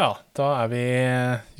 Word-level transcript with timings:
Ja, 0.00 0.14
da 0.32 0.46
er 0.62 0.68
vi 0.72 0.82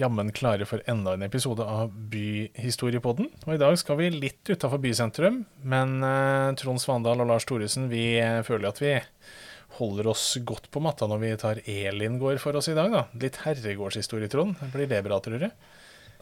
jammen 0.01 0.31
klare 0.33 0.65
for 0.65 0.81
enda 0.89 1.13
en 1.13 1.27
episode 1.27 1.61
av 1.61 1.91
Byhistoriepodden. 1.93 3.27
Og 3.45 3.53
i 3.53 3.59
dag 3.61 3.75
skal 3.77 3.99
vi 3.99 4.07
litt 4.15 4.49
utafor 4.49 4.81
bysentrum, 4.81 5.43
men 5.61 5.99
uh, 6.01 6.49
Trond 6.57 6.81
Svandal 6.81 7.21
og 7.21 7.29
Lars 7.29 7.45
Thoresen, 7.45 7.91
vi 7.93 8.15
uh, 8.17 8.39
føler 8.47 8.71
at 8.71 8.79
vi 8.81 8.95
holder 9.77 10.09
oss 10.09 10.25
godt 10.49 10.71
på 10.73 10.81
matta 10.81 11.05
når 11.11 11.21
vi 11.21 11.33
tar 11.43 11.61
Elin 11.69 12.17
gård 12.23 12.41
for 12.41 12.57
oss 12.57 12.71
i 12.73 12.77
dag, 12.79 12.89
da. 12.95 13.03
Litt 13.21 13.43
herregårdshistorie, 13.43 14.31
Trond. 14.33 14.57
Blir 14.73 14.89
det 14.89 15.03
bra, 15.05 15.19
tror 15.21 15.45
du? 15.45 15.45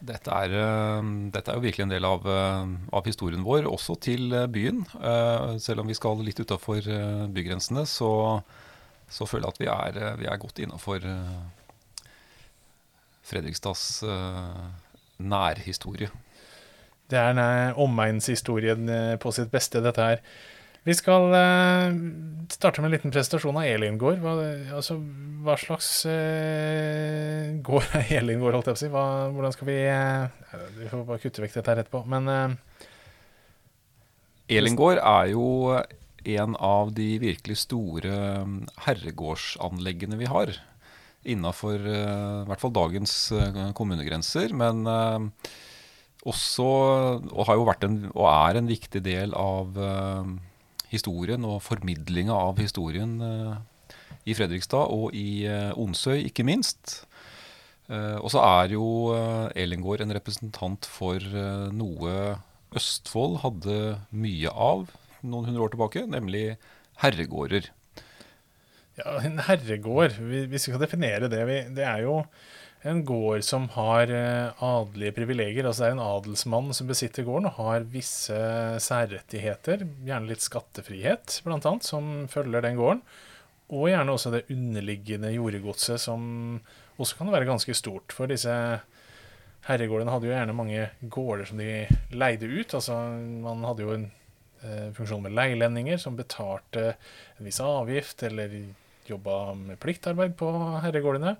Dette 0.09 0.41
er, 0.43 0.55
uh, 0.59 0.99
dette 1.31 1.53
er, 1.53 1.55
jo 1.55 1.63
virkelig 1.63 1.85
en 1.85 1.93
del 1.93 2.09
av, 2.09 2.27
av 2.27 3.07
historien 3.07 3.47
vår, 3.47 3.69
også 3.69 3.95
til 4.09 4.35
byen. 4.51 4.83
selv 5.63 5.85
om 5.85 5.87
vi 5.87 5.95
skal 5.95 6.19
litt 6.27 6.43
utafor 6.43 6.83
bygrensene, 7.31 7.87
så, 7.87 8.11
så, 9.07 9.23
føler 9.23 9.47
jeg 9.47 9.55
at 9.55 9.63
vi 9.63 9.71
er, 9.77 10.19
vi 10.19 10.27
er 10.27 10.43
godt 10.43 10.59
innafor 10.67 11.07
Fredrikstads 13.29 14.01
uh, 14.07 14.69
nærhistorie. 15.19 16.09
Det 17.09 17.17
er 17.17 17.77
omegnshistorien 17.81 18.89
eh, 18.93 19.15
på 19.17 19.31
sitt 19.33 19.49
beste, 19.49 19.81
dette 19.81 20.05
her. 20.05 20.19
Vi 20.85 20.93
skal 20.95 21.25
uh, 21.33 21.95
starte 22.53 22.81
med 22.81 22.89
en 22.89 22.93
liten 22.95 23.13
presentasjon 23.13 23.57
av 23.59 23.65
Elin 23.67 23.97
gård. 23.99 24.21
Hva, 24.23 24.35
altså, 24.77 24.95
hva 25.43 25.57
slags 25.59 25.89
uh, 26.07 27.49
gård 27.65 27.89
er 27.97 28.13
Elin 28.21 28.39
gård, 28.43 28.59
holdt 28.59 28.69
jeg 28.69 28.77
på 28.77 28.79
å 28.79 28.83
si? 28.83 28.91
Hva, 28.93 29.05
hvordan 29.33 29.55
skal 29.57 29.69
vi 29.71 29.79
uh, 29.89 30.61
Vi 30.77 30.91
får 30.91 31.05
bare 31.09 31.23
kutte 31.25 31.43
vekk 31.43 31.57
dette 31.57 31.73
her 31.73 31.83
etterpå. 31.83 32.03
Men 32.13 32.55
Elin 34.49 34.77
gård 34.77 35.01
er 35.01 35.33
jo 35.33 35.49
en 36.29 36.55
av 36.61 36.93
de 36.93 37.11
virkelig 37.21 37.61
store 37.65 38.15
herregårdsanleggene 38.85 40.17
vi 40.19 40.29
har 40.29 40.53
innafor 41.27 41.81
uh, 41.83 42.45
hvert 42.47 42.61
fall 42.61 42.75
dagens 42.75 43.15
uh, 43.35 43.71
kommunegrenser. 43.77 44.53
Men 44.57 44.85
uh, 44.87 45.49
også 46.29 46.67
og 47.31 47.43
har 47.47 47.59
jo 47.59 47.67
vært 47.67 47.85
en, 47.87 47.99
og 48.13 48.27
er 48.31 48.59
en 48.59 48.69
viktig 48.69 49.01
del 49.05 49.35
av 49.39 49.77
historien 50.89 51.45
og 51.47 51.61
formidlinga 51.63 52.35
av 52.35 52.59
historien 52.59 53.13
i 54.27 54.35
Fredrikstad 54.35 54.91
og 54.91 55.15
i 55.15 55.47
Onsøy, 55.79 56.25
ikke 56.27 56.43
minst. 56.43 57.05
og 57.87 58.27
så 58.33 58.43
er 58.43 58.75
jo 58.75 59.15
Elingård 59.55 60.03
en 60.03 60.11
representant 60.17 60.89
for 60.91 61.23
noe 61.71 62.35
Østfold 62.75 63.39
hadde 63.45 63.79
mye 64.11 64.51
av 64.51 64.89
noen 65.23 65.47
hundre 65.47 65.69
år 65.69 65.71
tilbake, 65.77 66.03
nemlig 66.03 66.43
herregårder. 66.99 67.71
Ja, 68.99 69.19
En 69.23 69.39
herregård, 69.47 70.17
hvis 70.19 70.49
vi 70.51 70.59
skal 70.63 70.81
definere 70.81 71.29
det, 71.31 71.43
det 71.75 71.85
er 71.85 72.03
jo 72.03 72.23
en 72.87 73.01
gård 73.03 73.43
som 73.43 73.67
har 73.73 74.11
eh, 74.11 74.63
adelige 74.63 75.15
privilegier. 75.17 75.67
Altså 75.67 75.83
det 75.83 75.89
er 75.89 75.97
en 75.97 76.05
adelsmann 76.05 76.71
som 76.75 76.87
besitter 76.89 77.27
gården 77.27 77.49
og 77.49 77.57
har 77.59 77.87
visse 77.91 78.35
særrettigheter, 78.83 79.83
gjerne 80.07 80.31
litt 80.31 80.43
skattefrihet 80.45 81.41
bl.a., 81.45 81.73
som 81.83 82.29
følger 82.31 82.63
den 82.65 82.79
gården. 82.79 83.01
Og 83.75 83.89
gjerne 83.91 84.15
også 84.15 84.31
det 84.33 84.45
underliggende 84.49 85.33
jordegodset, 85.35 86.01
som 86.01 86.21
også 86.99 87.19
kan 87.19 87.33
være 87.33 87.47
ganske 87.49 87.75
stort. 87.77 88.15
For 88.15 88.31
disse 88.31 88.53
herregårdene 89.67 90.15
hadde 90.15 90.29
jo 90.29 90.33
gjerne 90.33 90.55
mange 90.57 90.87
gårder 91.11 91.51
som 91.51 91.59
de 91.61 91.83
leide 92.15 92.47
ut. 92.49 92.73
Altså 92.79 92.97
man 93.43 93.67
hadde 93.67 93.85
jo 93.85 93.95
en 93.95 94.07
eh, 94.63 94.87
funksjon 94.97 95.27
med 95.27 95.35
leilendinger 95.35 95.99
som 96.01 96.17
betalte 96.17 96.93
en 96.95 97.47
viss 97.47 97.59
avgift 97.63 98.23
eller 98.27 98.55
jobba 99.09 99.53
med 99.57 99.79
pliktarbeid 99.81 100.35
på 100.39 100.51
herregårdene. 100.83 101.35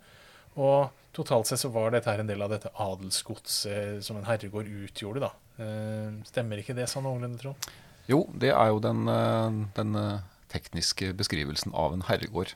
Og 0.59 0.89
totalt 1.15 1.49
sett 1.49 1.61
så 1.61 1.71
var 1.73 1.93
dette 1.93 2.09
her 2.11 2.21
en 2.23 2.29
del 2.29 2.41
av 2.43 2.51
dette 2.53 2.71
adelsgodset 2.79 4.03
som 4.05 4.19
en 4.19 4.27
herregård 4.27 4.69
utgjorde, 4.85 5.23
da. 5.27 5.31
Eh, 5.59 6.09
stemmer 6.29 6.61
ikke 6.61 6.75
det 6.77 6.87
sånn 6.89 7.05
noenlunde, 7.07 7.41
Trond? 7.41 7.69
Jo, 8.09 8.23
det 8.31 8.53
er 8.53 8.71
jo 8.71 8.79
den, 8.83 9.07
eh, 9.07 9.49
den, 9.75 9.95
eh, 9.95 10.19
tekniske 10.49 11.13
beskrivelsen 11.13 11.73
av 11.73 11.93
en 11.93 12.01
herregård. 12.01 12.53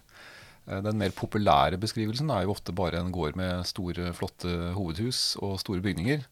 Den 0.66 0.97
mer 0.97 1.09
populære 1.09 1.78
beskrivelsen 1.78 2.31
er 2.31 2.44
jo 2.44 2.53
ofte 2.53 2.74
bare 2.74 2.95
en 2.95 3.12
gård 3.12 3.35
med 3.35 3.66
store, 3.66 4.13
flotte 4.13 4.74
hovedhus 4.74 5.35
og 5.44 5.59
store 5.59 5.81
bygninger. 5.81 6.24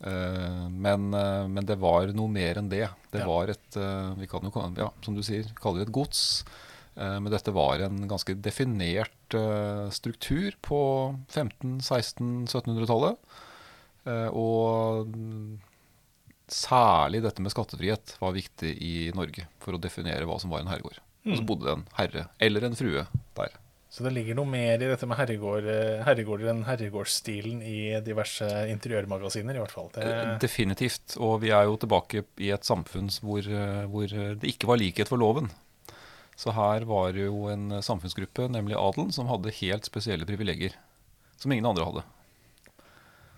Men, 0.00 1.10
men 1.10 1.66
det 1.66 1.76
var 1.76 2.06
noe 2.14 2.28
mer 2.28 2.54
enn 2.54 2.68
det. 2.70 2.88
Det 3.10 3.20
ja. 3.20 3.26
var 3.26 3.50
et 3.50 3.74
vi 4.16 4.26
kan 4.28 4.40
jo, 4.40 4.52
ja, 4.78 4.90
som 5.02 5.16
du 5.16 5.22
sier, 5.22 5.50
kaller 5.58 5.82
det 5.82 5.88
et 5.88 5.92
gods. 5.92 6.44
Eh, 6.96 7.18
men 7.20 7.32
dette 7.32 7.52
var 7.54 7.82
en 7.84 8.00
ganske 8.08 8.36
definert 8.40 9.36
eh, 9.36 9.86
struktur 9.92 10.56
på 10.64 10.80
15-, 11.28 11.80
16-, 11.84 12.46
1700-tallet. 12.48 13.42
Og 14.38 15.08
særlig 16.46 17.24
dette 17.24 17.42
med 17.42 17.50
skattefrihet 17.50 18.12
var 18.20 18.36
viktig 18.36 18.70
i 18.78 18.94
Norge 19.18 19.48
for 19.58 19.74
å 19.74 19.80
definere 19.82 20.28
hva 20.30 20.36
som 20.38 20.52
var 20.52 20.62
en 20.62 20.70
herregård. 20.70 21.00
Mm. 21.26 21.32
Og 21.32 21.40
så 21.40 21.46
bodde 21.48 21.66
det 21.66 21.72
en 21.74 21.86
herre 21.96 22.26
eller 22.46 22.68
en 22.68 22.78
frue 22.78 23.02
der. 23.34 23.56
Så 23.90 24.04
det 24.04 24.12
ligger 24.14 24.38
noe 24.38 24.46
mer 24.50 24.78
i 24.78 24.90
dette 24.92 25.08
med 25.10 25.18
herregård, 25.18 25.66
eh, 25.72 26.04
herregårder 26.06 26.52
enn 26.52 26.62
herregårdsstilen 26.68 27.64
i 27.66 27.80
diverse 28.06 28.46
interiørmagasiner, 28.70 29.58
i 29.58 29.62
hvert 29.64 29.74
fall. 29.74 29.90
Det... 29.96 30.06
Definitivt. 30.46 31.18
Og 31.18 31.40
vi 31.42 31.50
er 31.50 31.66
jo 31.66 31.78
tilbake 31.82 32.22
i 32.38 32.54
et 32.54 32.66
samfunn 32.68 33.10
hvor, 33.26 33.50
hvor 33.90 34.06
det 34.06 34.54
ikke 34.54 34.70
var 34.70 34.78
likhet 34.78 35.10
for 35.10 35.18
loven. 35.18 35.50
Så 36.36 36.52
her 36.52 36.84
var 36.88 37.14
det 37.16 37.24
jo 37.24 37.46
en 37.48 37.78
samfunnsgruppe, 37.82 38.50
nemlig 38.52 38.76
adelen, 38.76 39.12
som 39.14 39.30
hadde 39.30 39.54
helt 39.62 39.88
spesielle 39.88 40.28
privilegier. 40.28 40.76
Som 41.40 41.52
ingen 41.52 41.68
andre 41.68 41.86
hadde. 41.88 42.04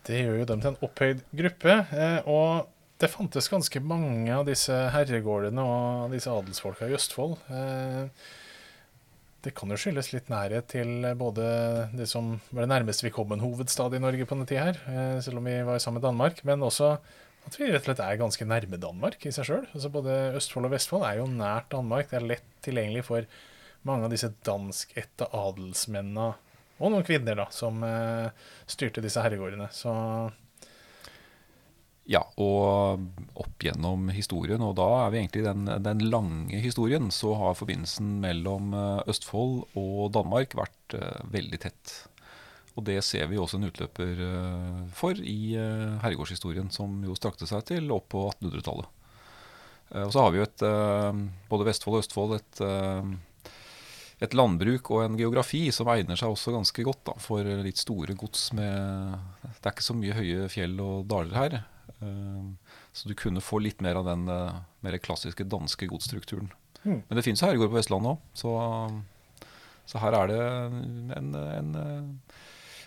Det 0.09 0.25
gjør 0.25 0.41
jo 0.41 0.49
dem 0.49 0.65
til 0.65 0.73
en 0.73 0.83
opphøyd 0.87 1.23
gruppe. 1.39 1.79
Eh, 1.95 2.19
og 2.27 2.69
det 2.99 3.11
fantes 3.13 3.51
ganske 3.51 3.81
mange 3.85 4.33
av 4.35 4.47
disse 4.49 4.75
herregårdene 4.95 5.63
og 5.63 6.15
disse 6.15 6.33
adelsfolka 6.33 6.89
i 6.89 6.97
Østfold. 6.99 7.37
Eh, 7.55 8.29
det 9.47 9.55
kan 9.55 9.71
jo 9.71 9.79
skyldes 9.79 10.11
litt 10.11 10.31
nærhet 10.33 10.67
til 10.73 11.07
både 11.19 11.47
det 11.95 12.09
som 12.11 12.35
var 12.51 12.65
det 12.65 12.73
nærmeste 12.73 13.07
vi 13.07 13.15
kom 13.15 13.31
en 13.33 13.45
hovedstad 13.45 13.95
i 13.95 14.03
Norge 14.03 14.27
på 14.27 14.35
denne 14.35 14.49
tida 14.51 14.67
her, 14.67 14.81
eh, 14.91 15.21
selv 15.23 15.39
om 15.39 15.47
vi 15.47 15.55
var 15.63 15.79
sammen 15.79 16.01
med 16.01 16.09
Danmark, 16.09 16.43
men 16.49 16.67
også 16.67 16.97
at 17.49 17.59
vi 17.59 17.69
rett 17.69 17.83
og 17.83 17.89
slett 17.89 18.03
er 18.05 18.21
ganske 18.21 18.49
nærme 18.49 18.81
Danmark 18.81 19.25
i 19.27 19.33
seg 19.35 19.49
sjøl. 19.49 19.69
Altså 19.73 19.91
både 19.93 20.17
Østfold 20.39 20.69
og 20.69 20.75
Vestfold 20.75 21.07
er 21.09 21.21
jo 21.23 21.31
nært 21.33 21.71
Danmark. 21.75 22.11
Det 22.11 22.21
er 22.21 22.29
lett 22.35 22.51
tilgjengelig 22.65 23.07
for 23.09 23.29
mange 23.89 24.09
av 24.09 24.13
disse 24.13 24.31
danskætte 24.45 25.29
adelsmennene, 25.35 26.33
og 26.79 26.93
noen 26.93 27.07
kvinner, 27.07 27.39
da, 27.39 27.49
som 27.55 27.81
eh, 27.87 28.29
styrte 28.71 29.03
disse 29.03 29.23
herregårdene. 29.23 29.67
Så 29.75 29.93
ja, 32.09 32.23
og 32.41 33.03
opp 33.37 33.65
gjennom 33.67 34.09
historien, 34.15 34.63
og 34.65 34.79
da 34.79 34.87
er 35.03 35.11
vi 35.13 35.19
egentlig 35.21 35.43
den, 35.45 35.67
den 35.85 36.05
lange 36.09 36.61
historien, 36.65 37.11
så 37.13 37.35
har 37.37 37.59
forbindelsen 37.59 38.15
mellom 38.23 38.73
eh, 38.73 39.11
Østfold 39.13 39.67
og 39.77 40.07
Danmark 40.17 40.57
vært 40.57 40.97
uh, 40.97 41.19
veldig 41.35 41.61
tett. 41.67 41.93
Og 42.79 42.85
det 42.87 43.01
ser 43.03 43.27
vi 43.27 43.39
også 43.41 43.59
en 43.59 43.67
utløper 43.67 44.21
eh, 44.23 44.83
for 44.95 45.19
i 45.19 45.57
eh, 45.59 45.97
herregårdshistorien, 46.05 46.71
som 46.71 47.01
jo 47.03 47.17
strakte 47.19 47.49
seg 47.51 47.65
til 47.67 47.91
opp 47.91 48.13
på 48.15 48.29
1800-tallet. 48.31 48.93
Eh, 49.91 50.05
og 50.05 50.13
så 50.15 50.23
har 50.23 50.35
vi 50.35 50.39
jo 50.39 50.47
et, 50.47 50.63
både 51.51 51.67
Vestfold 51.67 51.99
og 51.99 52.05
Østfold 52.05 52.37
et, 52.37 52.61
et 54.23 54.37
landbruk 54.39 54.93
og 54.95 55.03
en 55.09 55.19
geografi 55.19 55.65
som 55.75 55.91
egner 55.91 56.19
seg 56.21 56.31
også 56.31 56.55
ganske 56.55 56.87
godt 56.87 57.03
da, 57.11 57.17
for 57.23 57.51
litt 57.67 57.83
store 57.83 58.15
gods 58.19 58.53
med 58.55 59.19
Det 59.43 59.65
er 59.65 59.75
ikke 59.75 59.89
så 59.89 59.99
mye 59.99 60.19
høye 60.21 60.47
fjell 60.53 60.79
og 60.85 61.11
daler 61.11 61.35
her. 61.35 61.59
Så 62.95 63.11
du 63.11 63.17
kunne 63.19 63.43
få 63.43 63.59
litt 63.65 63.83
mer 63.83 63.99
av 63.99 64.07
den 64.07 64.29
mer 64.29 64.97
klassiske 65.03 65.47
danske 65.51 65.89
godsstrukturen. 65.91 66.53
Mm. 66.85 67.01
Men 67.09 67.19
det 67.19 67.25
finnes 67.27 67.43
herregård 67.43 67.73
på 67.73 67.79
Vestlandet 67.81 68.15
òg, 68.15 68.21
så, 68.39 68.53
så, 69.83 69.99
her 69.99 70.15
er 70.21 70.31
det 70.31 70.43
en, 71.17 71.33
en 71.35 71.73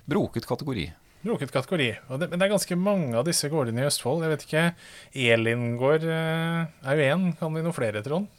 broket 0.10 0.48
kategori. 0.50 0.88
Broket 1.22 1.52
kategori. 1.54 1.90
Det, 2.10 2.28
men 2.32 2.40
det 2.40 2.46
er 2.48 2.54
ganske 2.56 2.78
mange 2.80 3.14
av 3.18 3.28
disse 3.28 3.50
gårdene 3.52 3.84
i 3.84 3.88
Østfold. 3.90 4.24
Jeg 4.26 4.34
vet 4.34 4.46
ikke, 4.48 4.64
Elin 5.30 5.76
gård 5.78 6.08
eh, 6.10 6.64
er 6.66 6.98
jo 6.98 7.10
én. 7.14 7.28
Kan 7.38 7.54
vi 7.54 7.62
noe 7.66 7.78
flere, 7.78 8.02
Trond? 8.06 8.30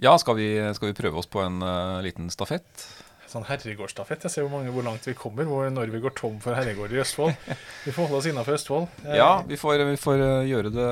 Ja, 0.00 0.14
skal 0.16 0.38
vi, 0.38 0.48
skal 0.72 0.88
vi 0.88 0.96
prøve 0.96 1.20
oss 1.20 1.28
på 1.28 1.42
en 1.44 1.60
uh, 1.60 2.00
liten 2.00 2.32
stafett? 2.32 2.86
Sånn 3.28 3.44
herregårdsstafett. 3.46 4.24
Jeg 4.24 4.32
ser 4.32 4.46
hvor, 4.46 4.54
mange, 4.56 4.72
hvor 4.72 4.86
langt 4.86 5.04
vi 5.06 5.12
kommer, 5.14 5.44
hvor, 5.46 5.68
når 5.70 5.92
vi 5.92 6.00
går 6.00 6.14
tom 6.16 6.40
for 6.40 6.56
herregårder 6.56 6.96
i 6.96 7.02
Østfold. 7.04 7.36
Vi 7.84 7.92
får 7.92 8.08
holde 8.08 8.18
oss 8.18 8.26
innafor 8.30 8.56
Østfold. 8.56 8.88
Eh, 9.04 9.14
ja, 9.20 9.28
vi 9.48 9.56
får, 9.60 9.84
vi 9.88 10.00
får, 10.00 10.24
gjøre 10.48 10.72
det 10.74 10.88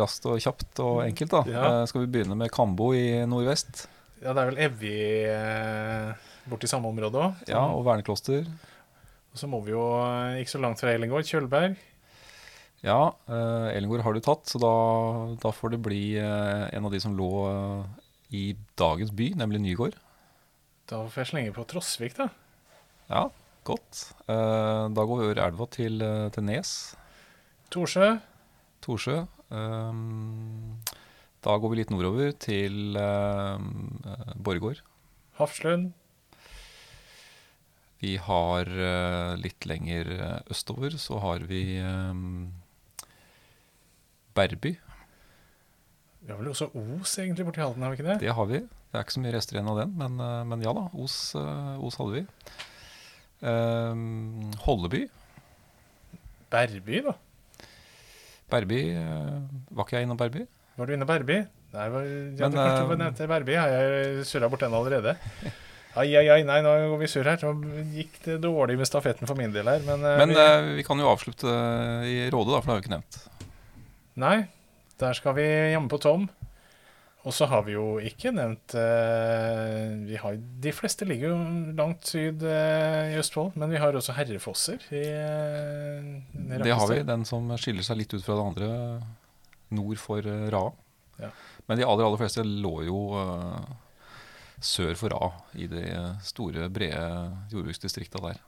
raskt 0.00 0.24
og 0.30 0.40
kjapt 0.42 0.80
og 0.82 1.02
enkelt, 1.04 1.34
da. 1.34 1.42
Ja. 1.50 1.68
skal 1.90 2.02
vi 2.02 2.08
begynne 2.14 2.38
med 2.38 2.50
Kambo 2.54 2.88
i 2.96 3.20
nordvest? 3.28 3.84
Ja, 4.22 4.32
det 4.32 4.40
er 4.40 4.48
vel 4.48 4.62
Evje 4.64 5.34
eh, 5.34 6.32
borti 6.50 6.70
samme 6.70 6.90
område 6.90 7.20
òg. 7.22 7.44
Ja, 7.50 7.66
og 7.74 7.84
vernekloster. 7.86 8.46
Og 9.38 9.44
så 9.44 9.50
må 9.50 9.62
vi 9.62 9.70
jo 9.70 9.86
eh, 10.02 10.40
ikke 10.42 10.56
så 10.56 10.62
langt 10.64 10.82
fra 10.82 10.90
Elingård, 10.90 11.22
Kjølberg. 11.28 11.78
Ja, 12.82 12.98
uh, 13.30 13.68
Elingård 13.70 14.02
har 14.02 14.14
du 14.14 14.22
tatt, 14.22 14.50
så 14.50 14.58
da, 14.62 14.74
da 15.38 15.50
får 15.54 15.74
det 15.74 15.80
bli 15.82 16.02
uh, 16.18 16.66
en 16.74 16.86
av 16.86 16.94
de 16.94 17.00
som 17.02 17.14
lå 17.18 17.30
uh, 17.46 18.04
i 18.34 18.52
dagens 18.78 19.14
by, 19.14 19.32
nemlig 19.38 19.62
Nygård. 19.62 19.96
Da 20.90 21.00
får 21.06 21.24
jeg 21.24 21.30
slenge 21.32 21.54
på 21.56 21.66
Trosvik, 21.70 22.14
da. 22.18 22.28
Ja, 23.10 23.24
Godt. 23.68 24.14
Uh, 24.24 24.88
da 24.96 25.04
går 25.04 25.18
vi 25.18 25.26
over 25.28 25.40
elva 25.44 25.66
til, 25.68 26.00
eh, 26.00 26.28
til 26.32 26.44
Nes. 26.48 26.70
Torsjø. 27.74 28.14
Torsjø. 28.84 29.26
Um, 29.52 30.78
da 31.44 31.56
går 31.60 31.72
vi 31.72 31.80
litt 31.82 31.92
nordover 31.92 32.32
til 32.40 32.96
uh, 32.96 33.60
Borregaard. 34.40 34.80
Hafslund. 35.36 35.92
Vi 37.98 38.14
har 38.22 38.68
uh, 38.70 39.34
litt 39.40 39.66
lenger 39.66 40.10
østover 40.50 40.94
så 41.02 41.18
har 41.22 41.42
vi 41.48 41.80
um, 41.82 42.52
Berby. 44.38 44.76
Vi 46.22 46.30
har 46.30 46.38
vel 46.38 46.50
også 46.52 46.68
Os 46.76 47.16
egentlig 47.18 47.46
borti 47.48 47.62
Halden, 47.62 47.82
har 47.82 47.94
vi 47.94 47.98
ikke 47.98 48.08
det? 48.10 48.18
Det 48.22 48.34
har 48.38 48.50
vi. 48.50 48.62
Det 48.62 48.96
er 48.96 49.04
ikke 49.04 49.16
så 49.16 49.22
mye 49.24 49.34
rester 49.34 49.58
igjen 49.58 49.70
av 49.72 49.80
den, 49.82 49.94
men, 49.98 50.22
men 50.48 50.62
ja 50.64 50.72
da. 50.76 50.86
Os, 50.96 51.16
Os 51.34 51.98
hadde 51.98 52.20
vi. 52.20 52.22
Um, 53.42 54.52
Holleby. 54.64 55.02
Berby, 56.48 57.02
da. 57.04 57.12
Berby 58.48 58.80
Var 58.96 59.84
ikke 59.84 59.98
jeg 59.98 60.06
innom 60.06 60.18
Berby? 60.18 60.46
Var 60.78 60.86
du 60.86 60.94
inne 60.94 61.06
Berby? 61.06 61.42
Nei, 61.74 61.86
var, 61.92 62.04
ja, 62.06 62.48
Men, 62.48 62.54
du 62.54 62.58
kanskje 62.62 62.84
eh, 62.94 63.00
nevnte 63.02 63.26
Berby. 63.28 63.56
Har 63.58 63.72
jeg 63.74 64.26
surra 64.28 64.48
bort 64.48 64.62
den 64.64 64.76
allerede? 64.76 65.16
Ai, 65.96 66.10
ai, 66.18 66.26
ai, 66.28 66.42
nei, 66.46 66.58
nå 66.62 66.74
går 66.92 67.00
vi 67.00 67.08
sur 67.10 67.26
her. 67.26 67.40
Nå 67.42 67.80
gikk 67.96 68.20
det 68.26 68.36
dårlig 68.44 68.76
med 68.78 68.88
stafetten 68.90 69.28
for 69.30 69.38
min 69.38 69.54
del 69.54 69.70
her. 69.70 69.80
Men, 69.86 70.04
eh, 70.04 70.18
Men 70.20 70.34
vi, 70.34 70.36
uh, 70.36 70.74
vi 70.76 70.84
kan 70.86 71.00
jo 71.00 71.08
avslutte 71.10 71.54
i 72.06 72.28
Råde, 72.30 72.52
da, 72.52 72.60
for 72.60 72.68
det 72.68 72.74
har 72.74 72.80
vi 72.80 72.86
ikke 72.86 72.96
nevnt. 72.98 73.20
Nei, 74.18 74.36
der 75.00 75.16
skal 75.18 75.34
vi 75.38 75.46
hjemme 75.46 75.90
på 75.90 76.00
Tom. 76.02 76.28
Og 77.26 77.34
så 77.34 77.48
har 77.50 77.64
vi 77.66 77.74
jo 77.74 77.98
ikke 78.00 78.30
nevnt 78.32 78.72
eh, 78.78 79.88
vi 80.06 80.16
har, 80.16 80.36
De 80.38 80.72
fleste 80.72 81.04
ligger 81.08 81.32
jo 81.34 81.38
langt 81.76 82.06
syd 82.08 82.44
eh, 82.46 83.12
i 83.12 83.18
Østfold, 83.18 83.56
men 83.58 83.72
vi 83.74 83.80
har 83.82 83.96
også 83.98 84.14
Herrefosser. 84.16 84.78
I, 84.94 85.02
eh, 85.02 86.06
i 86.38 86.60
Det 86.62 86.72
har 86.78 86.86
vi. 86.88 87.02
Den 87.04 87.26
som 87.28 87.50
skiller 87.58 87.84
seg 87.84 88.00
litt 88.00 88.14
ut 88.14 88.22
fra 88.24 88.38
det 88.38 88.46
andre 88.46 88.70
nord 89.76 90.00
for 90.00 90.24
Ra. 90.24 90.62
Ja. 91.18 91.32
Men 91.68 91.80
de 91.80 91.84
aller 91.84 92.06
aller 92.06 92.22
fleste 92.22 92.46
lå 92.46 92.74
jo 92.86 93.02
eh, 93.18 93.76
sør 94.64 94.94
for 94.98 95.14
A 95.16 95.32
i 95.58 95.68
de 95.70 95.84
store, 96.26 96.68
brede 96.72 97.08
jordbruksdistrikta 97.52 98.22
der. 98.24 98.40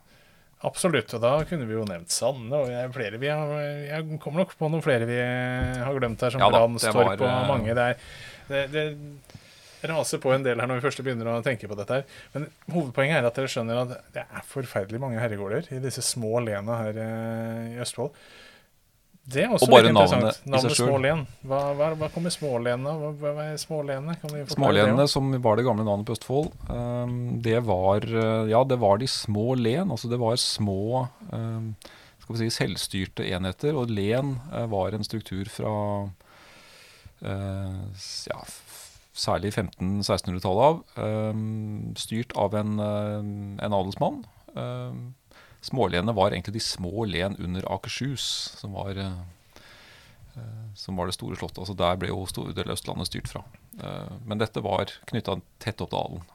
Absolutt. 0.66 1.12
Og 1.16 1.22
da 1.22 1.32
kunne 1.48 1.66
vi 1.68 1.76
jo 1.76 1.86
nevnt 1.88 2.12
Sande. 2.12 2.52
Og 2.52 2.68
jeg, 2.68 2.90
flere 2.92 3.20
vi 3.20 3.30
har, 3.32 3.54
jeg 3.86 4.18
kommer 4.20 4.44
nok 4.44 4.56
på 4.58 4.68
noen 4.68 4.84
flere 4.84 5.08
vi 5.08 5.16
har 5.20 5.96
glemt 5.96 6.20
her, 6.20 6.34
som 6.34 6.42
Ja 6.42 6.50
Brannstorp 6.52 7.14
og 7.16 7.24
eh, 7.24 7.46
mange. 7.48 7.76
Det, 7.76 7.86
er, 7.86 8.66
det, 8.74 8.84
det 9.80 9.88
raser 9.88 10.20
på 10.20 10.34
en 10.34 10.44
del 10.44 10.60
her 10.60 10.68
når 10.68 10.80
vi 10.80 10.84
først 10.84 11.00
begynner 11.06 11.32
å 11.32 11.40
tenke 11.46 11.70
på 11.70 11.78
dette. 11.78 12.02
her. 12.02 12.20
Men 12.34 12.50
hovedpoenget 12.74 13.22
er 13.22 13.30
at 13.30 13.40
dere 13.40 13.52
skjønner 13.54 13.82
at 13.86 13.96
det 14.12 14.26
er 14.26 14.46
forferdelig 14.50 15.00
mange 15.00 15.22
herregårder 15.22 15.72
i 15.72 15.80
disse 15.80 16.04
små 16.04 16.42
lena 16.44 16.82
her 16.82 17.02
eh, 17.06 17.66
i 17.72 17.80
Østfold. 17.80 18.12
Det 19.28 19.44
er 19.44 19.52
også 19.52 19.66
Og 19.68 19.72
bare 19.74 19.92
navnet 19.92 20.40
Navnet. 20.48 20.76
Smålen. 20.76 21.22
Hva, 21.46 21.60
hva, 21.76 21.90
hva 21.98 22.08
kommer 22.12 22.32
smålenene? 22.32 22.90
av? 22.90 23.18
hva 23.20 23.32
hva 23.36 23.46
er 23.52 23.58
smålenene? 23.60 24.16
Smålenene, 24.50 25.06
som 25.10 25.28
var 25.44 25.60
det 25.60 25.66
gamle 25.66 25.84
navnet 25.86 26.08
på 26.08 26.16
Østfold, 26.16 26.50
um, 26.70 27.18
det 27.44 27.60
var 27.68 28.06
uh, 28.08 28.48
Ja, 28.50 28.64
det 28.64 28.80
var 28.80 28.98
de 29.02 29.10
små 29.10 29.54
len. 29.60 29.92
Altså 29.92 30.10
det 30.10 30.20
var 30.22 30.40
små 30.40 31.06
um, 31.28 31.74
skal 32.22 32.34
vi 32.34 32.40
si, 32.48 32.56
selvstyrte 32.56 33.28
enheter. 33.28 33.76
Og 33.76 33.92
len 33.92 34.38
uh, 34.54 34.64
var 34.72 34.96
en 34.96 35.06
struktur 35.06 35.52
fra 35.52 35.76
uh, 37.20 38.02
ja, 38.32 38.40
særlig 39.12 39.52
1500-1600-tallet 39.52 40.66
av. 40.66 40.82
Um, 40.96 41.94
styrt 42.00 42.34
av 42.40 42.56
en, 42.56 42.78
en 42.80 43.80
adelsmann. 43.82 44.22
Um, 44.56 45.10
smålenene 45.64 46.14
var 46.16 46.32
egentlig 46.32 46.56
de 46.58 46.64
små 46.64 47.04
len 47.04 47.36
under 47.38 47.66
Akershus, 47.74 48.24
som 48.60 48.72
var 48.76 48.98
uh, 48.98 49.22
eh, 50.36 50.74
som 50.74 50.96
var 50.96 51.10
det 51.10 51.16
store 51.18 51.36
slottet. 51.36 51.62
Altså 51.62 51.76
Der 51.78 51.96
ble 52.00 52.12
jo 52.12 52.26
store 52.30 52.54
deler 52.56 52.76
Østlandet 52.76 53.10
styrt 53.10 53.30
fra. 53.30 53.44
Eh, 53.80 54.12
Men 54.24 54.40
dette 54.40 54.62
var 54.64 54.92
knytta 55.10 55.40
tett 55.58 55.80
opp 55.80 55.90
til 55.92 56.00
adelen. 56.00 56.28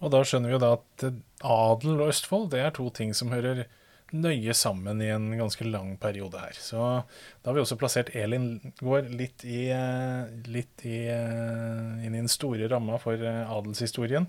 Og 0.00 0.12
da 0.14 0.22
skjønner 0.24 0.48
vi 0.48 0.56
jo 0.56 0.62
da 0.62 0.72
at 0.78 1.04
eh, 1.06 1.20
adel 1.44 1.98
og 1.98 2.08
Østfold 2.08 2.50
det 2.54 2.64
er 2.64 2.74
to 2.76 2.88
ting 2.94 3.12
som 3.16 3.32
hører 3.34 3.66
nøye 4.10 4.54
sammen 4.58 4.98
i 5.04 5.10
en 5.14 5.28
ganske 5.38 5.64
lang 5.68 5.92
periode 6.02 6.40
her. 6.40 6.56
Så 6.58 6.78
da 6.80 7.50
har 7.50 7.54
vi 7.54 7.62
også 7.62 7.78
plassert 7.78 8.10
Elin 8.16 8.72
gård 8.80 9.10
litt, 9.14 9.44
i, 9.44 9.68
eh, 9.70 10.32
litt 10.50 10.82
i, 10.88 11.04
eh, 11.06 12.06
inn 12.06 12.14
i 12.14 12.22
den 12.22 12.32
store 12.32 12.68
ramma 12.72 12.98
for 12.98 13.14
eh, 13.14 13.44
adelshistorien. 13.46 14.26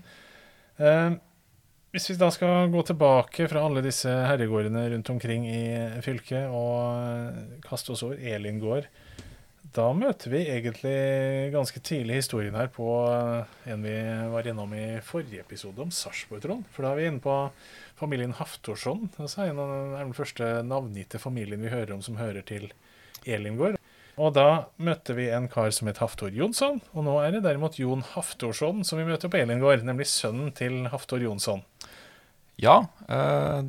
Eh, 0.78 1.10
Hvis 1.92 2.08
vi 2.08 2.14
da 2.16 2.30
skal 2.32 2.70
gå 2.72 2.80
tilbake 2.88 3.44
fra 3.52 3.66
alle 3.66 3.82
disse 3.84 4.08
herregårdene 4.08 4.86
rundt 4.94 5.10
omkring 5.12 5.42
i 5.44 5.64
fylket 6.00 6.48
og 6.48 6.78
eh, 6.96 7.58
kaste 7.66 7.92
oss 7.92 8.00
over 8.06 8.16
Elin 8.16 8.62
gård, 8.62 8.86
da 9.76 9.90
møter 9.92 10.32
vi 10.32 10.40
egentlig 10.54 10.94
ganske 11.52 11.82
tidlig 11.84 12.22
historien 12.22 12.56
her 12.56 12.72
på 12.72 12.86
eh, 13.10 13.52
en 13.74 13.84
vi 13.84 13.92
var 14.32 14.48
innom 14.48 14.72
i 14.72 14.86
forrige 15.04 15.44
episode 15.44 15.84
om 15.84 15.92
Sarpsborg, 15.92 16.40
Trond. 16.46 16.64
For 16.72 16.88
da 16.88 16.94
er 16.94 17.02
vi 17.02 17.10
inne 17.10 17.20
på 17.28 17.36
familien 18.00 18.32
Haftorsson. 18.40 19.10
Altså 19.18 19.44
en 19.50 19.60
av 19.60 19.76
den, 19.76 19.94
den 19.98 20.16
første 20.16 20.48
navngitte 20.64 21.20
familien 21.20 21.60
vi 21.60 21.76
hører 21.76 21.92
om 21.98 22.00
som 22.00 22.16
hører 22.16 22.40
til 22.48 22.70
Elingård. 23.28 23.76
Og 24.20 24.34
da 24.36 24.66
møtte 24.82 25.14
vi 25.16 25.30
en 25.32 25.48
kar 25.48 25.70
som 25.72 25.88
het 25.88 26.02
Haftor 26.02 26.34
Jonsson, 26.36 26.82
og 26.92 27.06
nå 27.06 27.16
er 27.22 27.32
det 27.32 27.46
derimot 27.46 27.78
Jon 27.80 28.04
Haftorsson 28.12 28.82
som 28.84 29.00
vi 29.00 29.06
møter 29.08 29.32
på 29.32 29.40
Elingård, 29.40 29.86
nemlig 29.88 30.10
sønnen 30.10 30.50
til 30.56 30.82
Haftor 30.92 31.22
Jonsson. 31.24 31.62
Ja, 32.60 32.82
eh, 33.08 33.62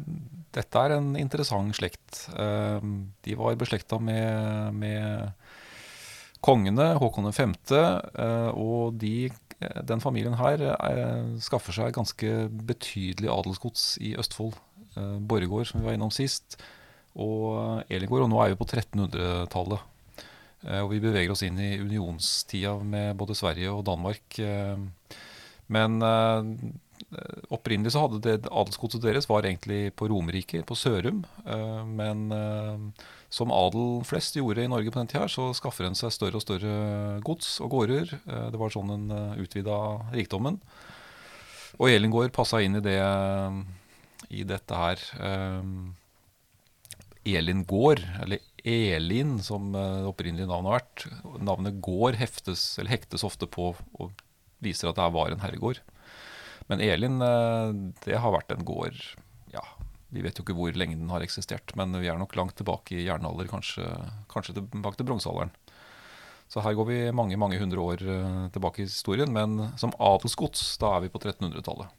dette 0.53 0.81
er 0.83 0.97
en 0.97 1.13
interessant 1.15 1.75
slekt. 1.77 2.25
Eh, 2.35 2.83
de 3.23 3.37
var 3.39 3.55
beslekta 3.55 4.01
med, 4.03 4.75
med 4.75 5.31
kongene, 6.43 6.91
Håkon 6.99 7.31
5., 7.31 7.55
eh, 7.71 8.51
og 8.51 8.99
de, 8.99 9.31
eh, 9.63 9.79
den 9.87 10.03
familien 10.03 10.35
her 10.41 10.67
eh, 10.75 11.39
skaffer 11.39 11.79
seg 11.79 11.95
ganske 11.95 12.35
betydelig 12.67 13.31
adelsgods 13.31 13.93
i 14.03 14.13
Østfold. 14.19 14.59
Eh, 14.97 15.17
Borregaard, 15.23 15.71
som 15.71 15.79
vi 15.79 15.87
var 15.87 15.95
innom 15.95 16.11
sist, 16.11 16.59
og 17.15 17.87
Elingård. 17.87 18.27
Og 18.27 18.33
nå 18.35 18.43
er 18.43 18.51
vi 18.51 18.59
på 18.59 18.67
1300-tallet. 18.67 19.92
Eh, 20.67 20.79
og 20.79 20.93
vi 20.93 21.01
beveger 21.03 21.33
oss 21.33 21.43
inn 21.45 21.59
i 21.59 21.75
unionstida 21.81 22.77
med 22.83 23.17
både 23.19 23.35
Sverige 23.37 23.71
og 23.73 23.85
Danmark. 23.87 24.39
eh, 24.39 24.77
Men 25.67 26.01
eh, 26.01 26.41
opprinnelig 27.53 27.93
så 27.93 28.05
hadde 28.05 28.21
det 28.23 28.49
adelsgodset 28.49 29.03
deres 29.03 29.27
var 29.29 29.43
egentlig 29.43 29.93
på 29.95 30.07
Romerike, 30.09 30.63
på 30.65 30.75
Sørum. 30.75 31.23
Men 31.85 32.31
som 33.29 33.51
adel 33.53 34.01
flest 34.07 34.37
gjorde 34.37 34.63
i 34.63 34.71
Norge 34.71 34.89
på 34.89 34.97
den 34.97 35.11
tida, 35.11 35.27
så 35.29 35.51
skaffer 35.53 35.85
en 35.85 35.97
seg 35.97 36.13
større 36.15 36.39
og 36.39 36.45
større 36.45 37.19
gods 37.21 37.59
og 37.61 37.69
gårder. 37.69 38.15
Det 38.25 38.57
var 38.57 38.73
sånn 38.73 38.95
en 38.95 39.13
utvida 39.37 39.77
rikdommen. 40.15 40.57
Og 41.77 41.91
Elingård 41.91 42.33
passa 42.33 42.63
inn 42.63 42.79
i 42.79 42.85
det 42.85 42.97
i 44.33 44.41
dette 44.49 44.73
her. 44.73 45.05
Elin 47.25 47.63
gård, 47.65 48.01
eller 48.23 48.41
Elin 48.63 49.37
som 49.43 49.73
eh, 49.75 49.99
det 50.01 50.09
opprinnelige 50.09 50.47
navnet 50.47 50.71
har 50.71 50.79
vært. 50.79 51.05
Navnet 51.43 51.81
gård 51.83 52.17
heftes, 52.19 52.65
eller 52.79 52.95
hektes 52.95 53.25
ofte 53.27 53.49
på 53.49 53.73
og 53.75 54.23
viser 54.63 54.89
at 54.89 54.99
det 54.99 55.09
var 55.15 55.33
en 55.33 55.43
herregård. 55.43 55.81
Men 56.71 56.83
Elin, 56.83 57.19
eh, 57.21 57.73
det 58.05 58.19
har 58.23 58.35
vært 58.35 58.53
en 58.55 58.63
gård 58.67 58.95
Ja, 59.53 59.63
vi 60.13 60.23
vet 60.23 60.39
jo 60.39 60.45
ikke 60.45 60.55
hvor 60.57 60.75
lenge 60.79 60.95
den 60.97 61.11
har 61.11 61.25
eksistert, 61.25 61.75
men 61.77 61.93
vi 61.99 62.07
er 62.09 62.17
nok 62.17 62.35
langt 62.39 62.55
tilbake 62.57 62.95
i 62.95 63.05
jernalder, 63.05 63.49
kanskje, 63.51 63.85
kanskje 64.31 64.55
tilbake 64.57 64.97
til 64.97 65.09
bronsealderen. 65.09 65.51
Så 66.47 66.61
her 66.61 66.75
går 66.77 66.85
vi 66.85 66.97
mange 67.15 67.37
mange 67.39 67.57
hundre 67.59 67.81
år 67.81 68.01
eh, 68.05 68.39
tilbake 68.55 68.83
i 68.83 68.87
historien, 68.87 69.31
men 69.33 69.73
som 69.81 69.93
adelsgods, 69.99 70.77
da 70.81 70.95
er 70.95 71.05
vi 71.05 71.11
på 71.13 71.19
1300-tallet. 71.19 71.91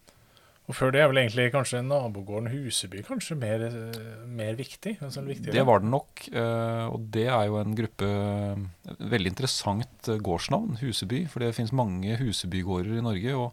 Og 0.65 0.77
før 0.79 0.95
det 0.95 1.03
er 1.05 1.11
vel 1.11 1.21
egentlig 1.21 1.51
kanskje 1.53 1.83
nabogården 1.85 2.49
Huseby 2.49 3.03
kanskje 3.05 3.37
mer, 3.37 3.67
eh, 3.69 4.21
mer 4.25 4.55
viktig? 4.57 4.97
Altså? 5.05 5.21
Det 5.21 5.65
var 5.69 5.83
den 5.83 5.93
nok, 5.93 6.25
eh, 6.33 6.87
og 6.89 7.11
det 7.13 7.27
er 7.29 7.51
jo 7.51 7.59
en 7.61 7.77
gruppe 7.77 8.09
et 8.89 9.03
Veldig 9.15 9.35
interessant 9.35 10.09
eh, 10.09 10.17
gårdsnavn, 10.17 10.79
Huseby. 10.81 11.27
For 11.29 11.45
det 11.45 11.55
finnes 11.55 11.75
mange 11.77 12.17
Husebygårder 12.17 12.97
i 12.97 13.05
Norge. 13.05 13.37
og 13.37 13.53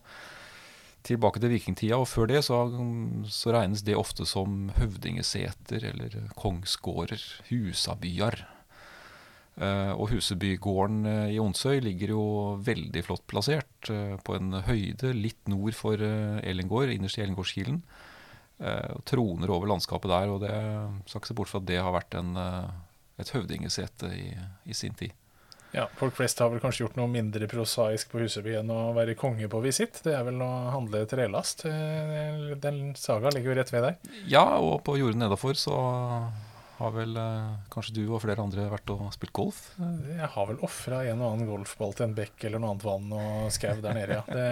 Tilbake 1.03 1.41
til 1.41 1.49
vikingtida, 1.49 1.97
og 1.97 2.05
før 2.05 2.27
det 2.29 2.43
så, 2.45 2.59
så 3.25 3.51
regnes 3.55 3.81
det 3.81 3.95
ofte 3.97 4.21
som 4.29 4.69
høvdingeseter 4.77 5.83
eller 5.89 6.29
kongsgårder. 6.37 7.17
Husabyar. 7.49 8.45
Eh, 9.61 9.91
og 9.93 10.09
Husebygården 10.09 11.05
eh, 11.05 11.33
i 11.35 11.39
Onsøy 11.41 11.83
ligger 11.85 12.15
jo 12.15 12.23
veldig 12.65 13.03
flott 13.05 13.27
plassert 13.29 13.91
eh, 13.93 14.15
på 14.25 14.33
en 14.37 14.57
høyde 14.65 15.13
litt 15.13 15.51
nord 15.51 15.77
for 15.77 16.01
Elingård, 16.01 16.89
innerst 16.89 17.19
i 17.19 17.25
Elingårdskilen. 17.27 17.81
Eh, 18.61 18.89
og 18.95 19.05
troner 19.09 19.53
over 19.53 19.69
landskapet 19.69 20.09
der, 20.09 20.33
og 20.33 20.41
det 20.45 20.53
skal 21.05 21.21
ikke 21.21 21.33
se 21.33 21.37
bort 21.37 21.53
fra 21.53 21.61
at 21.61 21.69
det 21.69 21.81
har 21.81 21.93
vært 21.93 22.17
en, 22.17 22.33
et 23.21 23.33
høvdingesete 23.35 24.13
i, 24.17 24.29
i 24.65 24.77
sin 24.77 24.97
tid. 24.97 25.13
Ja, 25.71 25.85
Folk 25.95 26.17
flest 26.17 26.41
har 26.43 26.49
vel 26.51 26.59
kanskje 26.59 26.83
gjort 26.83 26.97
noe 26.99 27.07
mindre 27.07 27.47
prosaisk 27.47 28.09
på 28.11 28.19
Huseby 28.19 28.57
enn 28.59 28.73
å 28.73 28.89
være 28.97 29.13
konge 29.15 29.47
på 29.47 29.61
visitt. 29.63 30.01
Det 30.03 30.17
er 30.17 30.25
vel 30.27 30.41
å 30.43 30.49
handle 30.73 31.05
trelast. 31.07 31.63
Den 31.63 32.81
saga 32.99 33.31
ligger 33.31 33.53
jo 33.53 33.59
rett 33.61 33.71
ved 33.71 33.85
der. 33.87 34.17
Ja, 34.27 34.43
og 34.59 34.81
på 34.83 34.97
jordet 34.99 35.21
nedafor 35.21 35.55
så 35.55 35.77
har 36.81 36.93
vel 36.95 37.17
eh, 37.17 37.55
kanskje 37.73 37.95
du 37.95 38.03
og 38.09 38.21
flere 38.23 38.43
andre 38.43 38.67
vært 38.71 38.91
og 38.93 39.07
spilt 39.15 39.33
golf? 39.37 39.59
Jeg 39.79 40.29
har 40.33 40.47
vel 40.49 40.61
ofra 40.65 41.03
en 41.07 41.21
og 41.23 41.33
annen 41.33 41.49
golfball 41.49 41.95
til 41.97 42.09
en 42.09 42.15
bekk 42.17 42.47
eller 42.47 42.61
noe 42.61 42.73
annet 42.73 42.87
vann 42.87 43.11
og 43.17 43.51
skau 43.55 43.81
der 43.83 43.97
nede, 43.97 44.19
ja. 44.19 44.23
Det, 44.27 44.47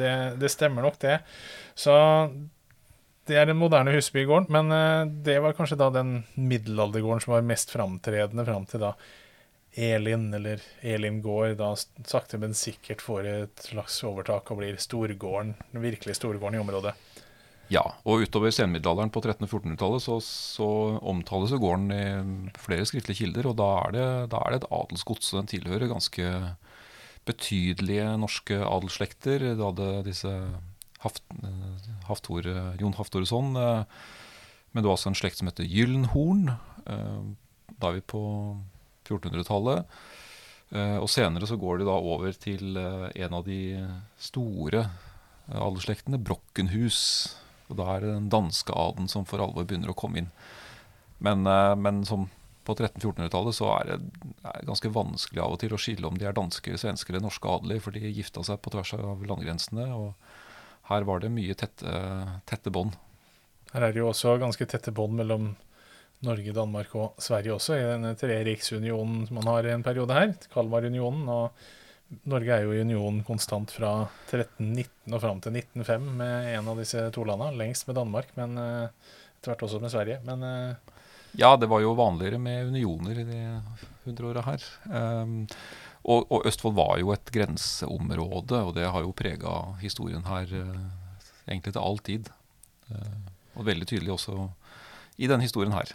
det, 0.00 0.12
det 0.42 0.52
stemmer 0.52 0.86
nok, 0.86 1.00
det. 1.02 1.18
Så 1.74 1.96
det 3.30 3.38
er 3.38 3.46
den 3.46 3.60
moderne 3.60 3.94
Husbygården, 3.94 4.48
men 4.52 4.72
eh, 4.74 5.10
det 5.26 5.38
var 5.44 5.56
kanskje 5.58 5.78
da 5.80 5.90
den 5.94 6.22
middelaldergården 6.34 7.24
som 7.24 7.36
var 7.36 7.44
mest 7.46 7.74
framtredende 7.74 8.46
fram 8.48 8.66
til 8.70 8.82
da 8.82 8.94
Elin, 9.72 10.34
eller 10.34 10.60
Elin 10.84 11.22
gård, 11.24 11.54
da 11.56 11.70
sakte, 12.04 12.36
men 12.38 12.52
sikkert 12.56 13.00
får 13.00 13.28
et 13.30 13.62
slags 13.70 14.02
overtak 14.04 14.50
og 14.52 14.60
blir 14.60 14.76
storgården, 14.76 15.54
den 15.72 15.84
virkelige 15.84 16.18
storgården 16.18 16.58
i 16.58 16.60
området. 16.60 16.92
Ja, 17.72 17.82
og 18.04 18.24
utover 18.26 18.52
senmiddelalderen 18.52 19.12
på 19.14 19.22
1300-1400-tallet 19.22 20.02
så, 20.04 20.18
så 20.20 20.66
omtales 21.08 21.54
gården 21.56 21.92
i 21.94 22.02
flere 22.60 22.84
skriftlige 22.88 23.22
kilder, 23.22 23.48
og 23.48 23.56
da 23.60 23.68
er 23.86 23.94
det, 23.96 24.06
da 24.34 24.42
er 24.42 24.52
det 24.52 24.58
et 24.60 24.68
adelsgods. 24.76 25.30
Den 25.32 25.48
tilhører 25.48 25.88
ganske 25.88 26.26
betydelige 27.28 28.10
norske 28.20 28.58
adelsslekter. 28.66 29.44
Da 29.56 29.70
hadde 29.70 29.88
disse 30.08 30.32
Haft, 31.02 31.22
Haftore, 32.06 32.52
Jon 32.78 32.94
Haftoresson 32.94 33.56
eh, 33.58 33.80
Men 34.70 34.84
det 34.84 34.86
var 34.86 34.94
også 34.94 35.10
en 35.10 35.16
slekt 35.18 35.40
som 35.40 35.48
heter 35.50 35.66
Gyllenhorn. 35.66 36.52
eh, 36.86 37.24
Da 37.74 37.88
er 37.88 37.96
vi 37.96 38.04
på 38.12 38.20
1400-tallet. 39.08 39.86
Eh, 40.70 40.98
Og 41.02 41.08
senere 41.10 41.48
så 41.50 41.58
går 41.58 41.80
de 41.80 41.88
da 41.88 41.96
over 41.98 42.30
til 42.38 42.78
en 42.78 43.34
av 43.34 43.42
de 43.48 43.62
store 44.18 44.84
adelsslektene, 45.50 46.22
Brokkenhus. 46.22 47.00
Og 47.72 47.80
da 47.80 47.88
er 47.94 48.04
det 48.04 48.12
den 48.12 48.30
danske 48.32 48.76
adelen 48.76 49.10
som 49.10 49.26
for 49.28 49.42
alvor 49.42 49.66
begynner 49.66 49.92
å 49.92 49.98
komme 49.98 50.22
inn. 50.22 50.30
Men, 51.22 51.46
eh, 51.46 51.74
men 51.78 52.04
som 52.08 52.28
på 52.62 52.76
1300-1400-tallet 52.76 53.56
så 53.56 53.70
er 53.74 53.88
det 53.90 54.66
ganske 54.68 54.90
vanskelig 54.94 55.42
av 55.42 55.56
og 55.56 55.58
til 55.62 55.74
å 55.74 55.80
skille 55.80 56.06
om 56.06 56.18
de 56.18 56.28
er 56.28 56.36
danske, 56.36 56.76
svenske 56.78 57.10
eller 57.10 57.24
norske 57.24 57.48
adelige, 57.50 57.82
for 57.82 57.96
de 57.96 58.12
gifta 58.12 58.44
seg 58.46 58.60
på 58.62 58.70
tvers 58.74 58.94
av 58.98 59.24
landegrensene. 59.26 59.88
Og 59.96 60.12
her 60.92 61.08
var 61.08 61.22
det 61.22 61.32
mye 61.34 61.56
tette, 61.58 61.96
tette 62.46 62.70
bånd. 62.74 62.94
Her 63.72 63.88
er 63.88 63.94
det 63.94 64.02
jo 64.02 64.10
også 64.12 64.36
ganske 64.38 64.66
tette 64.68 64.94
bånd 64.94 65.16
mellom 65.18 65.52
Norge, 66.22 66.54
Danmark 66.54 66.92
og 66.94 67.22
Sverige 67.22 67.56
også, 67.56 67.74
i 67.74 67.86
denne 67.86 68.12
treriksunionen 68.18 69.26
man 69.34 69.48
har 69.50 69.66
i 69.66 69.72
en 69.74 69.82
periode 69.82 70.14
her, 70.14 70.34
Kalmarunionen. 70.52 71.24
Og 71.32 71.64
Norge 72.28 72.54
er 72.54 72.66
jo 72.66 72.74
i 72.74 72.82
union 72.84 73.20
konstant 73.26 73.72
fra 73.72 73.92
1319 74.28 75.14
og 75.16 75.22
fram 75.22 75.40
til 75.42 75.56
1905 75.58 76.08
med 76.20 76.48
en 76.52 76.70
av 76.72 76.80
disse 76.80 77.04
to 77.14 77.24
landa. 77.28 77.50
Lengst 77.56 77.88
med 77.88 77.96
Danmark, 77.98 78.32
men 78.38 78.58
eh, 78.60 79.12
etter 79.38 79.52
hvert 79.52 79.64
også 79.66 79.80
med 79.82 79.92
Sverige. 79.94 80.18
Men 80.26 80.44
eh, 80.46 80.98
Ja, 81.40 81.54
det 81.56 81.70
var 81.72 81.80
jo 81.80 81.94
vanligere 81.96 82.38
med 82.38 82.68
unioner 82.68 83.22
i 83.22 83.24
de 83.24 83.40
hundreåra 84.04 84.42
her. 84.44 84.64
Um, 84.92 85.46
og, 86.02 86.26
og 86.28 86.46
Østfold 86.50 86.76
var 86.76 86.98
jo 87.00 87.12
et 87.14 87.32
grenseområde, 87.32 88.58
og 88.58 88.74
det 88.76 88.90
har 88.90 89.06
jo 89.06 89.14
prega 89.16 89.54
historien 89.80 90.26
her 90.28 90.50
uh, 90.52 90.82
egentlig 91.46 91.72
til 91.72 91.80
all 91.80 92.00
tid. 92.04 92.28
Uh, 92.90 93.30
og 93.56 93.68
veldig 93.70 93.88
tydelig 93.88 94.12
også 94.12 94.36
i 95.16 95.30
denne 95.30 95.46
historien 95.46 95.72
her. 95.72 95.94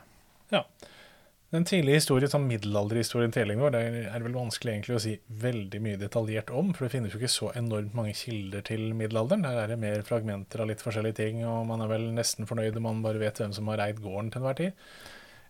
Den 1.54 1.64
tidlige 1.64 2.02
historien, 2.02 2.30
sånn 2.32 2.48
middelalderhistorien 2.50 3.32
til 3.32 3.46
Elingård, 3.46 3.76
det 3.78 4.08
er 4.12 4.24
vel 4.26 4.36
vanskelig 4.36 4.74
egentlig 4.74 4.96
å 4.98 5.04
si 5.04 5.14
veldig 5.44 5.80
mye 5.86 6.00
detaljert 6.02 6.52
om, 6.52 6.74
for 6.76 6.86
det 6.86 6.94
finnes 6.98 7.14
jo 7.14 7.22
ikke 7.22 7.32
så 7.32 7.52
enormt 7.56 7.94
mange 7.96 8.16
kilder 8.20 8.66
til 8.68 8.90
middelalderen. 9.00 9.46
Der 9.48 9.62
er 9.62 9.72
det 9.72 9.78
mer 9.80 10.04
fragmenter 10.08 10.64
av 10.64 10.68
litt 10.72 10.84
forskjellige 10.84 11.20
ting, 11.22 11.40
og 11.48 11.62
man 11.70 11.86
er 11.86 11.94
vel 11.94 12.10
nesten 12.18 12.50
fornøyd 12.50 12.80
om 12.82 12.90
man 12.90 13.00
bare 13.06 13.22
vet 13.24 13.40
hvem 13.40 13.56
som 13.56 13.72
har 13.72 13.86
eid 13.86 14.02
gården 14.04 14.34
til 14.34 14.42
enhver 14.44 14.60
tid. 14.60 14.84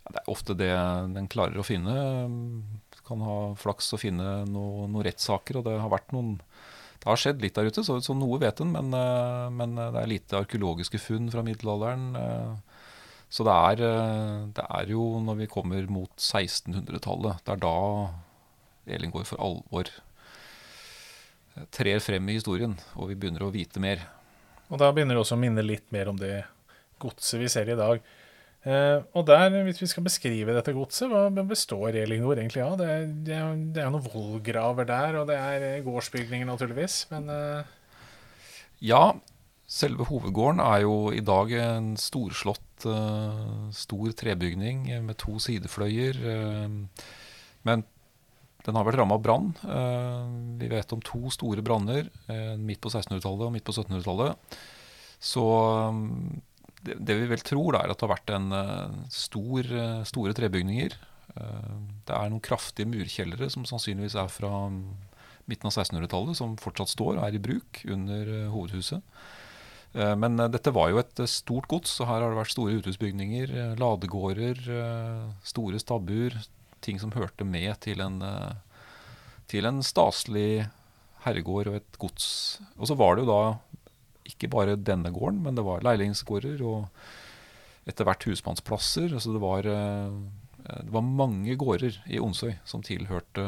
Ja, 0.04 0.14
det 0.14 0.22
er 0.22 0.32
ofte 0.36 0.54
det 0.62 0.70
den 1.16 1.26
klarer 1.34 1.58
å 1.58 1.66
finne. 1.66 1.96
Kan 3.08 3.24
ha 3.26 3.38
flaks 3.58 3.90
å 3.96 4.00
finne 4.00 4.44
noe- 4.46 4.86
noen 4.86 5.04
rettssaker, 5.08 5.58
og 5.58 5.66
det 5.66 5.78
har 5.82 5.90
vært 5.92 6.14
noen 6.14 6.36
Det 6.98 7.06
har 7.06 7.18
skjedd 7.20 7.42
litt 7.42 7.54
der 7.54 7.68
ute, 7.70 7.82
så, 7.86 8.00
så 8.02 8.14
noe 8.14 8.40
vet 8.42 8.58
en, 8.58 8.72
men, 8.74 8.88
eh, 8.90 9.44
men 9.54 9.76
det 9.78 10.00
er 10.00 10.08
lite 10.10 10.34
arkeologiske 10.40 10.98
funn 10.98 11.28
fra 11.30 11.44
middelalderen. 11.46 12.08
Så 13.28 13.44
det 13.44 13.52
er, 13.54 13.82
eh, 13.84 14.46
det 14.56 14.64
er 14.78 14.92
jo 14.94 15.02
når 15.20 15.36
vi 15.42 15.46
kommer 15.52 15.84
mot 15.92 16.12
1600-tallet, 16.16 17.42
det 17.44 17.52
er 17.56 17.60
da 17.60 17.74
Elingård 18.88 19.26
for 19.28 19.40
alvor 19.44 19.90
eh, 21.56 21.66
trer 21.74 22.00
frem 22.00 22.28
i 22.32 22.38
historien, 22.38 22.76
og 22.96 23.10
vi 23.10 23.18
begynner 23.20 23.44
å 23.44 23.52
vite 23.54 23.82
mer. 23.84 24.06
Og 24.68 24.80
da 24.80 24.90
begynner 24.92 25.16
det 25.16 25.22
også 25.26 25.36
å 25.36 25.42
minne 25.42 25.64
litt 25.64 25.86
mer 25.94 26.08
om 26.12 26.16
det 26.20 26.42
godset 27.00 27.40
vi 27.40 27.48
ser 27.52 27.68
i 27.72 27.76
dag. 27.78 28.00
Eh, 28.68 28.98
og 29.16 29.22
der, 29.28 29.52
hvis 29.68 29.78
vi 29.84 29.86
skal 29.92 30.04
beskrive 30.08 30.54
dette 30.56 30.72
godset, 30.76 31.08
hva 31.12 31.28
består 31.46 31.94
Elingård 32.00 32.40
egentlig 32.42 32.64
av? 32.64 32.74
Det, 32.80 32.88
er- 32.90 33.10
det, 33.28 33.36
er- 33.38 33.60
det 33.76 33.84
er 33.84 33.92
noen 33.94 34.08
vollgraver 34.08 34.88
der, 34.88 35.20
og 35.20 35.28
det 35.30 35.36
er 35.38 35.66
eh, 35.74 35.82
gårdsbygninger 35.86 36.48
naturligvis, 36.48 37.02
men 37.12 37.28
eh, 37.32 37.74
Ja, 38.88 39.04
selve 39.68 40.04
hovedgården 40.08 40.60
er 40.64 40.84
jo 40.84 40.96
i 41.12 41.20
dag 41.24 41.50
en 41.60 41.92
storslått, 42.00 42.62
eh, 42.86 43.70
stor 43.74 44.12
trebygning 44.18 44.86
med 45.04 45.18
to 45.18 45.38
sidefløyer. 45.42 46.18
eh, 46.32 46.68
men 47.66 47.84
den 48.66 48.76
har 48.76 48.84
vært 48.84 48.98
ramma 49.00 49.16
av 49.16 49.22
brann. 49.24 49.52
Eh, 49.64 50.32
vi 50.60 50.70
vet 50.70 50.92
om 50.92 51.02
to 51.04 51.30
store 51.32 51.64
branner 51.64 52.10
midt 52.58 52.82
på 52.84 52.90
1600-tallet 52.92 53.46
og 53.46 53.54
midt 53.54 53.66
på 53.66 53.74
1700-tallet. 53.74 54.58
Så 55.18 55.44
det, 56.84 57.14
vi 57.14 57.26
vel 57.26 57.42
tror, 57.42 57.72
da, 57.74 57.82
er 57.82 57.90
at 57.90 57.98
det 57.98 58.06
har 58.06 58.12
vært 58.12 58.34
en 58.36 58.52
stor, 59.10 59.66
store 60.06 60.34
trebygninger. 60.36 60.94
Det 61.34 62.14
er 62.14 62.30
noen 62.30 62.44
kraftige 62.44 62.86
murkjellere 62.86 63.48
som 63.50 63.66
sannsynligvis 63.66 64.14
er 64.20 64.30
fra 64.30 64.52
mm, 64.70 64.78
midten 65.50 65.70
av 65.70 65.74
1600-tallet, 65.74 66.38
som 66.38 66.54
fortsatt 66.60 66.92
står 66.92 67.16
og 67.16 67.24
er 67.24 67.34
i 67.34 67.42
bruk 67.42 67.82
under 67.90 68.30
hovedhuset. 68.54 69.02
Eh, 69.98 70.14
Men 70.16 70.38
eh, 70.38 70.50
dette 70.52 70.74
var 70.74 70.92
jo 70.92 71.00
et 71.02 71.22
eh, 71.22 71.30
stort 71.30 71.68
gods, 71.70 71.96
og 72.00 72.10
her 72.10 72.22
har 72.22 72.30
det 72.30 72.38
vært 72.38 72.54
store 72.54 72.78
uthusbygninger, 72.78 73.54
ladegårder, 73.80 74.62
store 75.46 75.82
stabbur, 75.82 76.38
ting 76.84 77.00
som 77.02 77.14
hørte 77.16 77.42
med 77.42 77.72
til 77.82 78.00
en, 78.04 78.20
til 79.50 79.66
en 79.66 79.80
staselig 79.82 80.68
herregård 81.24 81.72
og 81.72 81.80
et 81.80 81.98
gods. 81.98 82.28
Og 82.78 82.86
så 82.86 82.94
var 82.94 83.16
det 83.16 83.24
jo 83.26 83.32
da 83.32 83.40
ikke 84.28 84.50
bare 84.52 84.76
denne 84.78 85.10
gården, 85.10 85.42
men 85.42 85.58
det 85.58 85.64
var 85.66 85.82
leilighetsgårder 85.82 86.62
og 86.62 87.88
etter 87.90 88.06
hvert 88.06 88.28
husmannsplasser. 88.28 89.10
Altså 89.10 89.34
det 89.34 89.42
var, 89.42 89.66
det 89.66 90.94
var 90.94 91.02
mange 91.02 91.58
gårder 91.58 91.98
i 92.06 92.22
Onsøy 92.22 92.54
som 92.68 92.84
tilhørte 92.86 93.42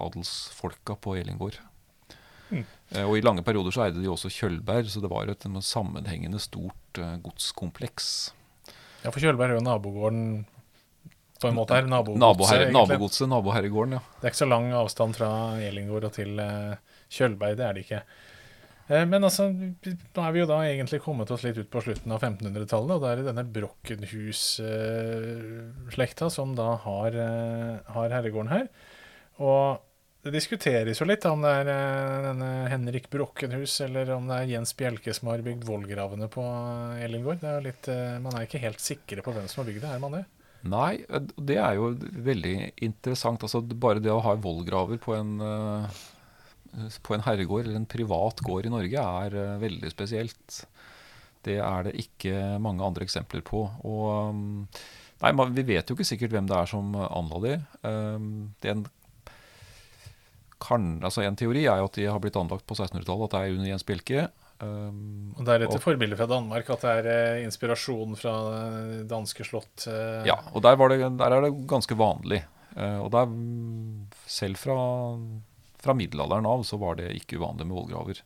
adelsfolka 0.00 0.96
på 0.96 1.18
Elingård. 1.20 1.60
Mm. 2.50 2.64
Og 3.02 3.18
i 3.18 3.22
lange 3.24 3.42
perioder 3.46 3.70
så 3.74 3.82
eide 3.86 4.02
de 4.02 4.10
også 4.10 4.28
Kjølberg, 4.30 4.86
så 4.90 5.00
det 5.02 5.10
var 5.10 5.26
et 5.30 5.46
sammenhengende 5.66 6.38
stort 6.42 6.98
eh, 7.02 7.16
godskompleks. 7.24 8.06
ja, 9.02 9.10
for 9.10 9.20
Kjølberg 9.22 9.50
er 9.50 9.56
jo 9.58 9.64
nabogården 9.66 10.22
på 11.40 11.46
en 11.50 11.58
måte 11.58 11.74
her. 11.76 11.84
Nabogodset, 11.90 12.72
nabogodse, 12.72 13.24
naboherregården, 13.28 13.92
ja. 13.98 14.02
Det 14.20 14.24
er 14.24 14.30
ikke 14.32 14.44
så 14.44 14.48
lang 14.48 14.66
avstand 14.72 15.12
fra 15.18 15.30
Elingård 15.60 16.04
og 16.08 16.12
til 16.16 16.30
eh, 16.40 16.74
Kjølberg, 17.12 17.54
det 17.58 17.64
er 17.66 17.72
det 17.74 17.82
ikke. 17.86 18.02
Men 18.86 19.26
altså, 19.26 19.44
nå 19.50 20.20
er 20.22 20.30
vi 20.30 20.38
jo 20.38 20.46
da 20.46 20.62
egentlig 20.62 21.02
kommet 21.02 21.26
oss 21.34 21.42
litt 21.42 21.58
ut 21.58 21.66
på 21.72 21.82
slutten 21.82 22.06
av 22.14 22.22
1500-tallet, 22.22 22.94
og 22.94 23.02
det 23.02 23.10
er 23.10 23.26
denne 23.26 23.42
Brokkenhus-slekta 23.56 26.30
som 26.30 26.54
da 26.54 26.78
har, 26.84 27.10
har 27.96 28.14
herregården 28.14 28.52
her. 28.52 28.70
Og 29.42 29.82
det 30.26 30.34
diskuteres 30.34 31.00
jo 31.00 31.06
litt 31.08 31.24
om 31.30 31.44
det 31.44 31.52
er 31.62 31.72
eh, 31.72 32.22
denne 32.26 32.52
Henrik 32.72 33.08
Brokkenhus 33.12 33.78
eller 33.86 34.10
om 34.16 34.26
det 34.30 34.42
er 34.42 34.54
Jens 34.56 34.74
Bjelke 34.76 35.14
som 35.16 35.30
har 35.30 35.44
bygd 35.46 35.64
vollgravene 35.68 36.28
på 36.32 36.44
Ellingård. 37.06 37.42
Det 37.42 37.52
er 37.52 37.68
litt, 37.70 37.90
eh, 37.92 38.16
man 38.22 38.34
er 38.34 38.48
ikke 38.48 38.62
helt 38.64 38.82
sikre 38.82 39.24
på 39.24 39.34
hvem 39.36 39.46
som 39.50 39.62
har 39.62 39.70
bygd 39.70 39.86
det, 39.86 39.92
er 39.94 40.02
man 40.02 40.18
det? 40.18 40.26
Nei, 40.66 41.04
eh, 41.08 41.30
det 41.36 41.58
er 41.60 41.78
jo 41.78 41.92
veldig 42.26 42.56
interessant. 42.86 43.44
Altså, 43.46 43.62
bare 43.62 44.02
det 44.02 44.12
å 44.12 44.22
ha 44.24 44.36
vollgraver 44.40 45.00
på 45.02 45.14
en, 45.16 45.36
eh, 45.40 46.02
på 47.02 47.16
en 47.16 47.24
herregård 47.26 47.66
eller 47.66 47.80
en 47.80 47.88
privat 47.88 48.42
gård 48.44 48.66
i 48.66 48.72
Norge 48.72 49.06
er 49.22 49.36
eh, 49.36 49.56
veldig 49.62 49.92
spesielt. 49.92 50.62
Det 51.46 51.60
er 51.62 51.86
det 51.86 51.96
ikke 52.02 52.58
mange 52.62 52.82
andre 52.82 53.06
eksempler 53.06 53.44
på. 53.46 53.62
Og 53.86 54.32
um, 54.34 54.64
nei, 55.22 55.30
vi 55.54 55.62
vet 55.68 55.86
jo 55.86 55.94
ikke 55.94 56.08
sikkert 56.08 56.32
hvem 56.34 56.48
det 56.50 56.56
er 56.58 56.66
som 56.66 56.88
anla 56.96 57.38
de. 57.44 57.52
Det 58.58 58.72
en, 58.72 58.82
kan, 60.62 60.96
altså 61.04 61.22
en 61.26 61.36
teori 61.38 61.66
er 61.66 61.80
jo 61.82 61.88
at 61.90 61.96
de 61.98 62.06
har 62.08 62.20
blitt 62.22 62.36
anlagt 62.40 62.66
på 62.68 62.76
1600-tallet, 62.76 63.26
at 63.28 63.34
det 63.34 63.40
er 63.40 63.56
under 63.56 63.70
Jens 63.70 63.86
Bjelke. 63.86 64.26
Um, 64.56 65.34
Og 65.36 65.44
det 65.44 65.52
er 65.52 65.64
etter 65.66 65.82
forbilde 65.84 66.16
fra 66.16 66.28
Danmark 66.30 66.70
at 66.72 66.84
det 66.86 66.92
er 67.02 67.08
eh, 67.12 67.42
inspirasjon 67.44 68.16
fra 68.16 68.34
eh, 68.56 69.02
danske 69.08 69.44
slott. 69.44 69.84
eh, 69.92 70.24
Ja, 70.30 70.38
og 70.54 70.64
der, 70.64 70.78
var 70.80 70.92
det, 70.92 71.02
der 71.20 71.36
er 71.36 71.44
det 71.44 71.52
ganske 71.68 71.98
vanlig. 71.98 72.40
Uh, 72.76 73.04
og 73.04 73.10
der, 73.12 73.34
selv 74.28 74.60
fra, 74.60 74.78
fra 75.84 75.96
middelalderen 75.96 76.48
av 76.48 76.64
så 76.68 76.80
var 76.80 76.96
det 77.00 77.12
ikke 77.20 77.40
uvanlig 77.40 77.68
med 77.68 77.76
vollgraver. 77.76 78.22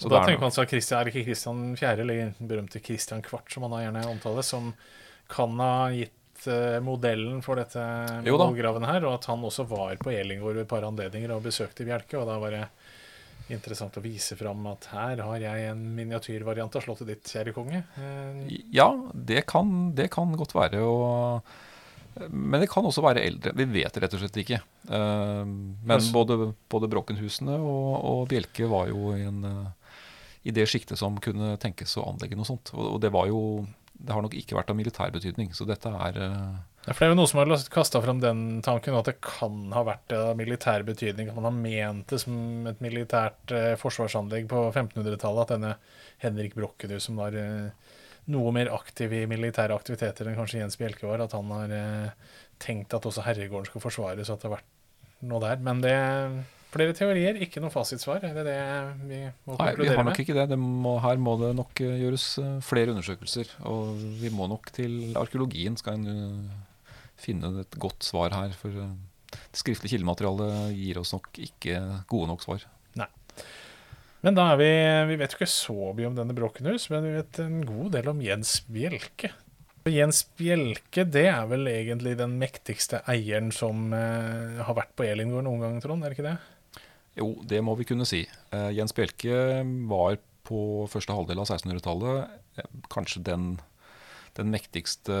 Så 0.00 0.08
da 0.08 0.22
tenker 0.24 0.40
man 0.40 0.54
så 0.54 0.64
Christian, 0.64 0.98
Er 0.98 1.04
det 1.06 1.12
ikke 1.12 1.28
Kristian 1.28 1.76
4., 1.76 1.90
eller 2.00 2.32
den 2.38 2.48
berømte 2.48 2.80
Kristian 2.80 3.22
Kvart, 3.22 3.50
som 3.52 3.66
han 3.66 3.74
har 3.76 3.82
gjerne 3.84 4.06
omtales, 4.08 4.48
som 4.48 4.72
kan 5.30 5.58
ha 5.60 5.90
gitt 5.92 6.14
uh, 6.48 6.78
modellen 6.84 7.40
for 7.44 7.60
dette 7.60 7.82
målgraven 8.24 8.86
her, 8.88 9.04
og 9.08 9.18
at 9.18 9.28
han 9.30 9.44
også 9.46 9.66
var 9.68 9.98
på 10.00 10.12
Elingård 10.14 10.56
ved 10.56 10.64
et 10.64 10.70
par 10.70 10.86
anledninger 10.86 11.32
og 11.34 11.44
besøkte 11.44 11.86
Bjelke, 11.88 12.18
og 12.20 12.28
da 12.30 12.38
var 12.40 12.56
det 12.56 12.64
interessant 13.50 13.96
å 13.98 14.02
vise 14.04 14.36
fram 14.38 14.62
at 14.70 14.86
her 14.92 15.24
har 15.26 15.42
jeg 15.42 15.72
en 15.72 15.80
miniatyrvariant 15.96 16.76
av 16.78 16.84
slottet 16.84 17.10
ditt, 17.10 17.32
kjære 17.32 17.54
konge. 17.56 17.82
Uh, 17.98 18.46
ja, 18.72 18.92
det 19.14 19.44
kan, 19.50 19.90
det 19.96 20.10
kan 20.14 20.32
godt 20.38 20.56
være. 20.56 20.84
og 20.86 21.50
men 22.26 22.58
det 22.58 22.66
kan 22.68 22.84
også 22.84 23.04
være 23.04 23.22
eldre. 23.22 23.52
Vi 23.54 23.64
vet 23.70 23.94
det 23.94 24.00
rett 24.02 24.14
og 24.16 24.22
slett 24.22 24.38
ikke. 24.42 24.58
Uh, 24.90 25.44
men 25.46 26.08
både, 26.14 26.52
både 26.70 26.90
Brokkenhusene 26.90 27.54
og, 27.58 27.92
og, 27.96 28.24
Bjelke 28.30 28.66
var 28.70 28.90
jo 28.90 29.12
i, 29.14 29.22
en, 29.28 29.44
i 30.42 30.54
det 30.54 30.66
sjiktet 30.68 30.98
som 31.00 31.18
kunne 31.22 31.54
tenkes 31.62 31.96
å 32.00 32.08
anlegge 32.10 32.38
noe 32.38 32.48
sånt. 32.48 32.72
Og, 32.74 32.98
det 33.02 33.12
var 33.14 33.30
jo 33.30 33.40
Det 34.00 34.16
har 34.16 34.24
nok 34.24 34.34
ikke 34.38 34.56
vært 34.56 34.72
av 34.72 34.78
militær 34.78 35.12
betydning. 35.12 35.52
Så 35.56 35.66
dette 35.68 35.92
er 35.92 36.18
uh, 36.18 36.58
ja, 36.86 36.94
for 36.94 37.02
Det 37.02 37.08
er 37.10 37.12
jo 37.12 37.18
noe 37.18 37.28
som 37.28 37.42
har 37.42 37.52
kasta 37.72 38.00
fram 38.00 38.22
den 38.22 38.42
tanken, 38.64 38.96
at 38.96 39.10
det 39.10 39.18
kan 39.24 39.66
ha 39.76 39.84
vært 39.84 40.14
av 40.16 40.32
militær 40.38 40.86
betydning. 40.88 41.28
At 41.28 41.36
man 41.36 41.50
har 41.50 41.56
ment 41.56 42.12
det 42.12 42.22
som 42.24 42.68
et 42.70 42.80
militært 42.80 43.52
forsvarsanlegg 43.82 44.48
på 44.48 44.66
1500-tallet. 44.70 45.42
At 45.44 45.54
denne 45.56 45.74
Henrik 46.24 46.56
Brokkenhus, 46.56 47.10
som 47.10 47.20
var 47.20 47.36
noe 48.30 48.52
mer 48.54 48.70
aktiv 48.74 49.12
i 49.14 49.24
militære 49.30 49.76
aktiviteter 49.76 50.28
enn 50.28 50.38
kanskje 50.38 50.60
Jens 50.60 50.78
Bjelke 50.80 51.08
var. 51.08 51.22
At 51.24 51.34
han 51.36 51.50
har 51.54 51.74
eh, 51.74 52.32
tenkt 52.62 52.94
at 52.96 53.06
også 53.08 53.24
herregården 53.26 53.70
skal 53.70 53.84
forsvares, 53.84 54.30
og 54.30 54.36
at 54.36 54.42
det 54.42 54.50
har 54.50 54.56
vært 54.58 55.28
noe 55.30 55.42
der. 55.44 55.62
Men 55.66 55.84
det 55.84 55.96
flere 56.70 56.94
teorier, 56.96 57.38
ikke 57.42 57.62
noe 57.62 57.72
fasitsvar. 57.72 58.22
Er 58.26 58.34
det 58.36 58.44
det 58.46 58.58
vi 59.08 59.20
må? 59.46 59.56
Nei, 59.58 59.70
vi 59.78 59.90
har 59.90 60.06
nok 60.06 60.20
ikke 60.22 60.36
det. 60.36 60.46
det 60.52 60.58
må, 60.60 60.96
her 61.02 61.20
må 61.22 61.36
det 61.40 61.52
nok 61.58 61.82
eh, 61.84 61.98
gjøres 62.04 62.26
eh, 62.42 62.56
flere 62.64 62.94
undersøkelser. 62.94 63.54
Og 63.70 64.00
vi 64.20 64.32
må 64.34 64.48
nok 64.50 64.70
til 64.76 65.16
arkeologien 65.18 65.78
skal 65.80 65.98
en 65.98 66.10
uh, 66.10 66.92
finne 67.20 67.52
et 67.64 67.80
godt 67.82 68.06
svar 68.06 68.34
her. 68.36 68.54
For 68.58 68.74
det 68.74 69.58
skriftlige 69.58 69.96
kildematerialet 69.96 70.76
gir 70.78 71.02
oss 71.02 71.14
nok 71.16 71.42
ikke 71.42 71.82
gode 72.10 72.30
nok 72.30 72.46
svar. 72.46 72.66
Nei. 72.98 73.10
Men 74.20 74.36
da 74.36 74.50
er 74.52 74.58
vi 74.60 74.72
Vi 75.12 75.20
vet 75.20 75.36
ikke 75.36 75.48
så 75.50 75.92
mye 75.96 76.10
om 76.10 76.18
denne 76.18 76.36
Brokkenhus, 76.36 76.90
men 76.92 77.06
vi 77.06 77.14
vet 77.18 77.44
en 77.44 77.62
god 77.66 77.94
del 77.96 78.10
om 78.12 78.24
Jens 78.24 78.58
Bjelke. 78.68 79.32
Jens 79.88 80.26
Bjelke 80.36 81.06
det 81.08 81.26
er 81.30 81.46
vel 81.48 81.64
egentlig 81.70 82.12
den 82.18 82.34
mektigste 82.40 83.00
eieren 83.08 83.48
som 83.54 83.94
eh, 83.96 84.60
har 84.60 84.76
vært 84.76 84.92
på 84.98 85.06
Elingård 85.08 85.46
noen 85.46 85.64
gang, 85.64 85.78
Trond? 85.80 86.04
Er 86.04 86.12
det 86.12 86.18
ikke 86.18 86.28
det? 86.28 86.36
Jo, 87.20 87.34
det 87.44 87.60
må 87.64 87.76
vi 87.76 87.86
kunne 87.88 88.08
si. 88.08 88.24
Eh, 88.54 88.70
Jens 88.76 88.94
Bjelke 88.96 89.60
var 89.90 90.18
på 90.48 90.86
første 90.90 91.14
halvdel 91.14 91.42
av 91.42 91.50
1600-tallet 91.50 92.60
eh, 92.62 92.70
kanskje 92.92 93.22
den, 93.26 93.50
den 94.38 94.52
mektigste 94.54 95.18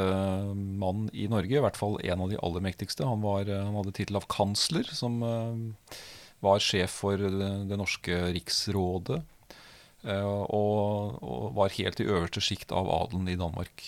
mann 0.56 1.08
i 1.12 1.28
Norge. 1.30 1.58
I 1.58 1.64
hvert 1.64 1.78
fall 1.78 1.98
en 2.00 2.24
av 2.24 2.32
de 2.32 2.40
aller 2.40 2.64
mektigste. 2.64 3.08
Han, 3.08 3.20
var, 3.26 3.50
han 3.50 3.76
hadde 3.76 3.92
tittel 3.98 4.20
av 4.20 4.28
kansler, 4.32 4.88
som 4.96 5.20
eh, 5.26 6.00
var 6.40 6.64
sjef 6.64 7.02
for 7.02 7.20
det 7.20 7.76
norske 7.76 8.22
riksrådet. 8.32 9.20
Og, 10.00 11.16
og, 11.20 11.42
var 11.52 11.74
helt 11.74 11.98
i 12.00 12.06
øverste 12.08 12.40
sjikt 12.40 12.70
av 12.72 12.86
adelen 12.88 13.26
i 13.28 13.34
Danmark. 13.36 13.82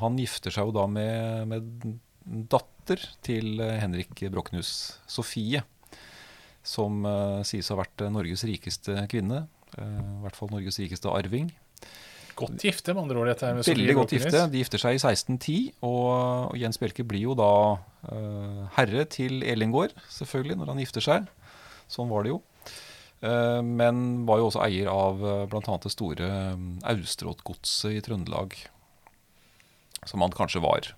Han 0.00 0.16
gifter 0.18 0.50
seg 0.50 0.66
jo 0.66 0.74
da 0.74 0.88
med, 0.90 1.46
med 1.46 2.48
datter 2.50 3.04
til 3.22 3.62
Henrik 3.62 4.24
Brokkenhus, 4.34 4.72
Sofie. 5.06 5.62
Som 6.66 7.04
uh, 7.06 7.44
sies 7.46 7.70
å 7.70 7.76
ha 7.76 7.84
vært 7.84 8.08
Norges 8.10 8.42
rikeste 8.48 9.06
kvinne. 9.12 9.46
I 9.76 10.20
hvert 10.22 10.36
fall 10.38 10.50
Norges 10.50 10.78
rikeste 10.80 11.10
arving. 11.12 11.50
Godt 12.36 12.64
gifte, 12.64 12.92
med 12.94 13.06
andre 13.06 13.20
ord. 13.20 13.28
dette 13.30 13.50
med 13.54 13.66
Veldig 13.66 13.96
godt 13.96 14.14
gifte. 14.16 14.42
De 14.52 14.60
gifter 14.60 14.80
seg 14.80 14.96
i 14.96 15.00
1610. 15.00 15.72
Og, 15.84 16.56
Jens 16.58 16.80
Bjelke 16.80 17.04
blir 17.06 17.26
jo 17.26 17.36
da 17.38 17.50
herre 18.76 19.04
til 19.12 19.44
Elingård, 19.44 19.94
selvfølgelig, 20.12 20.58
når 20.60 20.72
han 20.72 20.82
gifter 20.84 21.04
seg. 21.04 21.30
Sånn 21.92 22.10
var 22.10 22.26
det 22.26 22.34
jo. 22.34 22.40
Uh, 23.24 23.62
men 23.64 24.26
var 24.28 24.42
jo 24.42 24.50
også 24.50 24.62
eier 24.66 24.90
av 24.92 25.22
uh, 25.24 25.44
bl.a. 25.48 25.76
det 25.80 25.92
store 25.92 26.26
eh, 26.28 26.64
Austrått-godset 26.92 27.96
i 27.96 28.02
Trøndelag. 28.04 28.56
Som 30.06 30.22
han 30.22 30.34
kanskje 30.36 30.62
var. 30.62 30.92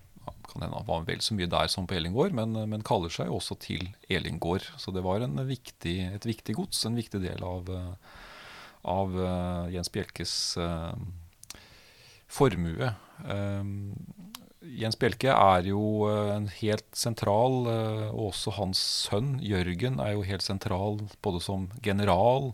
Kan 0.49 0.65
hende 0.65 0.79
han 0.79 0.89
var 0.89 1.05
vel 1.07 1.21
så 1.23 1.37
mye 1.37 1.49
der 1.51 1.69
som 1.71 1.87
på 1.87 1.97
Elingård, 1.99 2.35
men, 2.37 2.57
men 2.71 2.85
kaller 2.85 3.13
seg 3.13 3.31
også 3.33 3.59
til 3.61 3.87
Elingård. 4.09 4.65
Så 4.81 4.93
det 4.95 5.05
var 5.05 5.23
viktig, 5.47 5.97
et 6.09 6.27
viktig 6.27 6.57
gods, 6.57 6.83
en 6.85 6.97
viktig 6.99 7.21
del 7.23 7.45
av, 7.45 7.69
av 8.89 9.19
Jens 9.73 9.91
Bjelkes 9.93 10.33
uh, 10.57 10.97
formue. 12.29 12.91
Jens 14.59 14.97
Bjelke 14.99 15.31
er 15.31 15.69
jo 15.69 15.81
eh, 16.09 16.33
en 16.35 16.49
helt 16.59 16.87
sentral, 16.97 17.61
eh, 17.71 18.07
og 18.11 18.33
også 18.33 18.53
hans 18.57 18.81
sønn 19.07 19.37
Jørgen 19.43 20.01
er 20.03 20.13
jo 20.17 20.25
helt 20.27 20.43
sentral 20.43 20.99
både 21.23 21.41
som 21.43 21.69
general, 21.85 22.51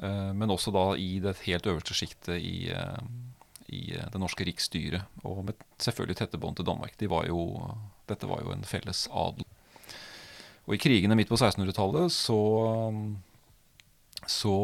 eh, 0.00 0.30
men 0.32 0.52
også 0.54 0.72
da 0.74 0.86
i 0.96 1.18
det 1.24 1.36
helt 1.44 1.68
øverste 1.68 1.96
sjiktet 1.98 2.40
i, 2.40 2.72
i, 3.72 3.82
det 3.96 4.20
norske 4.20 4.46
riksstyret. 4.48 5.18
Og 5.24 5.42
med 5.48 5.66
selvfølgelig 5.82 6.20
tette 6.20 6.40
bånd 6.40 6.60
til 6.60 6.68
Danmark. 6.68 6.96
De 7.00 7.10
var 7.10 7.26
jo, 7.30 7.40
dette 8.10 8.28
var 8.30 8.44
jo 8.44 8.54
en 8.54 8.66
felles 8.68 9.06
adel. 9.08 9.48
Og 10.68 10.76
i 10.76 10.82
krigene 10.82 11.16
midt 11.18 11.32
på 11.32 11.38
1600-tallet 11.40 12.12
så, 12.14 12.42
så 14.30 14.54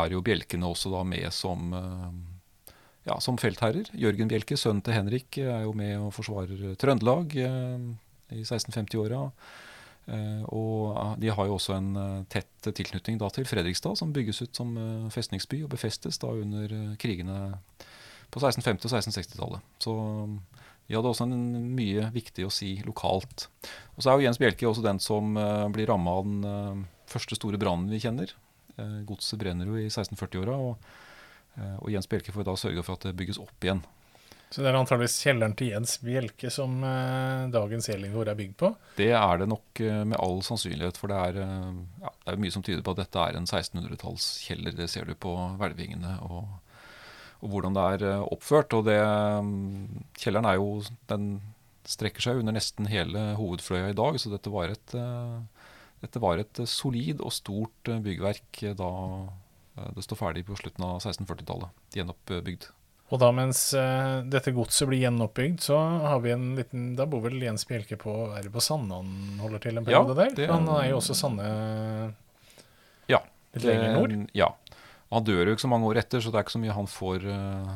er 0.00 0.14
jo 0.14 0.24
bjelkene 0.24 0.70
også 0.70 0.94
da 0.94 1.02
med 1.04 1.28
som 1.36 1.74
ja, 3.04 3.18
som 3.20 3.38
feltherrer. 3.40 3.90
Jørgen 4.00 4.30
Bjelke, 4.30 4.56
sønnen 4.56 4.82
til 4.84 4.96
Henrik, 4.96 5.38
er 5.38 5.66
jo 5.66 5.74
med 5.76 5.98
og 6.00 6.12
forsvarer 6.16 6.74
Trøndelag 6.80 7.36
eh, 7.36 7.86
i 8.32 8.42
1650-åra. 8.42 9.20
Eh, 10.04 10.42
og 10.52 11.20
de 11.20 11.32
har 11.32 11.48
jo 11.48 11.58
også 11.58 11.76
en 11.76 11.90
eh, 12.00 12.22
tett 12.32 12.70
tilknytning 12.70 13.20
da 13.20 13.28
til 13.32 13.48
Fredrikstad, 13.48 13.98
som 14.00 14.14
bygges 14.16 14.40
ut 14.44 14.56
som 14.56 14.72
festningsby 15.12 15.62
og 15.64 15.74
befestes 15.76 16.20
da 16.22 16.32
under 16.32 16.72
krigene 17.00 17.58
på 18.34 18.42
1650- 18.42 18.88
og 18.90 18.98
1660-tallet. 18.98 19.70
Så 19.82 19.94
de 20.84 20.98
hadde 20.98 21.12
også 21.14 21.28
en 21.28 21.38
mye 21.78 22.10
viktig 22.12 22.44
å 22.44 22.52
si 22.52 22.74
lokalt. 22.84 23.46
Og 23.94 24.02
så 24.02 24.10
er 24.10 24.18
jo 24.18 24.26
Jens 24.26 24.42
Bjelke 24.42 24.68
også 24.68 24.84
den 24.84 25.00
som 25.00 25.32
blir 25.72 25.88
ramma 25.88 26.18
av 26.18 26.28
den 26.28 26.84
første 27.08 27.38
store 27.38 27.60
brannen 27.62 27.88
vi 27.94 28.02
kjenner. 28.02 28.34
Godset 29.08 29.38
brenner 29.40 29.70
jo 29.70 29.78
i 29.78 29.86
1640-åra. 29.86 30.58
og 30.58 31.02
og 31.54 31.90
Jens 31.92 32.08
Bjelke 32.10 32.32
får 32.34 32.48
da 32.48 32.56
sørge 32.58 32.82
for 32.82 32.98
at 32.98 33.06
det 33.06 33.16
bygges 33.18 33.38
opp 33.38 33.62
igjen. 33.62 33.84
Så 34.50 34.62
det 34.62 34.70
er 34.70 34.76
antageligvis 34.78 35.16
kjelleren 35.24 35.54
til 35.58 35.72
Jens 35.72 35.96
Bjelke 36.02 36.50
som 36.52 36.76
dagens 37.50 37.88
Elingård 37.90 38.30
er 38.30 38.38
bygd 38.38 38.56
på? 38.60 38.70
Det 38.98 39.10
er 39.18 39.40
det 39.40 39.48
nok 39.50 39.80
med 40.10 40.18
all 40.18 40.42
sannsynlighet, 40.46 40.98
for 41.00 41.10
det 41.10 41.18
er, 41.18 41.40
ja, 42.04 42.12
det 42.20 42.34
er 42.34 42.42
mye 42.42 42.54
som 42.54 42.62
tyder 42.62 42.84
på 42.86 42.94
at 42.94 43.00
dette 43.02 43.24
er 43.24 43.38
en 43.38 43.48
1600-tallskjeller. 43.48 44.76
Det 44.78 44.86
ser 44.92 45.10
du 45.10 45.16
på 45.18 45.34
hvelvingene 45.58 46.16
og, 46.28 46.54
og, 47.44 47.50
hvordan 47.52 47.76
det 47.76 47.84
er 47.94 48.24
oppført. 48.24 48.74
Og 48.74 48.88
det, 48.88 48.98
kjelleren 50.18 50.48
er 50.48 50.58
jo 50.58 50.80
Den 51.10 51.28
strekker 51.84 52.24
seg 52.24 52.40
under 52.40 52.56
nesten 52.56 52.88
hele 52.88 53.34
hovedfløya 53.36 53.92
i 53.92 53.96
dag, 53.96 54.16
så 54.16 54.32
dette 54.32 54.48
var 54.48 54.72
et, 54.72 54.94
dette 56.00 56.22
var 56.22 56.40
et 56.40 56.62
solid 56.64 57.20
og 57.20 57.34
stort 57.36 57.90
byggverk 58.06 58.62
da 58.78 58.92
Eh, 59.76 59.90
det 59.96 60.02
står 60.02 60.20
ferdig 60.20 60.46
på 60.46 60.56
slutten 60.58 60.86
av 60.86 60.96
1640-tallet. 61.00 61.84
Gjenoppbygd. 61.98 62.70
Og 63.12 63.20
da 63.20 63.28
mens 63.36 63.66
dette 64.32 64.54
godset 64.56 64.88
blir 64.88 65.02
gjenoppbygd, 65.04 65.60
så 65.62 65.76
har 65.76 66.22
vi 66.24 66.32
en 66.32 66.54
liten 66.56 66.86
Da 66.96 67.04
bor 67.06 67.20
vel 67.26 67.36
Jens 67.42 67.66
Bjelke 67.68 67.98
på 68.00 68.14
Er 68.32 68.46
det 68.46 68.50
på 68.54 68.62
Sande 68.64 68.96
han 68.96 69.42
holder 69.42 69.60
til 69.60 69.76
en 69.76 69.84
periode 69.84 70.16
ja, 70.16 70.30
der? 70.32 70.48
Han 70.48 70.70
er 70.72 70.88
jo 70.88 70.96
også 71.02 71.14
Sande 71.18 71.44
ja, 73.12 73.20
litt 73.52 73.68
lenger 73.68 73.92
nord? 73.98 74.16
Ja. 74.32 74.48
Han 75.12 75.26
dør 75.26 75.44
jo 75.44 75.56
ikke 75.56 75.66
så 75.66 75.70
mange 75.70 75.90
år 75.90 76.00
etter, 76.00 76.22
så 76.22 76.32
det 76.32 76.40
er 76.40 76.46
ikke 76.46 76.56
så 76.56 76.62
mye 76.62 76.78
han 76.78 76.88
får, 76.90 77.26
uh, 77.28 77.74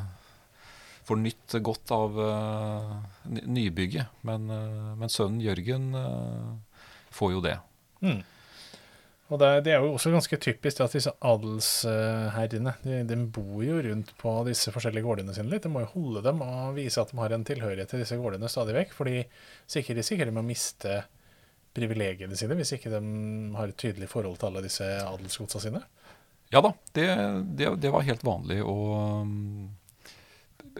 får 1.07 1.21
nytt 1.21 1.59
godt 1.65 1.93
av 1.95 2.17
uh, 2.17 2.97
nybygget. 3.29 4.17
Men, 4.27 4.49
men, 4.99 5.13
sønnen 5.13 5.43
Jørgen 5.43 5.93
får 7.15 7.33
jo 7.37 7.45
det. 7.45 7.55
Mm. 8.03 8.21
Og 9.29 9.37
det, 9.37 9.49
det, 9.67 9.73
er 9.75 9.83
jo 9.83 9.93
også 9.93 10.09
ganske 10.09 10.37
typisk 10.41 10.79
at 10.81 10.95
disse 10.95 11.11
adelsherrene 11.29 12.73
de, 12.81 13.01
de, 13.05 13.17
bor 13.29 13.61
jo 13.61 13.77
rundt 13.85 14.09
på 14.17 14.31
disse 14.47 14.73
forskjellige 14.73 15.05
gårdene 15.05 15.35
sine 15.37 15.51
litt. 15.51 15.67
De 15.67 15.69
må 15.69 15.83
jo 15.83 15.91
holde 15.93 16.23
dem 16.25 16.41
og 16.41 16.73
vise 16.79 17.01
at 17.01 17.13
de 17.13 17.19
har 17.21 17.35
en 17.35 17.45
tilhørighet 17.45 17.93
til 17.93 18.01
disse 18.01 18.17
gårdene 18.17 18.49
stadig 18.49 18.73
vekk. 18.79 18.95
For 18.97 19.09
de 19.09 19.21
sikrer 19.69 20.01
sikkert 20.05 20.33
med 20.33 20.41
å 20.41 20.49
miste 20.49 21.03
privilegiene 21.77 22.37
sine 22.37 22.57
hvis 22.57 22.73
ikke 22.79 22.89
de 22.95 23.01
har 23.53 23.69
et 23.69 23.77
tydelig 23.77 24.09
forhold 24.09 24.39
til 24.39 24.49
alle 24.49 24.65
disse 24.65 24.87
adelsgodsa 25.03 25.61
sine. 25.61 25.83
Ja 26.49 26.61
da, 26.65 26.73
det, 26.97 27.07
det, 27.57 27.75
det 27.83 27.91
var 27.93 28.07
helt 28.07 28.23
vanlig. 28.25 28.63
Og 28.65 29.27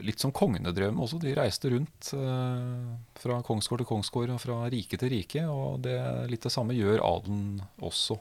litt 0.04 0.22
som 0.22 0.34
kongene 0.36 0.74
drev 0.76 0.94
med 0.94 1.06
også. 1.06 1.20
De 1.22 1.36
reiste 1.38 1.72
rundt 1.74 2.12
eh, 2.16 2.88
fra 3.20 3.40
kongsgård 3.46 3.84
til 3.84 3.90
kongsgård 3.90 4.34
og 4.34 4.42
fra 4.42 4.62
rike 4.72 5.00
til 5.00 5.14
rike. 5.14 5.46
Og 5.50 5.82
det, 5.86 5.98
litt 6.32 6.46
det 6.46 6.54
samme 6.54 6.78
gjør 6.78 7.04
adelen 7.06 7.62
også. 7.86 8.20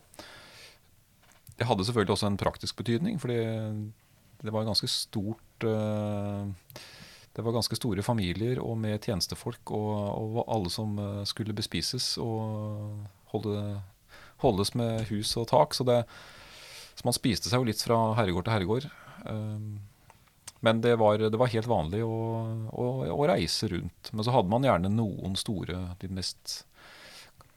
Det 1.58 1.66
hadde 1.66 1.86
selvfølgelig 1.86 2.14
også 2.14 2.30
en 2.30 2.40
praktisk 2.40 2.78
betydning, 2.78 3.18
fordi 3.18 3.40
det 4.44 4.54
var 4.54 4.68
ganske 4.68 4.86
stort 4.90 5.64
eh, 5.66 6.46
Det 7.34 7.42
var 7.42 7.54
ganske 7.54 7.76
store 7.78 8.02
familier 8.02 8.60
og 8.62 8.76
med 8.78 9.02
tjenestefolk 9.02 9.72
og, 9.74 9.94
og 10.38 10.44
alle 10.46 10.70
som 10.70 10.98
eh, 11.02 11.22
skulle 11.26 11.56
bespises 11.56 12.16
og 12.22 13.06
holde, 13.32 13.80
holdes 14.44 14.74
med 14.78 15.08
hus 15.10 15.36
og 15.36 15.48
tak. 15.50 15.74
Så, 15.74 15.86
det, 15.86 16.04
så 16.98 17.06
man 17.06 17.14
spiste 17.14 17.46
seg 17.46 17.62
jo 17.62 17.68
litt 17.68 17.82
fra 17.84 17.96
herregård 18.18 18.48
til 18.48 18.54
herregård. 18.56 18.86
Um, 19.28 19.76
men 20.66 20.80
det 20.82 20.96
var, 20.98 21.22
det 21.22 21.38
var, 21.38 21.50
helt 21.52 21.68
vanlig 21.70 22.00
å, 22.02 22.16
å, 22.74 22.86
å, 23.14 23.26
reise 23.30 23.68
rundt. 23.70 24.10
Men 24.10 24.26
så 24.26 24.34
hadde 24.34 24.50
man 24.50 24.66
gjerne 24.66 24.90
noen 24.90 25.36
store, 25.38 25.84
de 26.00 26.10
mest 26.10 26.64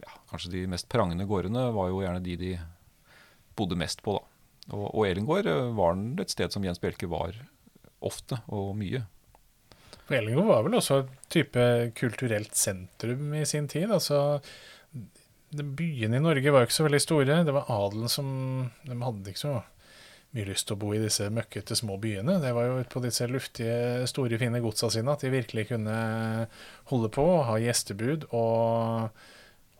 ja, 0.03 0.13
Kanskje 0.29 0.53
de 0.53 0.67
mest 0.69 0.85
prangende 0.91 1.25
gårdene 1.25 1.71
var 1.73 1.89
jo 1.89 2.03
gjerne 2.03 2.21
de 2.21 2.35
de 2.37 2.51
bodde 3.57 3.79
mest 3.79 4.05
på. 4.05 4.19
da. 4.19 4.75
Og, 4.77 4.85
og 4.91 5.07
Elengård 5.07 5.49
var 5.77 5.97
et 6.21 6.33
sted 6.33 6.53
som 6.53 6.63
Jens 6.65 6.79
Bjelke 6.81 7.09
var 7.09 7.33
ofte 8.01 8.37
og 8.53 8.75
mye. 8.77 9.01
For 10.05 10.19
Elengård 10.19 10.51
var 10.51 10.67
vel 10.67 10.77
også 10.77 11.01
et 11.01 11.17
type 11.33 11.65
kulturelt 11.97 12.53
sentrum 12.57 13.33
i 13.33 13.45
sin 13.49 13.65
tid. 13.71 13.89
altså 13.89 14.37
Byene 15.51 16.17
i 16.17 16.23
Norge 16.23 16.51
var 16.53 16.63
jo 16.63 16.69
ikke 16.69 16.79
så 16.79 16.87
veldig 16.87 17.03
store. 17.03 17.43
Det 17.47 17.55
var 17.55 17.69
adelen 17.71 18.11
som 18.11 18.31
De 18.87 18.97
hadde 19.01 19.33
ikke 19.33 19.43
så 19.43 19.57
mye 20.31 20.47
lyst 20.47 20.69
til 20.69 20.77
å 20.77 20.79
bo 20.79 20.93
i 20.95 21.01
disse 21.01 21.27
møkkete 21.33 21.75
små 21.75 21.97
byene. 21.99 22.37
Det 22.39 22.53
var 22.55 22.69
jo 22.69 22.77
på 22.91 23.01
disse 23.03 23.27
luftige, 23.27 24.07
store, 24.07 24.39
fine 24.39 24.61
godsa 24.63 24.87
sine 24.93 25.11
at 25.11 25.25
de 25.25 25.33
virkelig 25.33 25.67
kunne 25.73 25.97
holde 26.91 27.11
på, 27.11 27.25
ha 27.49 27.57
gjestebud 27.59 28.29
og 28.29 29.11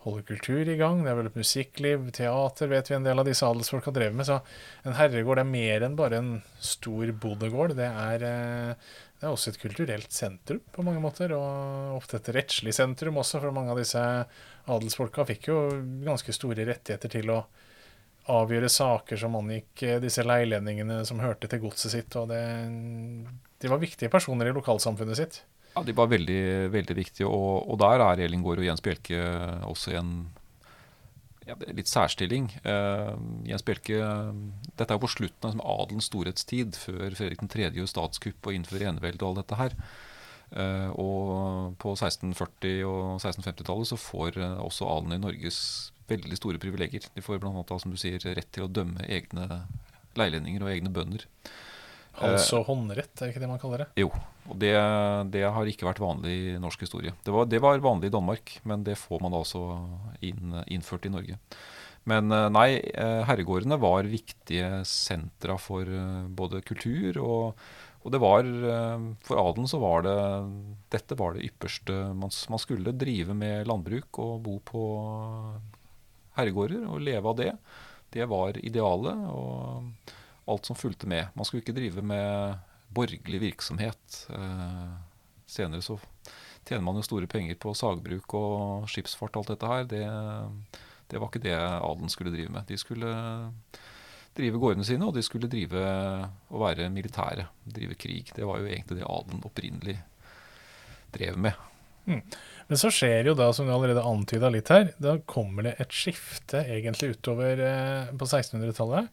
holde 0.03 0.25
kultur 0.27 0.67
i 0.67 0.75
gang. 0.79 1.05
Det 1.05 1.13
er 1.13 1.19
vel 1.19 1.29
et 1.29 1.39
musikkliv, 1.39 2.09
teater, 2.17 2.71
vet 2.71 2.91
vi 2.91 2.97
en 2.97 3.07
del 3.07 3.21
av 3.21 3.29
disse 3.29 3.47
adelsfolka 3.47 3.93
drev 3.95 4.17
med. 4.17 4.27
Så 4.27 4.41
en 4.83 4.97
herregård 4.97 5.39
er 5.39 5.47
mer 5.47 5.87
enn 5.87 5.95
bare 5.99 6.19
en 6.19 6.33
stor 6.59 7.13
bodegård. 7.23 7.77
Det 7.79 7.87
er, 7.87 8.27
eh, 8.27 8.91
det 9.21 9.27
er 9.29 9.35
også 9.35 9.51
et 9.51 9.59
kulturelt 9.61 10.13
sentrum 10.15 10.63
på 10.73 10.81
mange 10.81 11.01
måter, 11.03 11.29
og 11.37 11.93
ofte 11.99 12.17
et 12.17 12.29
rettslig 12.33 12.73
sentrum 12.73 13.19
også, 13.21 13.37
for 13.43 13.53
mange 13.53 13.69
av 13.69 13.77
disse 13.77 14.01
adelsfolka 14.65 15.27
fikk 15.29 15.51
jo 15.51 15.57
ganske 16.07 16.33
store 16.33 16.65
rettigheter 16.65 17.11
til 17.19 17.29
å 17.29 17.43
avgjøre 18.33 18.69
saker 18.69 19.21
som 19.21 19.37
angikk 19.37 19.83
eh, 19.85 19.99
disse 20.01 20.25
leilendingene 20.25 21.03
som 21.05 21.21
hørte 21.21 21.49
til 21.51 21.61
godset 21.61 21.93
sitt. 21.93 22.17
og 22.17 22.33
det, 22.33 22.41
De 23.61 23.69
var 23.69 23.81
viktige 23.81 24.09
personer 24.09 24.49
i 24.49 24.55
lokalsamfunnet 24.57 25.21
sitt. 25.21 25.41
Ja, 25.75 25.85
De 25.85 25.93
var 25.93 26.09
veldig, 26.09 26.41
veldig 26.73 26.97
viktige, 26.97 27.29
og, 27.29 27.69
og 27.69 27.77
der 27.81 28.01
er 28.07 28.25
Elin 28.25 28.41
Gård 28.41 28.61
og 28.61 28.65
Jens 28.65 28.81
Bjelke 28.81 29.21
også 29.69 29.93
en 30.01 30.15
ja, 31.47 31.55
litt 31.73 31.89
særstilling. 31.89 32.49
Uh, 32.65 33.15
Jens 33.49 33.65
Bjelke 33.65 33.97
Dette 34.77 34.87
er 34.89 34.97
jo 34.97 35.03
på 35.05 35.11
slutten 35.15 35.47
av 35.47 35.53
liksom, 35.53 35.65
adelens 35.73 36.09
storhetstid, 36.11 36.77
før 36.77 37.17
Fredrik 37.17 37.43
3. 37.49 37.71
gjør 37.77 37.89
statskupp 37.89 38.49
og 38.49 38.57
innfører 38.57 38.91
enevelde 38.91 39.25
og 39.25 39.31
alt 39.31 39.43
dette 39.43 39.59
her. 39.61 39.77
Uh, 40.51 40.89
og 40.99 41.77
på 41.79 41.95
1640- 41.95 42.83
og 42.83 43.21
1650-tallet 43.21 43.89
så 43.93 43.97
får 43.99 44.37
uh, 44.41 44.59
også 44.65 44.89
adelen 44.91 45.17
i 45.17 45.23
Norges 45.23 45.59
veldig 46.11 46.37
store 46.37 46.59
privilegier. 46.61 47.07
De 47.15 47.23
får 47.23 47.39
bl.a. 47.41 47.63
som 47.71 47.93
du 47.93 47.99
sier, 47.99 48.19
rett 48.19 48.51
til 48.51 48.67
å 48.67 48.71
dømme 48.71 49.05
egne 49.07 49.63
leilendinger 50.19 50.65
og 50.65 50.73
egne 50.73 50.91
bønder. 50.93 51.25
Hals 52.19 52.49
og 52.57 52.65
håndrett, 52.67 53.13
er 53.21 53.31
ikke 53.31 53.41
det 53.41 53.49
man 53.49 53.59
kaller 53.61 53.85
det? 53.85 53.89
Jo, 54.01 54.09
og 54.49 54.57
det, 54.59 54.73
det 55.33 55.43
har 55.47 55.69
ikke 55.69 55.87
vært 55.87 56.01
vanlig 56.03 56.33
i 56.33 56.57
norsk 56.61 56.83
historie. 56.83 57.13
Det 57.23 57.33
var, 57.33 57.47
det 57.49 57.61
var, 57.63 57.79
vanlig 57.83 58.11
i 58.11 58.15
Danmark, 58.15 58.57
men 58.67 58.83
det 58.87 58.97
får 58.99 59.23
man 59.23 59.37
altså 59.37 59.61
inn, 60.25 60.57
innført 60.67 61.07
i 61.07 61.13
Norge. 61.13 61.37
Men 62.09 62.33
eh, 62.33 62.49
nei, 62.49 62.69
eh, 62.81 63.21
herregårdene 63.27 63.77
var 63.81 64.09
viktige 64.09 64.81
sentra 64.89 65.57
for 65.61 65.85
eh, 65.85 66.27
både 66.27 66.63
kultur 66.65 67.19
og, 67.21 67.65
og 68.01 68.13
det 68.15 68.17
var, 68.17 68.47
For 69.21 69.37
adelen 69.37 69.69
så 69.69 69.77
var 69.77 70.01
det 70.07 70.13
dette 70.89 71.13
var 71.19 71.35
det 71.35 71.45
ypperste. 71.45 71.93
Man, 72.17 72.33
man 72.49 72.61
skulle 72.63 72.95
drive 72.97 73.35
med 73.37 73.69
landbruk 73.69 74.17
og 74.23 74.39
bo 74.41 74.55
på 74.65 74.85
herregårder 76.39 76.87
og 76.89 77.03
leve 77.05 77.29
av 77.29 77.37
det. 77.37 77.51
Det 78.09 78.25
var 78.25 78.57
idealet 78.57 79.21
og 79.29 80.09
alt 80.49 80.65
som 80.65 80.77
fulgte 80.77 81.09
med. 81.09 81.29
Man 81.35 81.45
skulle 81.45 81.61
ikke 81.63 81.75
drive 81.77 82.03
med 82.05 82.57
borgerlig 82.93 83.41
virksomhet. 83.41 84.25
Eh, 84.29 84.91
senere 85.47 85.83
så 85.85 85.97
tjener 86.67 86.83
man 86.85 86.99
jo 86.99 87.05
store 87.05 87.29
penger 87.29 87.57
på 87.61 87.73
sagbruk 87.77 88.35
og 88.37 88.89
skipsfart 88.91 89.35
og 89.35 89.43
alt 89.43 89.53
dette 89.53 89.71
her. 89.71 89.87
Det, 89.89 90.03
det 91.11 91.21
var 91.21 91.31
ikke 91.31 91.45
det 91.45 91.57
adelen 91.57 92.11
skulle 92.11 92.33
drive 92.33 92.53
med. 92.53 92.67
De 92.69 92.77
skulle 92.79 93.15
drive 94.37 94.61
gårdene 94.61 94.87
sine, 94.87 95.07
og 95.07 95.15
de 95.15 95.23
skulle 95.25 95.49
drive 95.51 95.81
og 95.81 96.61
være 96.63 96.91
militære. 96.93 97.49
Drive 97.65 97.97
krig. 97.99 98.31
Det 98.35 98.47
var 98.47 98.61
jo 98.61 98.69
egentlig 98.69 99.01
det 99.01 99.09
adelen 99.09 99.43
opprinnelig 99.47 99.97
drev 101.11 101.37
med. 101.37 101.67
Mm. 102.05 102.21
Men 102.67 102.79
så 102.79 102.89
skjer 102.93 103.27
jo 103.29 103.35
da, 103.37 103.49
som 103.53 103.67
du 103.67 103.73
allerede 103.75 104.03
antyda 104.07 104.49
litt 104.53 104.71
her, 104.71 104.89
da 105.01 105.17
kommer 105.29 105.67
det 105.67 105.75
et 105.83 105.93
skifte 105.93 106.63
egentlig 106.63 107.17
utover 107.17 107.61
eh, 107.65 108.13
på 108.15 108.27
1600-tallet. 108.27 109.11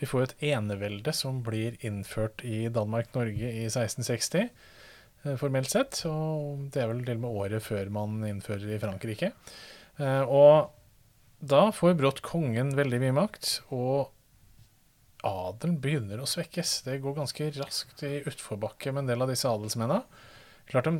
Vi 0.00 0.08
får 0.08 0.22
et 0.24 0.44
enevelde 0.54 1.12
som 1.12 1.42
blir 1.44 1.76
innført 1.84 2.40
i 2.48 2.64
Danmark-Norge 2.72 3.50
i 3.52 3.66
1660, 3.68 4.48
eh, 5.24 5.36
formelt 5.40 5.68
sett. 5.68 6.00
Og 6.08 6.70
det 6.72 6.82
er 6.82 6.88
vel 6.88 7.04
til 7.04 7.18
og 7.20 7.26
med 7.26 7.42
året 7.44 7.66
før 7.66 7.92
man 7.92 8.22
innfører 8.24 8.72
i 8.72 8.80
Frankrike. 8.80 9.34
Eh, 10.00 10.22
og 10.24 10.72
da 11.40 11.68
får 11.72 11.98
brått 12.00 12.24
kongen 12.24 12.72
veldig 12.76 13.00
mye 13.04 13.16
makt, 13.16 13.52
og 13.76 14.10
adelen 15.24 15.78
begynner 15.80 16.20
å 16.20 16.28
svekkes. 16.28 16.80
Det 16.86 17.00
går 17.04 17.18
ganske 17.20 17.52
raskt 17.58 18.04
i 18.08 18.22
utforbakke 18.24 18.92
med 18.92 19.04
en 19.04 19.12
del 19.12 19.24
av 19.24 19.32
disse 19.32 19.48
adelsmennene. 19.48 20.04
Klart 20.70 20.88
de 20.88 20.94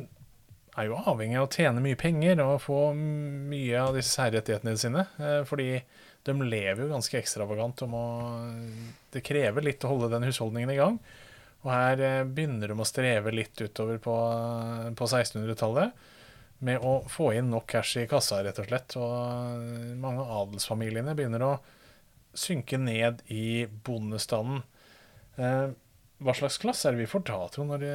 er 0.77 0.87
jo 0.87 0.99
avhengig 1.09 1.39
av 1.39 1.47
å 1.47 1.51
tjene 1.51 1.83
mye 1.83 1.99
penger 1.99 2.41
og 2.45 2.61
få 2.63 2.79
mye 2.95 3.81
av 3.81 3.97
disse 3.97 4.13
særrettighetene 4.13 4.77
sine. 4.79 5.07
Eh, 5.19 5.41
fordi 5.47 5.73
de 6.27 6.35
lever 6.41 6.83
jo 6.83 6.91
ganske 6.91 7.17
ekstravagant. 7.19 7.83
Må, 7.89 8.03
det 9.13 9.23
krever 9.25 9.65
litt 9.65 9.83
å 9.85 9.91
holde 9.93 10.11
den 10.13 10.27
husholdningen 10.29 10.73
i 10.73 10.79
gang. 10.79 11.01
Og 11.61 11.69
her 11.73 12.01
eh, 12.05 12.23
begynner 12.25 12.71
de 12.71 12.77
å 12.81 12.87
streve 12.87 13.33
litt 13.33 13.61
utover 13.61 14.01
på, 14.01 14.15
på 14.97 15.09
1600-tallet 15.09 16.07
med 16.61 16.83
å 16.85 16.99
få 17.09 17.31
inn 17.33 17.49
nok 17.49 17.65
cash 17.73 17.97
i 17.97 18.07
kassa, 18.09 18.41
rett 18.45 18.59
og 18.61 18.67
slett. 18.69 18.97
Og 19.01 19.95
mange 20.01 20.21
av 20.21 20.43
adelsfamiliene 20.43 21.15
begynner 21.17 21.45
å 21.45 21.53
synke 22.37 22.77
ned 22.81 23.23
i 23.33 23.65
bondestanden. 23.85 24.61
Eh, 25.41 25.71
hva 26.21 26.35
slags 26.37 26.59
klasse 26.61 26.87
er 26.87 26.95
det 26.95 27.07
vi 27.07 27.09
får 27.09 27.25
da, 27.31 27.39
Trond, 27.49 27.73
når 27.73 27.81
det, 27.81 27.93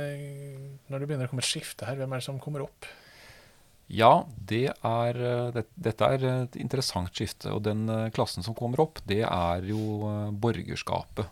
når 0.91 1.03
det 1.03 1.09
begynner 1.09 1.29
å 1.29 1.33
komme 1.33 1.45
et 1.45 1.51
skifte 1.51 1.87
her? 1.87 1.99
Hvem 2.01 2.11
er 2.11 2.23
det 2.23 2.27
som 2.27 2.41
kommer 2.43 2.65
opp? 2.67 2.89
Ja, 3.87 4.27
det 4.35 4.73
er, 4.75 5.19
eh, 5.19 5.49
det, 5.55 5.67
dette 5.79 6.09
er 6.17 6.25
et 6.27 6.57
interessant 6.59 7.13
skifte. 7.15 7.53
Og 7.55 7.63
den 7.67 7.87
eh, 7.93 8.11
klassen 8.15 8.43
som 8.43 8.57
kommer 8.59 8.83
opp, 8.83 8.99
det 9.07 9.23
er 9.23 9.69
jo 9.69 10.09
eh, 10.11 10.33
borgerskapet. 10.35 11.31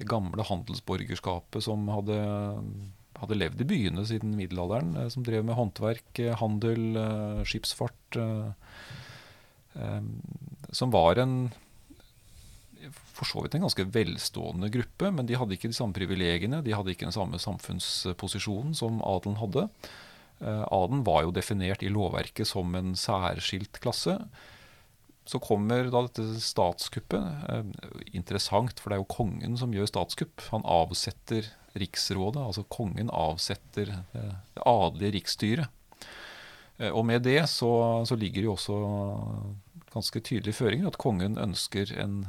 Det 0.00 0.08
gamle 0.08 0.42
handelsborgerskapet 0.48 1.62
som 1.62 1.86
hadde, 1.92 2.18
hadde 3.20 3.38
levd 3.38 3.62
i 3.62 3.68
byene 3.68 4.06
siden 4.08 4.34
middelalderen. 4.34 4.96
Som 5.12 5.26
drev 5.26 5.44
med 5.46 5.58
håndverk, 5.58 6.22
handel, 6.40 6.96
skipsfart. 7.44 8.16
Som 10.72 10.94
var 10.94 11.20
en 11.20 11.34
for 13.12 13.28
så 13.28 13.42
vidt 13.44 13.58
en 13.58 13.66
ganske 13.66 13.84
velstående 13.92 14.70
gruppe, 14.72 15.10
men 15.12 15.28
de 15.28 15.36
hadde 15.36 15.52
ikke 15.52 15.68
de 15.68 15.76
samme 15.76 15.92
privilegiene. 15.92 16.62
De 16.64 16.72
hadde 16.72 16.94
ikke 16.94 17.04
den 17.04 17.12
samme 17.12 17.36
samfunnsposisjonen 17.36 18.72
som 18.78 19.02
adelen 19.04 19.36
hadde. 19.36 19.66
Eh, 20.40 20.64
adelen 20.72 21.04
var 21.04 21.26
jo 21.26 21.34
definert 21.36 21.84
i 21.84 21.92
lovverket 21.92 22.48
som 22.48 22.74
en 22.78 22.94
særskilt 22.98 23.80
klasse. 23.82 24.16
Så 25.28 25.38
kommer 25.42 25.90
da 25.92 26.04
dette 26.06 26.24
statskuppet. 26.42 27.46
Eh, 27.52 27.90
interessant, 28.16 28.80
for 28.80 28.90
det 28.90 28.98
er 28.98 29.02
jo 29.04 29.14
kongen 29.16 29.58
som 29.60 29.74
gjør 29.76 29.90
statskupp. 29.90 30.48
Han 30.54 30.64
avsetter 30.64 31.52
riksrådet, 31.78 32.40
altså 32.42 32.64
kongen 32.72 33.12
avsetter 33.14 33.92
eh, 34.00 34.34
det 34.56 34.66
adelige 34.66 35.18
riksstyret. 35.20 35.76
Og 36.80 37.02
med 37.04 37.26
det 37.26 37.42
så, 37.52 37.68
så 38.08 38.16
ligger 38.16 38.40
det 38.40 38.46
jo 38.46 38.54
også 38.54 38.76
ganske 39.92 40.22
tydelige 40.24 40.56
føringer 40.56 40.88
at 40.88 40.96
kongen 40.96 41.34
ønsker 41.36 41.90
en 42.00 42.22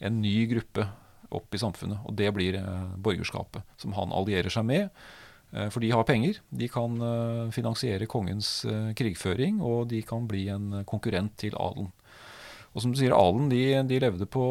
en 0.00 0.20
ny 0.22 0.46
gruppe 0.48 0.86
opp 1.30 1.54
i 1.54 1.60
samfunnet. 1.60 2.00
Og 2.08 2.16
det 2.18 2.30
blir 2.34 2.58
borgerskapet, 3.02 3.66
som 3.80 3.94
han 3.98 4.14
allierer 4.16 4.52
seg 4.52 4.66
med. 4.66 4.88
Eh, 5.52 5.68
for 5.70 5.82
de 5.82 5.90
har 5.90 6.06
penger. 6.06 6.40
De 6.48 6.68
kan 6.70 7.00
eh, 7.02 7.50
finansiere 7.54 8.08
kongens 8.10 8.60
krigføring, 8.98 9.60
og 9.62 9.88
de 9.90 10.02
kan 10.06 10.28
bli 10.30 10.46
en 10.52 10.82
konkurrent 10.88 11.36
til 11.40 11.56
adelen. 11.58 11.90
Og 12.70 12.84
som 12.84 12.92
du 12.92 13.00
sier, 13.00 13.16
adelen 13.16 13.50
de, 13.50 13.64
de, 13.90 13.98
levde 14.02 14.28
på 14.30 14.44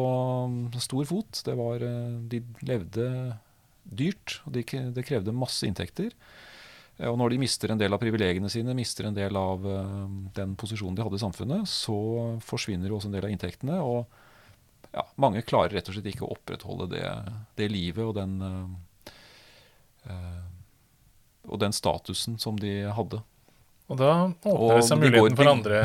mm, 0.52 0.76
stor 0.82 1.08
fot. 1.08 1.42
Var, 1.46 1.86
de 2.28 2.42
levde 2.68 3.06
dyrt, 3.84 4.42
og 4.44 4.54
det, 4.58 5.06
krevde 5.08 5.32
masse 5.32 5.64
inntekter. 5.66 6.12
Og 7.08 7.16
når 7.16 7.32
de 7.32 7.38
mister 7.40 7.72
en 7.72 7.80
del 7.80 7.96
av 7.96 8.00
privilegiene 8.02 8.50
sine, 8.52 8.76
mister 8.76 9.06
en 9.08 9.16
del 9.16 9.32
av 9.40 9.64
den 10.36 10.52
posisjonen 10.60 10.98
de 10.98 11.06
hadde 11.06 11.16
i 11.16 11.22
samfunnet, 11.22 11.64
så 11.64 11.96
forsvinner 12.44 12.92
jo 12.92 12.98
også 12.98 13.08
en 13.08 13.14
del 13.16 13.24
av 13.24 13.32
inntektene. 13.32 13.78
Og 13.80 14.04
ja, 14.92 15.06
mange 15.16 15.40
klarer 15.48 15.78
rett 15.78 15.88
og 15.88 15.96
slett 15.96 16.10
ikke 16.12 16.26
å 16.26 16.34
opprettholde 16.34 16.90
det, 16.92 17.06
det 17.56 17.70
livet 17.72 18.04
og 18.04 18.12
den, 18.20 18.36
og 21.50 21.60
den 21.62 21.74
statusen 21.74 22.38
som 22.40 22.58
de 22.60 22.78
hadde. 22.94 23.20
Og 23.90 23.98
da 23.98 24.10
åpner 24.46 24.78
det 24.78 24.86
seg 24.86 25.00
muligheten 25.02 25.38
for 25.38 25.50
andre 25.50 25.78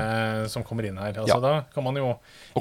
som 0.53 0.65
kommer 0.65 0.85
inn 0.85 0.99
her. 1.01 1.23
Altså, 1.23 1.31
ja. 1.33 1.41
Da 1.41 1.53
kan 1.73 1.85
man 1.87 1.97
jo 1.97 2.11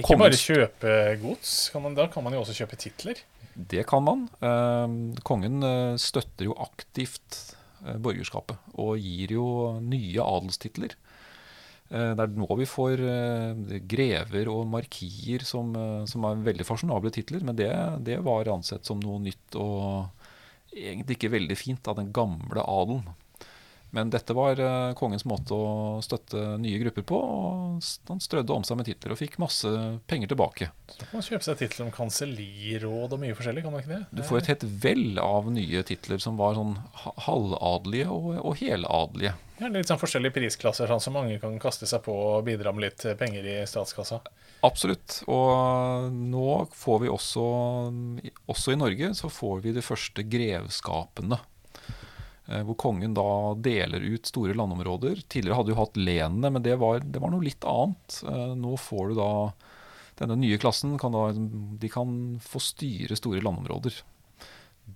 ikke 0.01 0.17
bare 0.21 0.40
kjøpe 0.40 0.95
gods, 1.21 1.53
kan 1.75 1.85
man, 1.85 1.97
da 1.99 2.09
kan 2.12 2.25
man 2.25 2.37
jo 2.37 2.40
også 2.40 2.57
kjøpe 2.62 2.81
titler. 2.81 3.21
Det 3.55 3.85
kan 3.87 4.03
man. 4.07 4.25
Eh, 4.40 4.95
kongen 5.27 5.62
eh, 5.62 5.97
støtter 6.01 6.49
jo 6.49 6.57
aktivt 6.64 7.40
eh, 7.85 7.99
borgerskapet 8.03 8.73
og 8.81 8.97
gir 8.99 9.37
jo 9.37 9.47
nye 9.85 10.25
adelstitler. 10.25 10.97
Eh, 11.93 12.11
det 12.17 12.25
er 12.25 12.35
nå 12.40 12.49
vi 12.59 12.67
får 12.67 13.05
grever 13.85 14.49
og 14.51 14.64
markier 14.73 15.45
som, 15.45 15.77
som, 16.09 16.25
er 16.25 16.45
veldig 16.49 16.67
fasjonable 16.67 17.12
titler. 17.14 17.45
Men 17.45 17.61
det, 17.61 17.71
det 18.09 18.23
var 18.25 18.49
ansett 18.57 18.88
som 18.88 19.03
noe 19.05 19.21
nytt 19.29 19.61
og 19.61 20.09
egentlig 20.75 21.19
ikke 21.19 21.33
veldig 21.35 21.57
fint 21.59 21.91
av 21.91 21.99
den 22.01 22.13
gamle 22.15 22.65
adelen. 22.67 23.07
Men 23.94 24.11
dette 24.11 24.35
var 24.35 24.59
uh, 24.59 24.90
kongens 24.98 25.22
måte 25.28 25.54
å 25.54 26.00
støtte 26.02 26.57
nye 26.59 26.80
grupper 26.83 27.04
på. 27.07 27.18
og 27.18 28.09
Han 28.11 28.22
strødde 28.22 28.50
om 28.50 28.66
seg 28.66 28.80
med 28.80 28.88
titler 28.88 29.14
og 29.14 29.20
fikk 29.20 29.38
masse 29.38 29.70
penger 30.11 30.33
tilbake. 30.33 30.70
Så 30.90 31.04
kan 31.04 31.20
man 31.20 31.26
kjøpe 31.28 31.46
seg 31.46 31.61
titler 31.61 31.87
om 31.87 31.92
kanselliråd 31.94 33.14
og 33.14 33.22
mye 33.22 33.37
forskjellig, 33.38 33.62
kan 33.62 33.76
man 33.76 33.85
ikke 33.85 33.94
det? 33.94 34.00
Du 34.11 34.24
får 34.26 34.40
et 34.40 34.50
helt 34.50 34.66
vell 34.83 35.22
av 35.22 35.46
nye 35.54 35.85
titler 35.87 36.18
som 36.18 36.40
var 36.40 36.59
sånn 36.59 36.74
halvadelige 37.28 38.11
og, 38.11 38.35
og 38.42 38.59
heladelige. 38.59 39.37
Ja, 39.62 39.70
litt 39.70 39.87
sånn 39.87 40.02
forskjellige 40.02 40.35
prisklasser, 40.40 40.90
sånn 40.90 41.02
som 41.07 41.14
mange 41.14 41.38
kan 41.38 41.54
kaste 41.62 41.87
seg 41.87 42.02
på 42.02 42.18
og 42.35 42.42
bidra 42.50 42.74
med 42.74 42.88
litt 42.88 43.07
penger 43.20 43.46
i 43.46 43.61
statskassa. 43.70 44.18
Absolutt. 44.66 45.20
Og 45.30 46.11
nå 46.11 46.64
får 46.74 47.02
vi 47.04 47.14
også, 47.14 47.48
også 48.50 48.74
i 48.74 48.80
Norge, 48.83 49.14
så 49.14 49.30
får 49.30 49.62
vi 49.68 49.78
de 49.78 49.87
første 49.87 50.26
grevskapene 50.26 51.38
Eh, 51.38 51.54
hvor 52.44 52.76
kongen 52.76 53.14
da 53.16 53.54
deler 53.57 54.04
ut 54.04 54.28
store 54.28 54.57
landområder. 54.57 55.22
Tidligere 55.33 55.57
hadde 55.57 55.72
du 55.72 55.78
hatt 55.78 55.96
lenene, 55.96 56.50
men 56.52 56.64
det 56.64 56.76
var, 56.80 57.00
det 57.00 57.22
var, 57.22 57.33
noe 57.33 57.44
litt 57.44 57.64
annet. 57.64 58.18
Eh, 58.28 58.52
nå 58.61 58.76
får 58.80 59.12
du 59.12 59.20
da 59.20 59.30
denne 60.20 60.37
nye 60.38 60.59
klassen 60.61 60.98
kan 61.00 61.14
da, 61.14 61.30
de 61.35 61.90
kan 61.90 62.37
få 62.44 62.61
styre 62.62 63.16
store 63.18 63.42
landområder. 63.44 63.96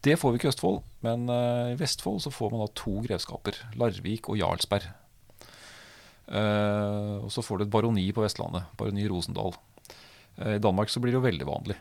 Det 0.04 0.18
får 0.20 0.34
vi 0.34 0.38
ikke 0.38 0.50
i 0.50 0.52
Østfold, 0.52 0.82
men 1.06 1.24
eh, 1.32 1.72
i 1.72 1.78
Vestfold 1.80 2.20
så 2.26 2.32
får 2.34 2.52
man 2.52 2.66
da 2.66 2.70
to 2.76 2.98
grevskaper. 3.08 3.62
Larvik 3.80 4.28
og 4.28 4.40
Jarlsberg. 4.40 4.92
og 6.28 7.30
så 7.32 7.40
får 7.40 7.58
du 7.58 7.64
et 7.64 7.72
baroni 7.72 8.10
på 8.12 8.20
Vestlandet. 8.20 8.68
Baroni 8.76 9.08
Rosendal. 9.08 9.56
I 10.36 10.60
Danmark 10.60 10.92
så 10.92 11.00
blir 11.00 11.14
det 11.14 11.18
jo 11.18 11.24
veldig 11.24 11.46
vanlig. 11.48 11.78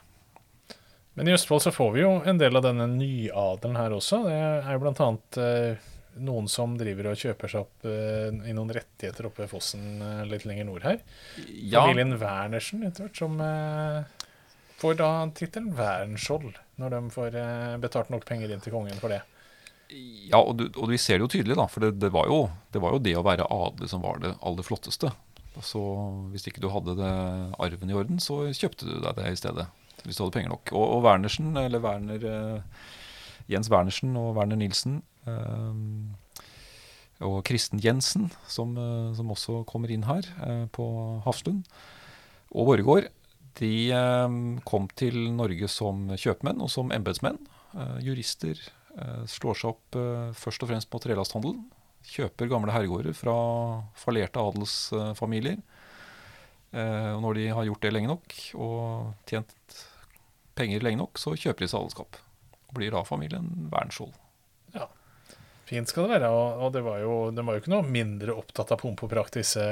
Men 1.17 1.27
i 1.27 1.33
Østfold 1.33 1.63
så 1.65 1.73
får 1.73 1.93
vi 1.95 2.03
jo 2.03 2.11
en 2.29 2.37
del 2.37 2.59
av 2.59 2.61
denne 2.67 2.85
nyadelen 2.91 3.77
her 3.79 3.93
også. 3.95 4.19
Det 4.27 4.35
er 4.37 4.75
jo 4.75 4.81
bl.a. 4.83 5.07
Eh, 5.41 5.87
noen 6.21 6.49
som 6.49 6.75
driver 6.77 7.09
og 7.11 7.17
kjøper 7.17 7.49
seg 7.49 7.63
opp 7.63 7.87
eh, 7.89 8.29
i 8.45 8.53
noen 8.53 8.69
rettigheter 8.73 9.25
oppe 9.25 9.43
ved 9.43 9.49
fossen 9.49 9.97
eh, 9.97 10.21
litt 10.29 10.45
lenger 10.45 10.67
nord 10.69 10.85
her. 10.85 10.99
Ja. 11.57 11.87
Familien 11.87 12.13
Wernersen 12.21 12.85
etter 12.85 13.07
hvert, 13.07 13.17
som 13.17 13.41
eh, 13.41 14.27
får 14.77 14.99
da 14.99 15.09
tittelen 15.37 15.73
Wernskjold 15.77 16.61
når 16.77 16.93
de 16.93 17.01
får 17.15 17.39
eh, 17.41 17.73
betalt 17.81 18.13
nok 18.13 18.27
penger 18.29 18.53
inn 18.53 18.61
til 18.61 18.77
kongen 18.77 19.01
for 19.01 19.13
det. 19.13 19.23
Ja, 19.89 20.43
og, 20.43 20.53
du, 20.59 20.67
og 20.75 20.91
vi 20.91 21.01
ser 21.01 21.17
det 21.17 21.25
jo 21.25 21.31
tydelig, 21.33 21.57
da. 21.57 21.65
For 21.71 21.81
det, 21.81 21.95
det, 22.03 22.11
var 22.13 22.29
jo, 22.29 22.43
det, 22.75 22.83
var 22.83 22.93
jo, 22.93 23.01
det 23.01 23.15
å 23.17 23.25
være 23.25 23.49
adelig 23.57 23.89
som 23.89 24.05
var 24.05 24.21
det 24.21 24.35
aller 24.37 24.69
flotteste. 24.69 25.09
Så 25.65 25.81
hvis 26.29 26.45
ikke 26.45 26.61
du 26.61 26.69
hadde 26.69 26.93
det 26.99 27.11
arven 27.57 27.89
i 27.89 27.97
orden, 27.97 28.21
så 28.21 28.43
kjøpte 28.53 28.85
du 28.85 28.99
deg 29.01 29.17
det 29.17 29.31
i 29.33 29.39
stedet 29.39 29.65
hvis 30.07 30.17
du 30.17 30.23
hadde 30.23 30.37
penger 30.37 30.53
nok. 30.53 30.71
Og, 30.71 30.85
og 30.95 31.03
Wernersen, 31.05 31.51
eller 31.59 31.83
Werner, 31.83 32.23
uh, 32.23 32.87
Jens 33.51 33.69
Wernersen 33.71 34.15
og 34.19 34.37
Werner 34.39 34.59
Nilsen 34.59 35.01
uh, 35.27 35.75
og 37.27 37.41
Kristen 37.47 37.81
Jensen, 37.83 38.29
som, 38.47 38.75
uh, 38.79 39.11
som, 39.17 39.33
også 39.35 39.61
kommer 39.69 39.91
inn 39.91 40.07
her 40.07 40.27
på 40.73 40.87
Hafslund, 41.27 41.65
og 42.55 42.71
Borregaard, 42.71 43.11
de 43.57 43.89
kom 44.69 44.85
til 44.93 45.15
Norge 45.33 45.65
som 45.71 46.11
kjøpmenn 46.13 46.61
og 46.61 46.69
som 46.69 46.91
embetsmenn. 46.93 47.39
jurister 48.05 48.59
slår 49.25 49.57
seg 49.57 49.71
opp 49.71 49.97
først 50.37 50.61
og 50.61 50.69
fremst 50.69 50.89
på 50.93 51.01
trelasthandelen. 51.01 51.63
Kjøper 52.05 52.51
gamle 52.51 52.75
herregårder 52.75 53.17
fra 53.17 53.33
fallerte 53.97 54.43
adelsfamilier. 54.45 55.57
og 56.77 57.19
når 57.25 57.33
de 57.33 57.47
har 57.49 57.65
gjort 57.65 57.81
det 57.81 57.93
lenge 57.95 58.13
nok 58.13 58.37
og 58.61 58.85
tjent 59.25 59.57
penger 60.57 60.85
lenge 60.85 61.01
nok, 61.01 61.19
så 61.21 61.35
kjøper 61.37 61.65
de 61.65 61.71
seg 61.71 61.83
adelskap. 61.83 62.19
Og 62.67 62.79
blir 62.79 62.93
da 62.93 63.03
familien 63.07 63.69
Wernskjold. 63.71 64.15
Ja. 64.75 64.89
Fint 65.67 65.89
skal 65.91 66.07
det 66.07 66.17
være. 66.17 66.29
Og, 66.31 66.69
det 66.75 66.83
var 66.85 67.01
jo, 67.01 67.15
de 67.35 67.43
var 67.43 67.57
jo 67.57 67.63
ikke 67.63 67.73
noe 67.73 67.87
mindre 67.87 68.35
opptatt 68.37 68.71
av 68.75 68.79
pomp 68.83 69.03
og 69.03 69.11
prakt, 69.11 69.39
disse 69.39 69.63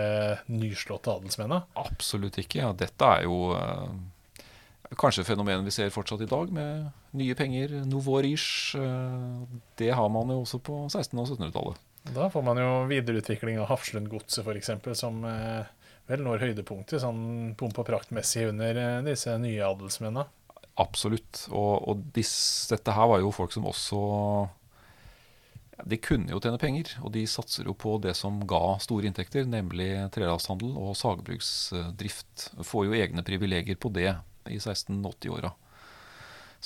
nyslåtte 0.51 1.13
adelsmennene. 1.13 1.63
Absolutt 1.79 2.39
ikke. 2.41 2.61
Ja, 2.65 2.73
dette 2.75 3.11
er 3.17 3.27
jo 3.27 3.53
eh, 3.55 4.93
kanskje 4.99 5.25
fenomenet 5.27 5.67
vi 5.67 5.75
ser 5.75 5.93
fortsatt 5.95 6.25
i 6.25 6.29
dag, 6.29 6.51
med 6.55 6.89
nye 7.15 7.37
penger, 7.39 7.77
nouveau 7.87 8.19
riche. 8.25 8.79
Eh, 8.79 9.57
det 9.79 9.93
har 9.95 10.11
man 10.11 10.35
jo 10.35 10.41
også 10.43 10.59
på 10.63 10.83
1600- 10.89 11.23
og 11.23 11.31
1700-tallet. 11.37 11.83
Da 12.15 12.29
får 12.29 12.43
man 12.45 12.59
jo 12.61 12.71
videreutvikling 12.91 13.57
av 13.57 13.71
Hafslundgodset 13.71 14.45
f.eks., 14.45 14.99
som 14.99 15.23
eh, 15.25 15.65
vel 16.11 16.21
når 16.21 16.43
høydepunktet 16.43 17.01
sånn 17.01 17.55
pomp 17.57 17.79
og 17.81 17.87
praktmessig 17.87 18.49
under 18.51 18.77
disse 19.07 19.33
nye 19.41 19.63
adelsmennene. 19.65 20.27
Absolutt. 20.81 21.45
Og, 21.51 21.87
og 21.87 22.05
disse, 22.15 22.67
dette 22.73 22.95
her 22.95 23.09
var 23.11 23.23
jo 23.23 23.33
folk 23.35 23.53
som 23.55 23.67
også 23.69 23.99
De 25.87 25.99
kunne 26.03 26.31
jo 26.31 26.39
tjene 26.43 26.59
penger, 26.59 26.93
og 27.03 27.13
de 27.15 27.25
satser 27.27 27.67
jo 27.67 27.75
på 27.77 27.97
det 28.03 28.15
som 28.19 28.41
ga 28.47 28.77
store 28.83 29.09
inntekter, 29.09 29.47
nemlig 29.47 29.89
trelasthandel 30.15 30.75
og 30.79 30.95
sagbruksdrift. 30.99 32.49
Får 32.63 32.87
jo 32.87 32.97
egne 32.97 33.23
privilegier 33.27 33.79
på 33.79 33.91
det 33.95 34.11
i 34.47 34.59
1680-åra. 34.59 35.51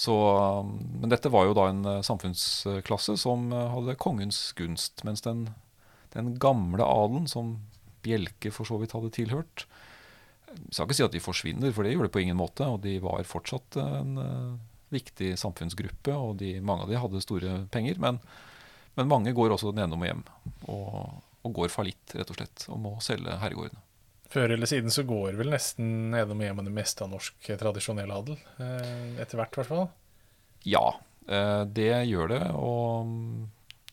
Men 0.07 1.11
dette 1.11 1.31
var 1.33 1.47
jo 1.47 1.55
da 1.57 1.65
en 1.69 1.81
eh, 1.85 2.05
samfunnsklasse 2.05 3.17
som 3.19 3.49
eh, 3.51 3.71
hadde 3.73 3.97
kongens 3.99 4.37
gunst. 4.55 5.03
Mens 5.03 5.25
den, 5.25 5.49
den 6.15 6.37
gamle 6.39 6.85
adelen, 6.85 7.27
som 7.27 7.57
Bjelke 8.05 8.53
for 8.55 8.63
så 8.63 8.77
vidt 8.79 8.93
hadde 8.95 9.11
tilhørt, 9.11 9.65
jeg 10.49 10.75
skal 10.75 10.87
ikke 10.87 10.97
si 10.97 11.05
at 11.05 11.15
de 11.15 11.23
forsvinner, 11.23 11.73
for 11.75 11.85
det 11.85 11.93
gjorde 11.93 12.09
det 12.09 12.15
på 12.15 12.23
ingen 12.23 12.39
måte. 12.39 12.67
Og 12.67 12.81
de 12.83 12.97
var 13.03 13.25
fortsatt 13.27 13.79
en 13.81 14.21
uh, 14.21 14.55
viktig 14.93 15.33
samfunnsgruppe, 15.39 16.13
og 16.15 16.37
de, 16.41 16.55
mange 16.65 16.85
av 16.85 16.93
de 16.93 17.01
hadde 17.01 17.23
store 17.25 17.63
penger. 17.73 17.99
Men, 18.01 18.21
men 18.97 19.11
mange 19.11 19.35
går 19.37 19.55
også 19.55 19.73
nedom 19.77 20.05
og 20.05 20.09
hjem, 20.09 20.23
og, 20.71 20.89
og 21.45 21.55
går 21.61 21.73
fallitt, 21.73 22.17
rett 22.17 22.33
og 22.33 22.39
slett, 22.39 22.65
og 22.71 22.81
må 22.87 22.95
selge 23.03 23.37
herregårdene. 23.41 23.85
Før 24.29 24.51
eller 24.53 24.69
siden 24.69 24.93
så 24.93 25.01
går 25.09 25.39
vel 25.39 25.49
nesten 25.49 26.11
nedom 26.13 26.41
og 26.41 26.45
hjem 26.45 26.59
det 26.67 26.73
meste 26.73 27.01
av 27.01 27.09
norsk 27.15 27.47
tradisjonell 27.57 28.11
adel. 28.13 28.37
Eh, 28.61 29.21
etter 29.23 29.39
hvert, 29.39 29.55
i 29.55 29.61
hvert 29.61 29.71
fall. 29.71 29.87
Ja, 30.69 30.83
eh, 31.25 31.63
det 31.65 31.93
gjør 32.11 32.29
det. 32.35 32.43
Og 32.53 33.09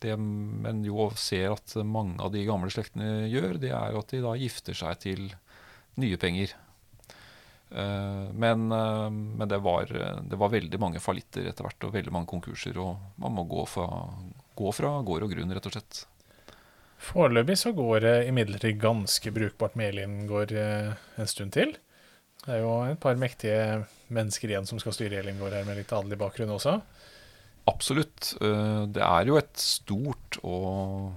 det 0.03 0.13
men 0.21 0.83
jo 0.85 1.09
ser 1.17 1.55
at 1.55 1.73
mange 1.81 2.21
av 2.21 2.29
de 2.35 2.45
gamle 2.45 2.69
slektene 2.69 3.25
gjør, 3.31 3.57
det 3.61 3.73
er 3.73 3.97
at 3.97 4.13
de 4.13 4.21
da 4.21 4.35
gifter 4.37 4.77
seg 4.77 5.01
til 5.07 5.25
nye 6.01 6.17
penger. 6.21 6.55
Uh, 7.71 8.31
men, 8.31 8.71
uh, 8.71 9.09
men 9.11 9.47
det, 9.47 9.57
var, 9.57 9.85
det, 10.23 10.35
var, 10.35 10.51
veldig 10.53 10.79
mange 10.79 11.01
fallitter 11.03 11.49
etter 11.49 11.67
hvert, 11.67 11.83
og 11.83 11.95
veldig 11.97 12.13
mange 12.15 12.29
konkurser. 12.31 12.77
Og 12.79 13.19
man 13.19 13.35
må 13.35 13.47
gå 13.49 13.65
fra, 13.69 13.87
gå 14.57 14.71
fra 14.75 14.93
gård 15.07 15.27
og 15.27 15.33
grunn, 15.33 15.51
rett 15.55 15.67
og 15.67 15.75
slett. 15.75 16.05
Foreløpig 17.07 17.57
så 17.59 17.73
går 17.77 17.99
det 18.05 18.15
imidlertid 18.29 18.79
ganske 18.81 19.33
brukbart 19.35 19.75
med 19.77 19.91
Elingård 19.91 20.55
uh, 20.55 20.95
en 21.19 21.29
stund 21.29 21.53
til. 21.57 21.75
Det 22.45 22.55
er 22.55 22.63
jo 22.63 22.71
et 22.87 23.01
par 23.03 23.19
mektige 23.19 23.83
mennesker 24.13 24.53
igjen 24.53 24.67
som 24.69 24.79
skal 24.79 24.95
styre 24.95 25.19
Elin 25.19 25.39
gård 25.41 25.57
her, 25.57 25.67
med 25.67 25.81
litt 25.81 25.91
adelig 25.91 26.19
bakgrunn 26.21 26.55
også. 26.55 26.77
Absolutt. 27.67 28.29
Det 28.39 29.01
er 29.03 29.27
jo 29.27 29.35
et 29.35 29.59
stort 29.59 30.37
og 30.47 31.09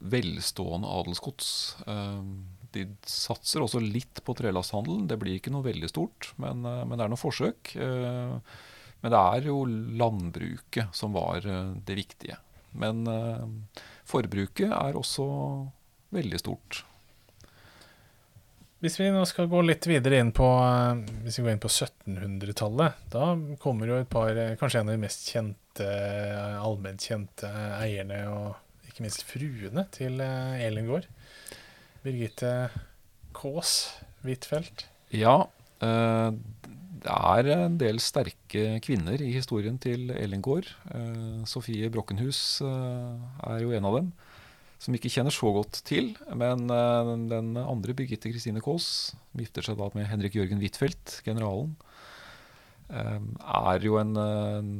velstående 0.00 0.88
adelsgods 0.88 1.50
de 2.74 2.84
satser 3.08 3.64
også 3.64 3.80
litt 3.82 4.22
på 4.24 4.34
trelasthandelen. 4.38 5.08
Det 5.10 5.18
blir 5.20 5.38
ikke 5.38 5.52
noe 5.54 5.66
veldig 5.66 5.90
stort, 5.90 6.32
men, 6.40 6.64
eh, 6.64 6.84
men, 6.84 6.96
det 6.96 7.06
er 7.06 7.12
noen 7.12 7.20
forsøk. 7.20 7.74
Eh, 7.76 8.36
men 9.00 9.14
det 9.14 9.20
er 9.20 9.48
jo 9.48 9.64
landbruket 10.00 10.94
som 10.96 11.16
var 11.16 11.46
eh, 11.46 11.74
det 11.86 11.98
viktige. 11.98 12.38
Men 12.70 13.02
forbruket 14.06 14.70
er 14.70 14.94
også 14.94 15.24
veldig 16.14 16.38
stort. 16.38 16.84
Hvis 18.78 18.94
vi 19.00 19.08
nå 19.10 19.24
skal 19.26 19.48
gå 19.50 19.58
litt 19.66 19.88
videre 19.90 20.20
inn 20.22 20.30
på 20.32 20.46
Hvis 21.24 21.40
vi 21.40 21.42
går 21.42 21.56
inn 21.56 21.60
på 21.60 21.68
1700-tallet, 21.68 23.02
da 23.10 23.32
kommer 23.60 23.90
jo 23.90 23.98
et 23.98 24.08
par 24.08 24.38
Kanskje 24.60 24.84
en 24.84 24.92
av 24.92 24.94
de 24.94 25.02
mest 25.02 25.26
kjente, 25.34 25.88
allmennkjente 26.62 27.50
kjente 27.50 27.82
eierne, 27.82 28.22
og 28.30 28.86
ikke 28.86 29.02
minst 29.08 29.26
fruene, 29.26 29.88
til 29.98 30.22
Elin 30.22 30.88
gård. 30.94 31.10
Birgitte 32.04 32.70
Kaas 33.36 34.00
Huitfeldt. 34.24 34.86
Ja. 35.12 35.44
Det 35.80 37.12
er 37.12 37.48
en 37.54 37.76
del 37.80 38.00
sterke 38.04 38.78
kvinner 38.84 39.20
i 39.20 39.32
historien 39.34 39.78
til 39.80 40.10
Elengård. 40.12 40.68
Sofie 41.48 41.90
Brokkenhus 41.92 42.60
er 42.64 43.62
jo 43.62 43.72
en 43.76 43.88
av 43.88 43.96
dem 44.00 44.10
som 44.80 44.96
ikke 44.96 45.10
kjenner 45.12 45.34
så 45.34 45.50
godt 45.52 45.82
til. 45.84 46.14
Men 46.32 46.64
den 46.68 47.52
andre, 47.60 47.96
Birgitte 47.96 48.32
Kristine 48.32 48.62
Kaas, 48.64 49.12
gifter 49.36 49.64
seg 49.66 49.76
da 49.80 49.90
med 49.96 50.08
Henrik 50.08 50.36
Jørgen 50.38 50.60
Huitfeldt, 50.62 51.20
generalen. 51.26 51.74
Er 52.90 53.84
jo 53.84 54.00
en, 54.00 54.16
en, 54.16 54.70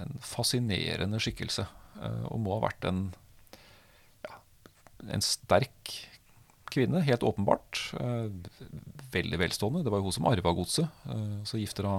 en 0.00 0.14
fascinerende 0.22 1.18
skikkelse, 1.22 1.66
og 2.30 2.38
må 2.42 2.54
ha 2.56 2.62
vært 2.68 2.86
en, 2.88 3.02
ja, 4.24 4.38
en 5.10 5.26
sterk 5.26 5.98
kvinne, 6.72 7.02
helt 7.06 7.26
åpenbart. 7.26 7.92
veldig 9.10 9.38
velstående. 9.40 9.82
Det 9.84 9.90
var 9.92 9.98
jo 10.00 10.08
hun 10.08 10.14
som 10.14 10.28
arva 10.30 10.52
godset. 10.54 10.88
så 11.44 11.58
gifter 11.58 11.82
da 11.86 11.94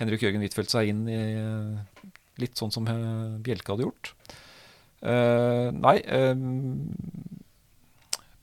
Henrik 0.00 0.22
Jørgen 0.24 0.42
Huitfeldt 0.44 0.72
seg 0.72 0.88
inn 0.92 1.06
i 1.08 1.20
litt 2.40 2.56
sånn 2.58 2.72
som 2.74 2.84
Bjelke 3.44 3.72
hadde 3.72 3.86
gjort. 3.86 4.12
Nei 5.76 5.98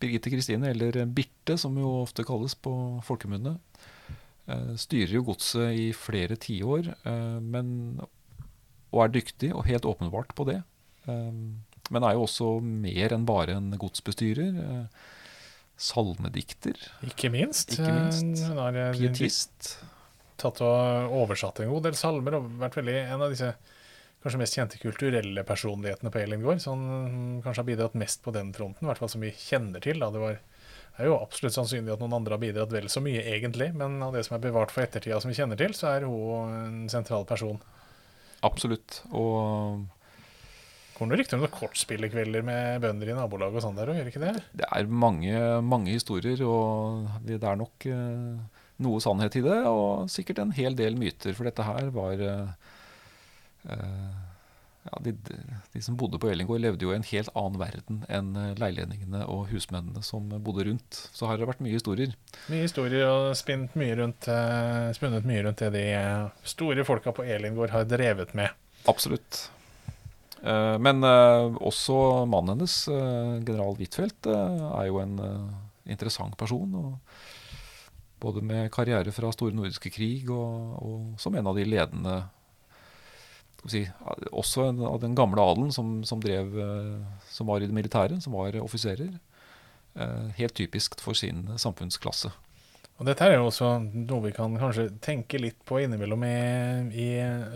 Birgitte 0.03 0.33
Kristine, 0.33 0.73
eller 0.73 1.05
Birte, 1.07 1.57
som 1.57 1.77
jo 1.79 2.01
ofte 2.01 2.25
kalles 2.27 2.55
på 2.59 2.73
folkemunne, 3.07 3.55
styrer 4.75 5.13
jo 5.15 5.23
godset 5.29 5.77
i 5.79 5.85
flere 5.95 6.35
tiår, 6.35 6.89
og 8.93 8.99
er 8.99 9.13
dyktig 9.13 9.53
og 9.55 9.65
helt 9.69 9.87
åpenbart 9.87 10.35
på 10.35 10.43
det. 10.49 10.59
Men 11.91 12.05
er 12.05 12.15
jo 12.15 12.23
også 12.27 12.49
mer 12.63 13.15
enn 13.15 13.25
bare 13.27 13.57
en 13.57 13.73
godsbestyrer. 13.79 14.87
salmedikter. 15.83 16.77
Ikke 17.03 17.31
minst. 17.33 17.73
Ikke 17.75 17.91
minst. 17.91 18.45
Hun 18.47 18.61
har 18.61 18.77
Pietist. 18.95 19.73
Tatt 20.39 20.61
og 20.63 21.15
oversatt 21.23 21.59
en 21.63 21.71
god 21.73 21.89
del 21.89 21.97
salmer 21.97 22.37
og 22.37 22.51
vært 22.61 22.77
veldig 22.79 22.95
en 23.03 23.23
av 23.25 23.33
disse 23.33 23.51
kanskje 24.23 24.39
mest 24.39 24.55
kjente 24.55 24.79
kulturelle 24.79 25.43
personlighetene 25.43 26.11
på 26.11 26.21
Elin 26.21 26.43
gård. 26.43 26.61
Som 26.63 26.83
kanskje 27.43 27.61
har 27.61 27.67
bidratt 27.67 27.97
mest 27.99 28.23
på 28.23 28.33
den 28.35 28.53
fronten, 28.55 28.85
i 28.85 28.89
hvert 28.91 29.01
fall 29.01 29.11
som 29.11 29.23
vi 29.23 29.33
kjenner 29.35 29.83
til. 29.83 29.99
Da. 29.99 30.09
Det 30.13 30.21
var, 30.21 30.39
er 30.97 31.09
jo 31.09 31.17
absolutt 31.19 31.57
sannsynlig 31.57 31.95
at 31.95 32.03
noen 32.03 32.15
andre 32.19 32.37
har 32.37 32.43
bidratt 32.43 32.73
vel 32.73 32.87
så 32.91 33.03
mye, 33.03 33.25
egentlig. 33.35 33.73
Men 33.79 33.99
av 34.05 34.15
det 34.15 34.23
som 34.27 34.37
er 34.37 34.45
bevart 34.45 34.71
for 34.73 34.85
ettertida 34.85 35.19
som 35.19 35.33
vi 35.33 35.37
kjenner 35.39 35.59
til, 35.59 35.75
så 35.77 35.91
er 35.91 36.07
hun 36.07 36.55
en 36.61 36.79
sentral 36.91 37.27
person. 37.29 37.59
Absolutt. 38.43 39.01
Og 39.11 39.83
Går 40.93 41.09
det 41.09 41.19
rykter 41.19 41.37
om 41.37 41.43
noen 41.43 41.53
kortspillekvelder 41.53 42.43
med 42.45 42.83
bønder 42.83 43.09
i 43.09 43.15
nabolaget 43.17 43.57
og 43.59 43.65
sånn 43.65 43.79
der 43.79 43.89
òg, 43.89 43.97
gjør 43.97 44.11
ikke 44.11 44.21
det? 44.23 44.33
Det 44.61 44.67
er 44.67 44.91
mange, 45.05 45.39
mange 45.65 45.95
historier, 45.95 46.43
og 46.45 47.07
det 47.25 47.39
er 47.41 47.57
nok 47.57 47.87
uh, 47.89 48.61
noe 48.85 49.01
sannhet 49.03 49.39
i 49.39 49.43
det. 49.45 49.57
Og 49.71 50.11
sikkert 50.13 50.43
en 50.43 50.53
hel 50.53 50.77
del 50.77 50.99
myter, 51.01 51.33
for 51.33 51.49
dette 51.49 51.65
her 51.65 51.89
var 51.95 52.21
uh, 52.21 52.73
Eh, 53.69 54.15
ja, 54.91 54.99
de, 55.01 55.13
de, 55.73 55.81
som 55.81 55.95
bodde 55.97 56.19
på 56.19 56.27
Ellingård, 56.27 56.59
levde 56.59 56.83
jo 56.83 56.91
i 56.91 56.97
en 56.97 57.07
helt 57.07 57.31
annen 57.39 57.59
verden 57.61 58.01
enn 58.11 58.33
leilendingene 58.59 59.23
og 59.31 59.45
husmennene 59.53 60.03
som 60.03 60.27
bodde 60.43 60.67
rundt. 60.67 60.99
Så 61.15 61.25
her 61.25 61.37
har 61.37 61.43
det 61.45 61.51
vært 61.53 61.63
mye 61.63 61.77
historier. 61.77 62.15
Mye 62.51 62.65
historier 62.65 63.07
og 63.07 63.31
spint 63.39 63.77
mye 63.79 63.95
rundt, 64.01 64.27
uh, 64.27 64.91
spunnet 64.95 65.27
mye 65.27 65.45
rundt 65.47 65.63
det 65.63 65.71
de 65.77 65.85
store 66.55 66.83
folka 66.87 67.15
på 67.15 67.23
Elingård 67.23 67.71
har 67.75 67.87
drevet 67.87 68.35
med. 68.37 68.51
Absolutt. 68.91 69.45
Uh, 70.43 70.75
men 70.83 70.99
uh, 71.07 71.55
også 71.63 72.25
mannen 72.27 72.57
hennes, 72.57 72.75
general 73.47 73.77
Huitfeldt, 73.79 74.27
er 74.27 74.89
jo 74.89 74.99
en 75.03 75.17
interessant 75.87 76.37
person. 76.39 76.75
Både 78.23 78.43
med 78.43 78.71
karriere 78.71 79.11
fra 79.11 79.31
store 79.35 79.55
nordiske 79.55 79.91
krig 79.91 80.29
og, 80.31 80.77
og 80.79 81.19
som 81.19 81.35
en 81.35 81.49
av 81.51 81.57
de 81.59 81.67
ledende 81.67 82.21
si, 83.69 83.83
også 84.31 84.69
av 84.71 85.01
den 85.01 85.15
gamle 85.15 85.43
adelen 85.43 85.71
som, 85.75 86.01
som, 86.07 86.21
drev, 86.23 86.55
eh, 86.59 87.19
som 87.31 87.49
var 87.49 87.63
i 87.63 87.69
det 87.69 87.75
militære, 87.75 88.19
som 88.23 88.35
var 88.35 88.57
offiserer. 88.61 89.13
Eh, 89.95 90.31
helt 90.39 90.55
typisk 90.57 90.99
for 91.01 91.17
sin 91.17 91.45
samfunnsklasse. 91.57 92.33
Og 92.99 93.07
Dette 93.07 93.25
er 93.25 93.37
jo 93.37 93.47
også 93.49 93.75
noe 93.81 94.21
vi 94.27 94.33
kan 94.35 94.53
kanskje 94.59 94.91
tenke 95.03 95.39
litt 95.41 95.57
på 95.65 95.79
innimellom 95.81 96.23
i, 96.27 96.35
i 96.93 97.07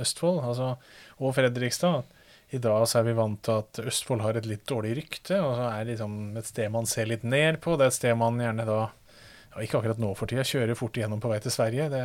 Østfold 0.02 0.42
altså, 0.42 0.76
og 1.22 1.36
Fredrikstad. 1.38 2.08
I 2.56 2.62
dag 2.64 2.86
så 2.88 3.02
er 3.02 3.08
vi 3.10 3.16
vant 3.18 3.42
til 3.44 3.60
at 3.60 3.82
Østfold 3.84 4.24
har 4.24 4.38
et 4.40 4.48
litt 4.48 4.64
dårlig 4.70 4.94
rykte, 5.02 5.42
og 5.44 5.58
så 5.58 5.72
er 5.74 5.90
liksom 5.90 6.38
et 6.40 6.48
sted 6.48 6.72
man 6.72 6.88
ser 6.88 7.10
litt 7.10 7.26
ned 7.28 7.60
på. 7.64 7.76
Det 7.76 7.88
er 7.88 7.92
et 7.92 7.98
sted 7.98 8.16
man 8.20 8.40
gjerne 8.40 8.68
da 8.68 8.78
ja, 8.86 9.64
Ikke 9.64 9.82
akkurat 9.82 10.00
nå 10.00 10.14
for 10.16 10.30
tida, 10.30 10.46
kjører 10.48 10.80
fort 10.80 10.96
igjennom 10.96 11.20
på 11.24 11.32
vei 11.32 11.42
til 11.44 11.52
Sverige. 11.52 11.90
Det, 11.92 12.04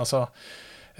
altså, 0.00 0.26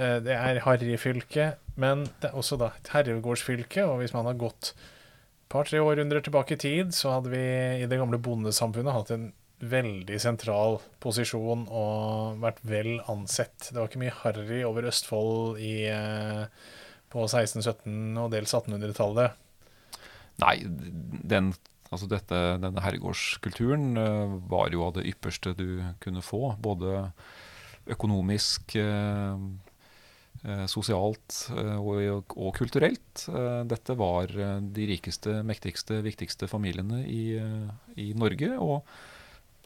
Eh, 0.00 0.16
det 0.24 0.36
er 0.36 0.62
harryfylke, 0.64 1.52
men 1.80 2.06
det 2.22 2.30
er 2.30 2.38
også 2.38 2.58
da 2.60 2.72
et 2.76 2.92
herregårdsfylke. 2.94 3.84
Og 3.88 4.00
hvis 4.00 4.14
man 4.16 4.28
har 4.28 4.38
gått 4.40 4.72
et 4.72 5.52
par-tre 5.52 5.82
århundrer 5.82 6.24
tilbake 6.24 6.56
i 6.56 6.62
tid, 6.62 6.94
så 6.96 7.16
hadde 7.18 7.32
vi 7.34 7.44
i 7.82 7.88
det 7.90 8.00
gamle 8.00 8.20
bondesamfunnet 8.22 8.96
hatt 8.96 9.14
en 9.16 9.30
veldig 9.60 10.16
sentral 10.22 10.78
posisjon 11.04 11.66
og 11.68 12.38
vært 12.40 12.62
vel 12.64 12.94
ansett. 13.12 13.68
Det 13.68 13.76
var 13.76 13.90
ikke 13.90 14.04
mye 14.06 14.20
harry 14.22 14.62
over 14.64 14.88
Østfold 14.88 15.60
i, 15.60 15.74
eh, 15.92 16.46
på 17.12 17.26
1600-, 17.26 17.74
1700- 17.84 18.24
og 18.24 18.34
dels 18.34 18.54
1800-tallet. 18.56 19.38
Nei, 20.40 20.54
den, 20.64 21.52
altså 21.90 22.08
dette, 22.10 22.38
denne 22.62 22.84
herregårdskulturen 22.84 23.90
uh, 23.98 24.36
var 24.50 24.72
jo 24.72 24.86
av 24.86 24.94
det 24.98 25.08
ypperste 25.10 25.52
du 25.58 25.82
kunne 26.00 26.22
få. 26.24 26.54
Både 26.62 27.10
økonomisk, 27.90 28.76
uh, 28.78 29.36
Eh, 30.40 30.64
sosialt 30.72 31.50
eh, 31.52 31.76
og, 31.76 32.32
og, 32.32 32.50
kulturelt. 32.56 33.26
Eh, 33.28 33.60
dette 33.68 33.96
var 33.98 34.30
de 34.32 34.86
rikeste, 34.88 35.42
mektigste, 35.44 35.98
viktigste 36.06 36.48
familiene 36.48 37.02
i, 37.04 37.36
i 38.00 38.10
Norge, 38.16 38.54
og 38.56 38.80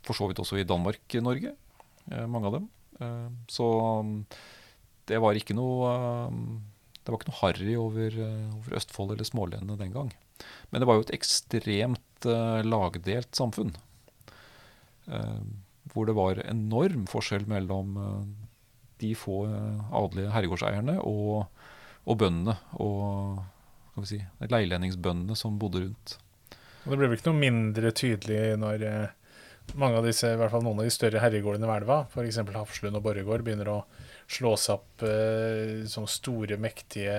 for 0.04 0.18
så 0.18 0.26
vidt 0.28 0.42
også 0.42 0.58
i 0.58 0.66
Danmark-Norge, 0.68 1.54
mange 2.28 2.48
av 2.50 2.56
dem. 2.58 2.66
Så 3.48 3.66
det 5.08 5.16
var 5.24 5.38
ikke 5.38 5.56
noe 5.56 5.94
det 7.04 7.12
var 7.12 7.20
ikke 7.20 7.30
noe 7.30 7.40
harry 7.42 7.74
over, 7.76 8.14
over 8.56 8.78
Østfold 8.80 9.12
eller 9.14 9.28
smålenene 9.28 9.76
den 9.80 9.92
gang. 9.92 10.10
Men 10.72 10.80
det 10.80 10.88
var 10.88 10.96
jo 10.98 11.04
et 11.04 11.14
ekstremt 11.14 12.28
lagdelt 12.64 13.36
samfunn. 13.36 13.74
hvor 15.92 16.08
det 16.08 16.14
var 16.16 16.40
enorm 16.48 17.04
forskjell 17.06 17.44
mellom 17.46 17.98
de 19.04 19.14
få 19.18 19.44
eh, 19.48 19.80
adelige 19.94 20.32
herregårdseierne 20.34 20.98
og, 21.02 21.48
og 22.04 22.20
bøndene. 22.20 22.56
Og 22.82 23.42
skal 23.90 24.06
vi 24.06 24.10
si, 24.10 24.20
leilendingsbøndene 24.50 25.36
som 25.38 25.58
bodde 25.60 25.84
rundt. 25.84 26.16
Og 26.84 26.92
Det 26.92 26.98
ble 26.98 27.08
vel 27.08 27.18
ikke 27.18 27.30
noe 27.30 27.42
mindre 27.42 27.92
tydelig 27.96 28.40
når 28.60 28.86
eh, 28.88 29.14
mange 29.80 30.00
av 30.00 30.08
disse, 30.08 30.30
i 30.30 30.40
hvert 30.40 30.52
fall 30.52 30.64
noen 30.66 30.82
av 30.82 30.88
de 30.88 30.94
større 30.94 31.22
herregårdene 31.22 31.68
ved 31.68 31.82
elva, 31.82 32.02
f.eks. 32.10 32.42
Hafslund 32.54 33.00
og 33.00 33.06
Borregaard, 33.06 33.46
begynner 33.46 33.72
å 33.72 33.78
slå 34.30 34.54
seg 34.60 34.78
opp 34.78 35.04
eh, 35.06 35.84
som 35.90 36.06
store, 36.08 36.58
mektige 36.60 37.14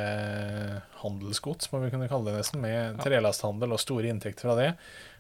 handelsgods, 1.02 1.70
må 1.72 1.84
vi 1.84 1.91
kunne 1.94 2.10
kalle 2.12 2.32
det 2.32 2.41
nesten, 2.41 2.63
med 2.63 3.02
trelasthandel 3.04 3.76
og 3.76 3.82
store 3.82 4.10
inntekter 4.12 4.47
fra 4.47 4.58
det. 4.60 4.72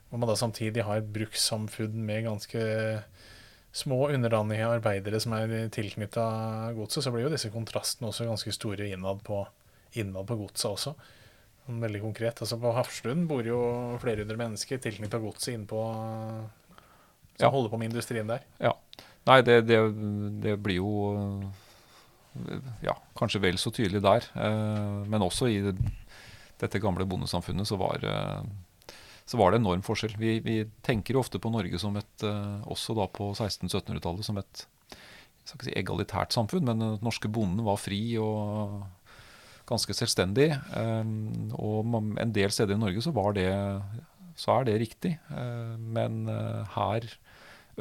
Hvor 0.09 0.21
man 0.21 0.29
da 0.29 0.37
samtidig 0.39 0.85
har 0.85 1.01
et 1.01 1.11
brukssamfunn 1.13 1.97
med 2.07 2.25
ganske 2.27 2.63
små 3.75 4.05
underdanige 4.13 4.69
arbeidere 4.71 5.19
som 5.19 5.33
er 5.35 5.67
tilknytta 5.73 6.25
godset, 6.77 7.03
så 7.03 7.11
blir 7.11 7.27
jo 7.27 7.33
disse 7.33 7.51
kontrastene 7.51 8.07
også 8.09 8.27
ganske 8.29 8.53
store 8.55 8.87
innad 8.87 9.19
på, 9.25 9.41
innad 9.99 10.29
på 10.29 10.37
godset 10.39 10.69
også. 10.71 10.95
Veldig 11.65 12.01
konkret. 12.03 12.41
altså 12.41 12.59
På 12.61 12.71
Hafslund 12.77 13.25
bor 13.27 13.43
jo 13.43 13.59
flere 14.01 14.21
hundre 14.21 14.37
mennesker 14.37 14.79
tilknytta 14.79 15.19
godset 15.19 15.55
innpå 15.55 15.81
som 17.35 17.47
ja. 17.47 17.49
holder 17.49 17.69
på 17.69 17.79
med 17.81 17.89
industrien 17.89 18.29
der. 18.29 18.45
Ja. 18.61 18.71
Nei, 19.25 19.39
det, 19.41 19.61
det, 19.67 19.79
det, 20.43 20.55
blir 20.61 20.77
jo 20.77 20.91
ja, 22.83 22.95
kanskje 23.17 23.41
vel 23.43 23.59
så 23.61 23.71
tydelig 23.73 24.03
der. 24.05 24.27
Eh, 24.35 25.01
men 25.09 25.25
også 25.25 25.49
i 25.51 25.59
det, 25.65 25.75
dette 26.61 26.81
gamle 26.83 27.07
bondesamfunnet 27.09 27.67
så 27.67 27.79
var 27.79 28.05
eh, 28.05 28.45
så 29.25 29.39
var 29.41 29.51
det 29.51 29.61
enorm 29.61 29.81
forskjell. 29.81 30.13
Vi, 30.21 30.37
vi 30.45 30.59
tenker 30.85 31.17
ofte 31.17 31.41
på 31.41 31.49
Norge 31.49 31.79
som 31.81 31.95
et, 31.97 32.13
uh, 32.21 32.61
også 32.69 32.93
da 32.93 33.07
på 33.09 33.31
1600-1700-tallet, 33.31 34.21
som 34.27 34.37
et 34.37 34.67
jeg 34.93 35.47
skal 35.49 35.57
ikke 35.57 35.65
si 35.65 35.73
egalitært 35.79 36.35
samfunn, 36.35 36.65
men 36.65 36.81
den 36.81 37.01
norske 37.05 37.29
bonden 37.29 37.65
var 37.65 37.79
fri 37.81 37.99
og 38.21 38.83
ganske 39.69 39.93
selvstendig. 39.97 40.47
Og 41.53 41.97
en 42.21 42.33
del 42.33 42.53
steder 42.53 42.73
i 42.73 42.81
Norge 42.81 43.03
så, 43.05 43.13
det, 43.37 43.49
så 44.41 44.55
er 44.55 44.65
det 44.65 44.79
riktig. 44.81 45.11
Men 45.77 46.25
her 46.73 47.05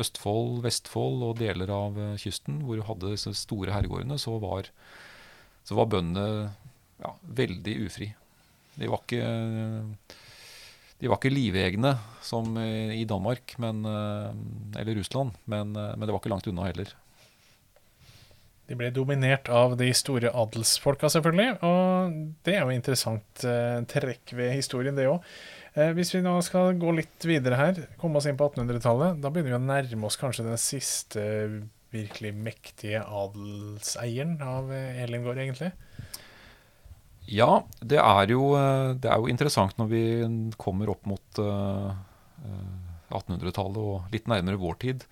Østfold, 0.01 0.59
Vestfold 0.65 1.23
og 1.27 1.39
deler 1.39 1.71
av 1.71 1.99
eh, 2.01 2.17
kysten, 2.21 2.63
hvor 2.67 2.81
du 2.81 2.85
hadde 2.87 3.15
disse 3.15 3.35
store 3.39 3.75
herregårdene, 3.75 4.19
så 4.21 4.37
var, 4.43 4.71
var 5.71 5.91
bøndene 5.93 6.27
ja, 7.03 7.15
veldig 7.43 7.79
ufri. 7.87 8.11
De 8.75 8.91
var 8.91 9.05
ikke 9.05 9.23
de 10.99 11.11
var 11.11 11.19
ikke 11.19 11.35
livegne 11.35 11.91
som 12.25 12.55
i 12.57 13.03
Danmark 13.07 13.57
men, 13.61 13.83
eller 13.85 14.97
Russland, 14.97 15.35
men, 15.51 15.75
men 15.75 16.01
det 16.01 16.15
var 16.15 16.23
ikke 16.23 16.33
langt 16.33 16.49
unna 16.49 16.65
heller. 16.69 16.95
De 18.65 18.77
ble 18.79 18.89
dominert 18.97 19.51
av 19.53 19.75
de 19.77 19.91
store 19.97 20.31
adelsfolka, 20.33 21.11
selvfølgelig. 21.13 21.59
Og 21.69 22.15
det 22.47 22.55
er 22.57 22.63
jo 22.65 22.73
interessant 22.73 23.45
eh, 23.45 23.83
trekk 23.91 24.33
ved 24.39 24.55
historien, 24.57 24.97
det 24.97 25.11
òg. 25.11 25.27
Eh, 25.75 25.91
hvis 25.97 26.12
vi 26.14 26.22
nå 26.22 26.37
skal 26.47 26.77
gå 26.79 26.93
litt 26.95 27.25
videre 27.27 27.59
her, 27.59 27.79
komme 27.99 28.20
oss 28.20 28.29
inn 28.31 28.39
på 28.39 28.47
1800-tallet, 28.47 29.18
da 29.22 29.31
begynner 29.33 29.57
vi 29.57 29.59
å 29.59 29.64
nærme 29.64 30.07
oss 30.07 30.18
kanskje 30.20 30.47
den 30.47 30.61
siste 30.61 31.25
virkelig 31.95 32.33
mektige 32.35 33.03
adelseieren 33.03 34.39
av 34.43 34.72
eh, 34.75 35.03
Elingård, 35.05 35.41
egentlig? 35.43 35.70
Ja, 37.31 37.64
det 37.81 38.01
er, 38.03 38.31
jo, 38.31 38.53
eh, 38.59 38.95
det 39.01 39.11
er 39.11 39.20
jo 39.20 39.31
interessant 39.33 39.79
når 39.81 39.91
vi 39.93 40.05
kommer 40.61 40.93
opp 40.93 41.07
mot 41.09 41.41
uh, 41.41 41.95
eh, 42.45 43.14
1800-tallet 43.14 43.81
og 43.81 44.14
litt 44.14 44.29
nærmere 44.31 44.61
vår 44.61 44.79
tid. 44.83 45.09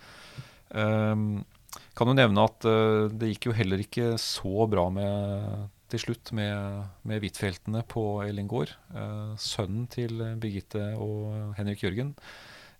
Kan 0.72 2.08
jo 2.08 2.14
nevne 2.16 2.44
at 2.48 2.64
det 3.12 3.28
gikk 3.28 3.50
jo 3.50 3.54
heller 3.56 3.80
ikke 3.82 4.14
så 4.20 4.64
bra 4.68 4.86
med, 4.92 5.66
til 5.92 6.00
slutt 6.00 6.32
med, 6.36 6.88
med 7.08 7.22
Huitfeldtene 7.22 7.82
på 7.88 8.02
Ellingård. 8.24 8.72
Uh, 8.94 9.34
sønnen 9.40 9.86
til 9.92 10.22
Birgitte 10.40 10.92
og 11.00 11.54
Henrik 11.58 11.84
Jørgen, 11.84 12.14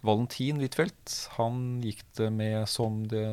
Valentin 0.02 0.58
Huitfeldt, 0.58 1.12
han 1.36 1.78
gikk 1.84 2.00
det 2.18 2.30
med 2.34 2.64
som 2.66 3.04
det, 3.06 3.26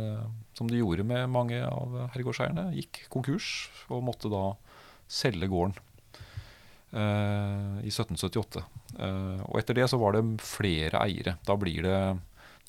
som 0.53 0.67
det 0.69 0.83
gjorde 0.83 1.07
med 1.07 1.31
mange 1.33 1.63
av 1.65 1.95
herregårdseierne. 2.13 2.67
Gikk 2.77 3.07
konkurs 3.09 3.69
og 3.89 4.03
måtte 4.05 4.29
da 4.29 4.43
selge 5.09 5.49
gården 5.49 5.73
uh, 6.93 7.79
i 7.81 7.89
1778. 7.89 8.61
og 8.99 9.55
etter 9.57 9.79
det 9.79 9.87
så 9.89 9.97
var 9.97 10.13
det 10.13 10.25
flere 10.45 11.01
eiere. 11.07 11.39
Da 11.47 11.57
blir 11.57 11.87
det 11.87 11.97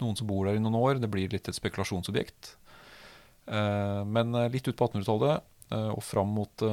noen 0.00 0.16
som 0.16 0.28
bor 0.30 0.48
der 0.48 0.56
i 0.56 0.62
noen 0.62 0.78
år. 0.80 1.00
Det 1.02 1.10
blir 1.12 1.28
litt 1.32 1.48
et 1.50 1.58
spekulasjonsobjekt. 1.58 2.54
Uh, 3.50 4.06
men 4.06 4.34
eh, 4.36 4.50
litt 4.52 4.68
ut 4.68 4.76
på 4.78 4.86
1800-tallet 4.86 5.32
eh, 5.32 5.46
og 5.70 6.02
fram 6.02 6.32
mot 6.34 6.64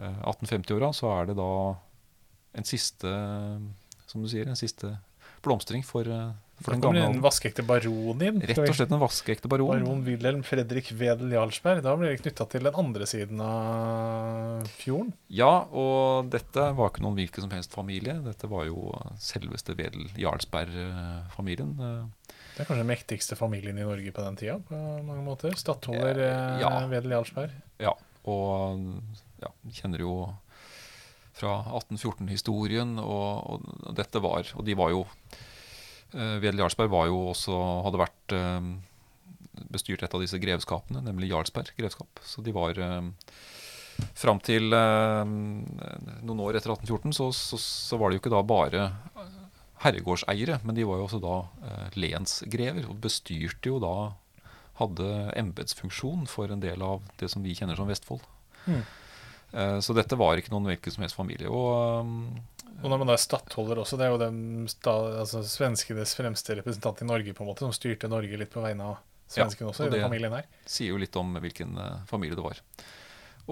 1850-åra 0.00 0.90
så 0.96 1.10
er 1.18 1.30
det 1.30 1.36
da 1.38 1.50
en 2.58 2.66
siste, 2.66 3.10
som 4.10 4.22
du 4.22 4.28
sier, 4.30 4.48
en 4.50 4.58
siste 4.58 4.90
blomstring 5.44 5.84
for, 5.86 6.04
for 6.60 6.74
den 6.74 6.82
gamle 6.84 7.02
en 7.06 7.22
vaskeekte 7.24 7.64
baron 7.66 8.20
inn? 8.24 8.40
Rett 8.44 8.58
og 8.60 8.74
slett 8.76 8.92
en 8.92 9.00
vaskeekte 9.00 9.48
baron. 9.50 9.70
Baron 9.72 10.02
Wilhelm 10.04 10.42
Fredrik 10.44 10.90
Wedel 11.00 11.32
Jarlsberg. 11.36 11.82
Da 11.84 11.94
blir 11.96 12.12
det 12.12 12.20
knytta 12.24 12.46
til 12.50 12.66
den 12.68 12.76
andre 12.82 13.08
siden 13.08 13.40
av 13.44 14.68
fjorden? 14.80 15.14
Ja, 15.32 15.64
og 15.70 16.30
dette 16.34 16.70
var 16.76 16.92
ikke 16.92 17.04
noen 17.06 17.18
hvilken 17.20 17.46
som 17.46 17.54
helst 17.54 17.76
familie. 17.76 18.18
Dette 18.26 18.50
var 18.50 18.66
jo 18.68 18.90
selveste 19.22 19.76
Wedel 19.78 20.10
Jarlsberg-familien. 20.20 21.76
Det 22.54 22.62
er 22.62 22.68
kanskje 22.68 22.82
den 22.82 22.90
mektigste 22.90 23.38
familien 23.38 23.78
i 23.78 23.86
Norge 23.86 24.12
på 24.12 24.24
den 24.24 24.38
tida, 24.40 24.58
på 24.68 24.76
mange 25.06 25.24
måter. 25.24 25.54
Stattholder 25.58 26.20
eh, 26.26 26.60
ja. 26.62 26.70
Wedel 26.90 27.14
Jarlsberg. 27.16 27.54
Ja, 27.80 27.94
og 28.28 28.84
ja, 29.40 29.52
kjenner 29.80 30.02
jo 30.04 30.14
fra 31.40 31.54
1814-historien, 31.78 32.98
og, 33.00 33.30
og, 33.54 33.94
dette 33.96 34.20
var 34.20 34.50
Og 34.58 34.64
de 34.66 34.74
var 34.76 34.90
jo 34.92 35.04
eh, 35.06 36.36
Wedel 36.42 36.60
Jarlsberg 36.60 36.90
var 36.92 37.06
jo 37.08 37.22
også 37.30 37.56
Hadde 37.86 38.02
vært 38.02 38.34
eh, 38.36 38.68
bestyrt 39.70 40.04
et 40.04 40.14
av 40.16 40.22
disse 40.22 40.40
grevskapene, 40.40 41.02
nemlig 41.04 41.30
Jarlsberg 41.30 41.72
grevskap. 41.78 42.20
Så 42.26 42.44
de 42.44 42.54
var 42.56 42.78
eh, 42.80 43.08
Fram 44.16 44.40
til 44.40 44.72
eh, 44.72 45.24
noen 46.24 46.42
år 46.46 46.58
etter 46.58 46.72
1814 46.72 47.16
så, 47.16 47.30
så, 47.36 47.60
så, 47.60 47.98
var 48.00 48.10
det 48.10 48.18
jo 48.18 48.24
ikke 48.24 48.32
da 48.32 48.42
bare 48.46 48.86
herregårdseiere, 49.80 50.60
men 50.64 50.76
de 50.76 50.86
var 50.88 51.00
jo 51.00 51.06
også 51.06 51.20
da 51.22 51.36
eh, 51.66 52.00
lensgrever 52.00 52.88
og 52.90 53.00
bestyrte 53.04 53.72
jo 53.72 53.80
da 53.82 53.94
Hadde 54.80 55.04
embetsfunksjon 55.36 56.22
for 56.24 56.48
en 56.48 56.62
del 56.62 56.80
av 56.80 57.02
det 57.20 57.26
som 57.28 57.42
vi 57.44 57.52
kjenner 57.52 57.76
som 57.76 57.90
Vestfold. 57.90 58.22
Mm. 58.64 58.78
Eh, 59.52 59.78
så 59.84 59.92
dette 59.92 60.16
var 60.16 60.40
ikke 60.40 60.54
noen 60.54 60.70
hvilken 60.70 60.94
som 60.94 61.04
helst 61.04 61.18
familie. 61.18 61.50
Og, 61.52 62.00
um, 62.00 62.38
og 62.80 62.86
når 62.88 63.02
man 63.02 63.10
da 63.10 63.16
er 63.18 63.20
stattholder 63.20 63.82
også, 63.82 63.98
det 64.00 64.06
er 64.06 64.14
jo 64.14 64.22
den 64.22 64.40
altså, 64.64 65.42
svenskenes 65.44 66.14
fremste 66.16 66.56
representant 66.56 67.02
i 67.04 67.10
Norge 67.10 67.34
på 67.36 67.44
en 67.44 67.50
måte, 67.50 67.66
som 67.66 67.76
styrte 67.76 68.08
Norge 68.08 68.40
litt 68.40 68.52
på 68.54 68.64
vegne 68.64 68.92
av 68.94 69.02
svenskene 69.30 69.68
ja, 69.68 69.74
også, 69.74 69.90
i 69.90 69.94
den 69.98 70.06
familien 70.06 70.38
her. 70.38 70.48
sier 70.64 70.94
jo 70.94 71.02
litt 71.02 71.20
om 71.20 71.36
hvilken 71.44 71.76
uh, 71.76 72.00
familie 72.08 72.38
det 72.38 72.46
var. 72.46 72.62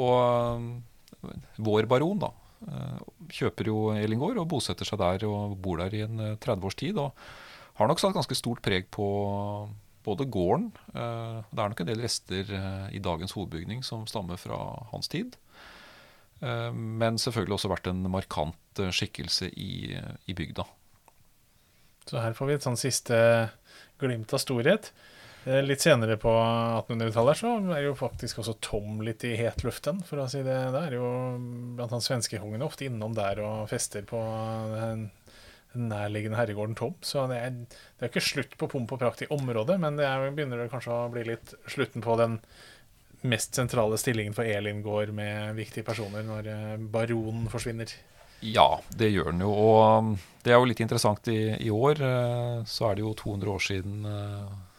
Og 0.00 0.16
uh, 0.16 1.28
vår 1.68 1.90
baron, 1.90 2.24
da, 2.24 2.32
kjøper 3.32 3.70
jo 3.70 3.76
Elingård 3.94 4.40
og 4.40 4.48
bosetter 4.50 4.88
seg 4.88 5.00
der 5.00 5.26
og 5.28 5.56
bor 5.62 5.80
der 5.82 5.94
i 5.94 6.04
en 6.06 6.18
30 6.40 6.54
eh, 6.54 6.64
års 6.68 6.78
tid. 6.78 6.98
Og 7.00 7.12
har 7.78 7.90
nok 7.90 8.00
satt 8.02 8.16
ganske 8.16 8.38
stort 8.38 8.62
preg 8.64 8.88
på 8.94 9.08
både 10.06 10.24
gården 10.32 10.70
eh, 10.94 11.38
Det 11.50 11.60
er 11.62 11.72
nok 11.72 11.82
en 11.84 11.90
del 11.90 12.02
rester 12.02 12.54
i 12.94 13.02
dagens 13.02 13.36
hovedbygning 13.36 13.84
som 13.86 14.06
stammer 14.10 14.40
fra 14.40 14.58
hans 14.92 15.10
tid. 15.12 15.38
Men 16.38 17.16
selvfølgelig 17.18 17.56
også 17.56 17.70
vært 17.72 17.88
en 17.90 18.04
markant 18.14 18.80
skikkelse 18.94 19.48
i, 19.58 19.90
i 20.30 20.34
bygda. 20.38 20.62
Så 22.06 22.22
her 22.22 22.36
får 22.38 22.46
vi 22.46 22.54
et 22.54 22.66
sånn 22.66 22.78
siste 22.78 23.18
glimt 23.98 24.30
av 24.30 24.38
storhet. 24.38 24.92
Eh, 25.48 25.62
litt 25.64 25.80
senere 25.80 26.18
på 26.20 26.28
1800-tallet 26.28 27.38
så 27.40 27.54
er 27.72 27.86
jo 27.86 27.94
faktisk 27.96 28.42
også 28.42 28.58
Tom 28.64 29.00
litt 29.06 29.24
i 29.24 29.32
hetluften, 29.38 30.02
for 30.04 30.20
å 30.20 30.26
si 30.28 30.42
det. 30.44 30.56
Det 30.74 30.82
er 30.90 30.98
jo 30.98 31.08
blant 31.78 31.94
annet 31.94 32.04
svenskekongene 32.04 32.66
ofte 32.66 32.84
innom 32.88 33.14
der 33.16 33.40
og 33.40 33.68
fester 33.70 34.04
på 34.08 34.20
den 34.74 35.08
nærliggende 35.88 36.36
herregården 36.40 36.76
Tom. 36.76 36.98
Så 37.00 37.24
det 37.30 37.40
er, 37.40 37.56
det 37.64 38.04
er 38.04 38.12
ikke 38.12 38.24
slutt 38.24 38.58
på 38.60 38.68
pomp 38.74 38.92
og 38.92 39.00
prakt 39.00 39.24
i 39.24 39.30
området, 39.32 39.78
men 39.80 39.96
det 39.96 40.04
er, 40.08 40.28
begynner 40.36 40.60
det 40.60 40.72
kanskje 40.74 40.92
å 40.92 41.08
bli 41.14 41.24
litt 41.30 41.56
slutten 41.70 42.04
på 42.04 42.18
den 42.20 42.38
mest 43.28 43.56
sentrale 43.56 43.96
stillingen 43.98 44.36
for 44.36 44.46
Elin 44.46 44.84
gård 44.84 45.10
med 45.16 45.56
viktige 45.56 45.86
personer 45.86 46.28
når 46.28 46.52
eh, 46.52 46.78
baronen 46.92 47.48
forsvinner. 47.50 47.96
Ja, 48.44 48.82
det 48.94 49.08
gjør 49.10 49.32
den 49.32 49.42
jo. 49.42 49.50
Og 49.50 49.80
um, 49.98 50.16
det 50.44 50.52
er 50.52 50.60
jo 50.60 50.68
litt 50.68 50.84
interessant 50.84 51.26
i, 51.32 51.40
i 51.56 51.72
år. 51.72 52.04
Eh, 52.04 52.56
så 52.68 52.90
er 52.90 52.98
det 52.98 53.08
jo 53.08 53.16
200 53.16 53.54
år 53.56 53.64
siden 53.64 54.10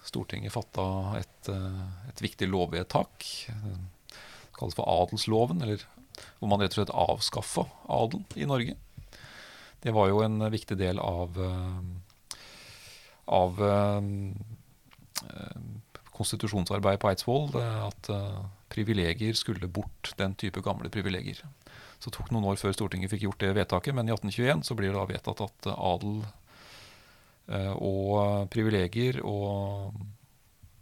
Stortinget 0.10 0.54
fatta 0.54 0.86
et, 1.20 1.50
eh, 1.50 2.10
et, 2.10 2.22
viktig 2.22 2.50
lovvedtak. 2.50 3.26
Det 3.48 4.58
kalles 4.58 4.76
for 4.78 4.90
adelsloven, 4.90 5.62
eller 5.62 5.86
hvor 6.40 6.52
man 6.52 6.62
rett 6.62 6.74
og 6.76 6.82
slett 6.82 6.96
avskaffa 6.96 7.66
adelen 7.88 8.26
i 8.36 8.48
Norge. 8.50 8.76
Det 9.80 9.94
var 9.96 10.10
jo 10.10 10.24
en 10.26 10.44
viktig 10.52 10.76
del 10.80 11.00
av, 11.00 11.38
eh, 11.40 12.40
av 13.28 13.62
eh, 13.64 14.02
konstitusjonsarbeidet 16.18 17.00
på 17.00 17.12
Eidsvoll. 17.14 17.54
At 17.86 18.10
privilegier 18.70 19.34
skulle 19.34 19.68
bort, 19.72 20.14
den 20.18 20.36
type 20.36 20.62
gamle 20.62 20.90
privilegier. 20.92 21.40
Så 22.00 22.10
det 22.10 22.18
tok 22.18 22.32
noen 22.32 22.48
år 22.52 22.60
før 22.60 22.76
Stortinget 22.76 23.12
fikk 23.12 23.24
gjort 23.28 23.40
det 23.44 23.56
vedtaket, 23.56 23.96
men 23.96 24.08
i 24.08 24.14
1821 24.14 24.66
så 24.68 24.76
blir 24.76 24.92
det 24.92 25.00
da 25.00 25.08
vedtatt 25.10 25.42
at 25.48 25.72
adel 25.74 26.22
og 27.50 28.50
privilegier, 28.54 29.24
og 29.26 29.96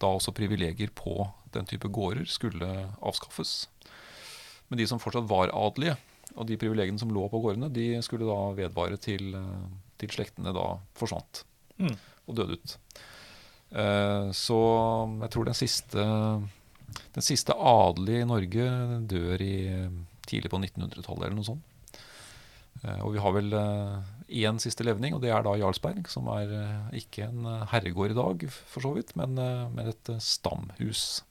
da 0.02 0.10
også 0.12 0.34
privilegier 0.36 0.92
på 0.96 1.26
den 1.56 1.68
type 1.70 1.90
gårder, 1.94 2.28
skulle 2.30 2.68
avskaffes. 3.00 3.68
Men 4.68 4.82
de 4.82 4.88
som 4.90 5.00
fortsatt 5.02 5.30
var 5.30 5.54
adelige, 5.56 5.96
og 6.36 6.48
de 6.50 6.58
privilegiene 6.60 7.00
som 7.02 7.12
lå 7.14 7.26
på 7.32 7.40
gårdene, 7.44 7.72
de 7.74 8.02
skulle 8.06 8.28
da 8.28 8.40
vedvare 8.58 9.00
til, 9.02 9.32
eh, 9.38 9.70
til 10.02 10.12
slektene 10.14 10.54
da 10.56 10.68
forsvant 10.98 11.44
mm. 11.80 11.96
og 12.28 12.38
døde 12.38 12.60
ut. 12.60 12.76
Eh, 13.72 14.28
så 14.36 14.60
jeg 15.24 15.32
tror 15.34 15.48
den 15.48 15.58
siste, 15.58 16.06
den 17.16 17.26
siste 17.26 17.56
adelige 17.56 18.26
i 18.26 18.30
Norge 18.30 18.68
dør 19.08 19.44
i 19.44 19.58
tidlig 20.28 20.52
på 20.52 20.60
1900-tallet 20.60 21.30
eller 21.30 21.40
noe 21.40 21.48
sånt. 21.48 21.74
Og 23.02 23.16
vi 23.16 23.22
har 23.24 23.34
vel 23.34 23.56
én 24.28 24.60
siste 24.60 24.84
levning, 24.84 25.16
og 25.16 25.24
det 25.24 25.32
er 25.32 25.44
da 25.46 25.56
Jarlsberg, 25.60 26.08
som 26.12 26.28
er 26.34 26.52
eh, 26.52 27.00
ikke 27.04 27.30
en 27.30 27.48
eh, 27.48 27.66
herregård 27.72 28.12
i 28.12 28.18
dag, 28.18 28.46
for 28.72 28.84
så 28.84 28.92
vidt, 28.98 29.16
men, 29.20 29.38
eh, 29.40 29.64
men 29.74 29.92
et 29.94 30.12
stamhus. 30.24 31.24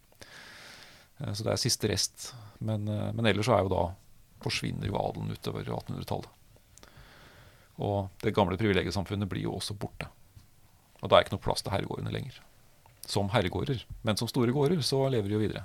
Så 1.17 1.45
det 1.47 1.53
er 1.53 1.61
siste 1.61 1.89
rest. 1.89 2.27
Men, 2.61 2.85
men 2.85 3.25
ellers 3.25 3.49
så 3.49 3.55
er 3.57 3.63
jo 3.65 3.71
da 3.73 3.85
forsvinner 4.45 4.91
jo 4.91 4.99
adelen 5.01 5.31
utover 5.33 5.65
1800-tallet. 5.65 6.91
Og 7.81 8.11
det 8.21 8.35
gamle 8.37 8.59
privilegiesamfunnet 8.61 9.29
blir 9.31 9.47
jo 9.47 9.55
også 9.57 9.77
borte. 9.81 10.11
Og 11.01 11.09
det 11.09 11.17
er 11.17 11.25
ikke 11.25 11.33
noe 11.39 11.45
plass 11.47 11.65
til 11.65 11.73
herregårdene 11.73 12.13
lenger. 12.13 12.37
Som 13.09 13.31
herregårder. 13.33 13.81
Men 14.05 14.21
som 14.21 14.29
store 14.29 14.53
gårder 14.53 14.85
så 14.85 15.07
lever 15.09 15.33
de 15.33 15.39
jo 15.39 15.41
videre. 15.41 15.65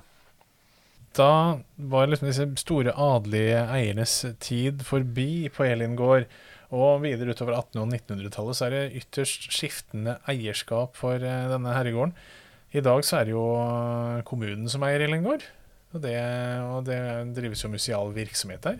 Da 1.16 1.60
var 1.76 2.08
liksom 2.08 2.30
disse 2.30 2.46
store 2.62 2.94
adelige 2.96 3.60
eiernes 3.74 4.14
tid 4.40 4.80
forbi 4.88 5.50
på 5.52 5.68
Elin 5.68 5.98
gård. 6.00 6.24
Og 6.72 7.02
videre 7.04 7.34
utover 7.34 7.58
1800- 7.58 7.82
og 7.82 7.90
1900-tallet 7.92 8.58
så 8.58 8.66
er 8.66 8.74
det 8.76 9.02
ytterst 9.02 9.50
skiftende 9.52 10.16
eierskap 10.30 10.96
for 10.96 11.20
eh, 11.20 11.48
denne 11.52 11.74
herregården. 11.76 12.14
I 12.72 12.80
dag 12.80 13.04
så 13.04 13.18
er 13.18 13.28
det 13.28 13.34
jo 13.34 13.46
kommunen 14.24 14.70
som 14.72 14.84
eier 14.86 15.04
Ellengård, 15.04 15.44
og 15.92 16.00
det, 16.00 16.16
og 16.64 16.86
det 16.88 17.00
drives 17.36 17.60
jo 17.60 17.68
museal 17.68 18.14
virksomhet 18.16 18.64
der. 18.64 18.78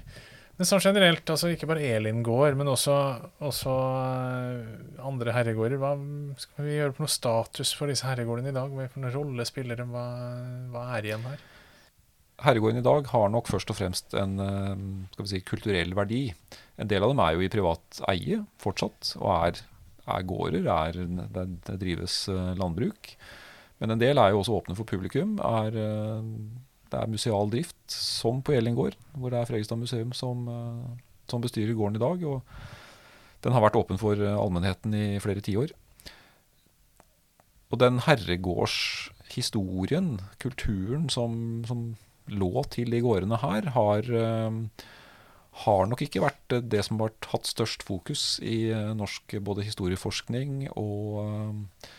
Men 0.57 0.69
sånn 0.69 0.83
generelt, 0.85 1.29
altså 1.33 1.49
ikke 1.53 1.67
bare 1.69 1.85
Elin 1.97 2.21
gård, 2.25 2.57
men 2.61 2.69
også, 2.73 2.95
også 3.45 3.73
eh, 3.73 4.73
andre 5.05 5.33
herregårder. 5.37 5.81
Hva 5.81 5.93
skal 6.41 6.67
vi 6.69 6.77
gjøre 6.77 6.97
på 6.97 7.05
noe 7.05 7.13
status 7.13 7.73
for 7.77 7.93
disse 7.93 8.07
herregårdene 8.09 8.53
i 8.53 8.57
dag? 8.57 8.73
Hva 8.73 8.89
for 8.93 9.05
noen 9.05 9.17
rolle 9.17 9.47
spiller 9.49 9.81
de? 9.81 9.87
Hva, 9.93 10.05
hva 10.73 10.85
er 10.97 11.09
igjen 11.09 11.25
her? 11.29 11.47
Herregården 12.43 12.81
i 12.81 12.85
dag 12.85 13.09
har 13.13 13.33
nok 13.33 13.49
først 13.49 13.73
og 13.73 13.79
fremst 13.81 14.17
en 14.19 14.45
eh, 14.45 15.25
si, 15.29 15.41
kulturell 15.45 15.97
verdi. 15.97 16.27
En 16.81 16.89
del 16.89 17.05
av 17.05 17.11
dem 17.13 17.21
er 17.23 17.33
jo 17.37 17.45
i 17.45 17.53
privat 17.53 18.01
eie 18.11 18.41
fortsatt, 18.63 19.15
og 19.21 19.29
er, 19.35 19.61
er 20.09 20.29
gårder. 20.29 20.65
Er, 20.73 20.93
det, 21.35 21.45
det, 21.69 21.77
drives 21.83 22.15
eh, 22.33 22.55
landbruk. 22.59 23.01
Men 23.83 23.95
en 23.95 24.01
del 24.01 24.17
er 24.21 24.29
jo 24.33 24.41
også 24.41 24.57
åpne 24.61 24.77
for 24.79 24.89
publikum. 24.89 25.31
Er, 25.45 25.71
eh, 25.77 26.23
det 26.93 26.99
er 27.01 27.13
museal 27.13 27.47
drift, 27.53 27.81
som 27.93 28.43
på 28.45 28.55
Elin 28.57 28.79
gård, 28.79 28.95
hvor 29.17 29.29
det 29.33 29.39
er 29.41 29.49
Fredrikstad 29.49 29.79
museum 29.81 30.11
som, 30.17 30.37
som, 31.31 31.41
bestyrer 31.45 31.77
gården 31.77 31.99
i 32.01 32.05
dag. 32.05 32.19
og 32.29 32.37
Den 33.45 33.55
har 33.57 33.65
vært 33.65 33.81
åpen 33.81 33.99
for 34.01 34.15
allmennheten 34.17 34.91
i 34.97 35.23
flere 35.25 35.45
tiår. 35.45 35.71
Og 37.73 37.77
den 37.81 37.97
herregårdshistorien, 38.05 40.09
kulturen 40.43 41.09
som, 41.13 41.65
som 41.65 41.97
lå 42.29 42.65
til 42.73 42.91
de 42.93 43.01
gårdene 43.03 43.37
her, 43.41 43.71
har, 43.75 44.03
eh, 44.05 44.51
har 45.53 45.89
nok 45.89 46.03
ikke 46.07 46.23
vært 46.25 46.55
det 46.73 46.81
som 46.87 47.01
har 47.03 47.13
hatt 47.29 47.49
størst 47.49 47.85
fokus 47.85 48.39
i 48.41 48.73
eh, 48.73 48.93
norsk 48.97 49.37
både 49.45 49.67
historieforskning 49.67 50.71
og, 50.73 51.19
eh, 51.23 51.91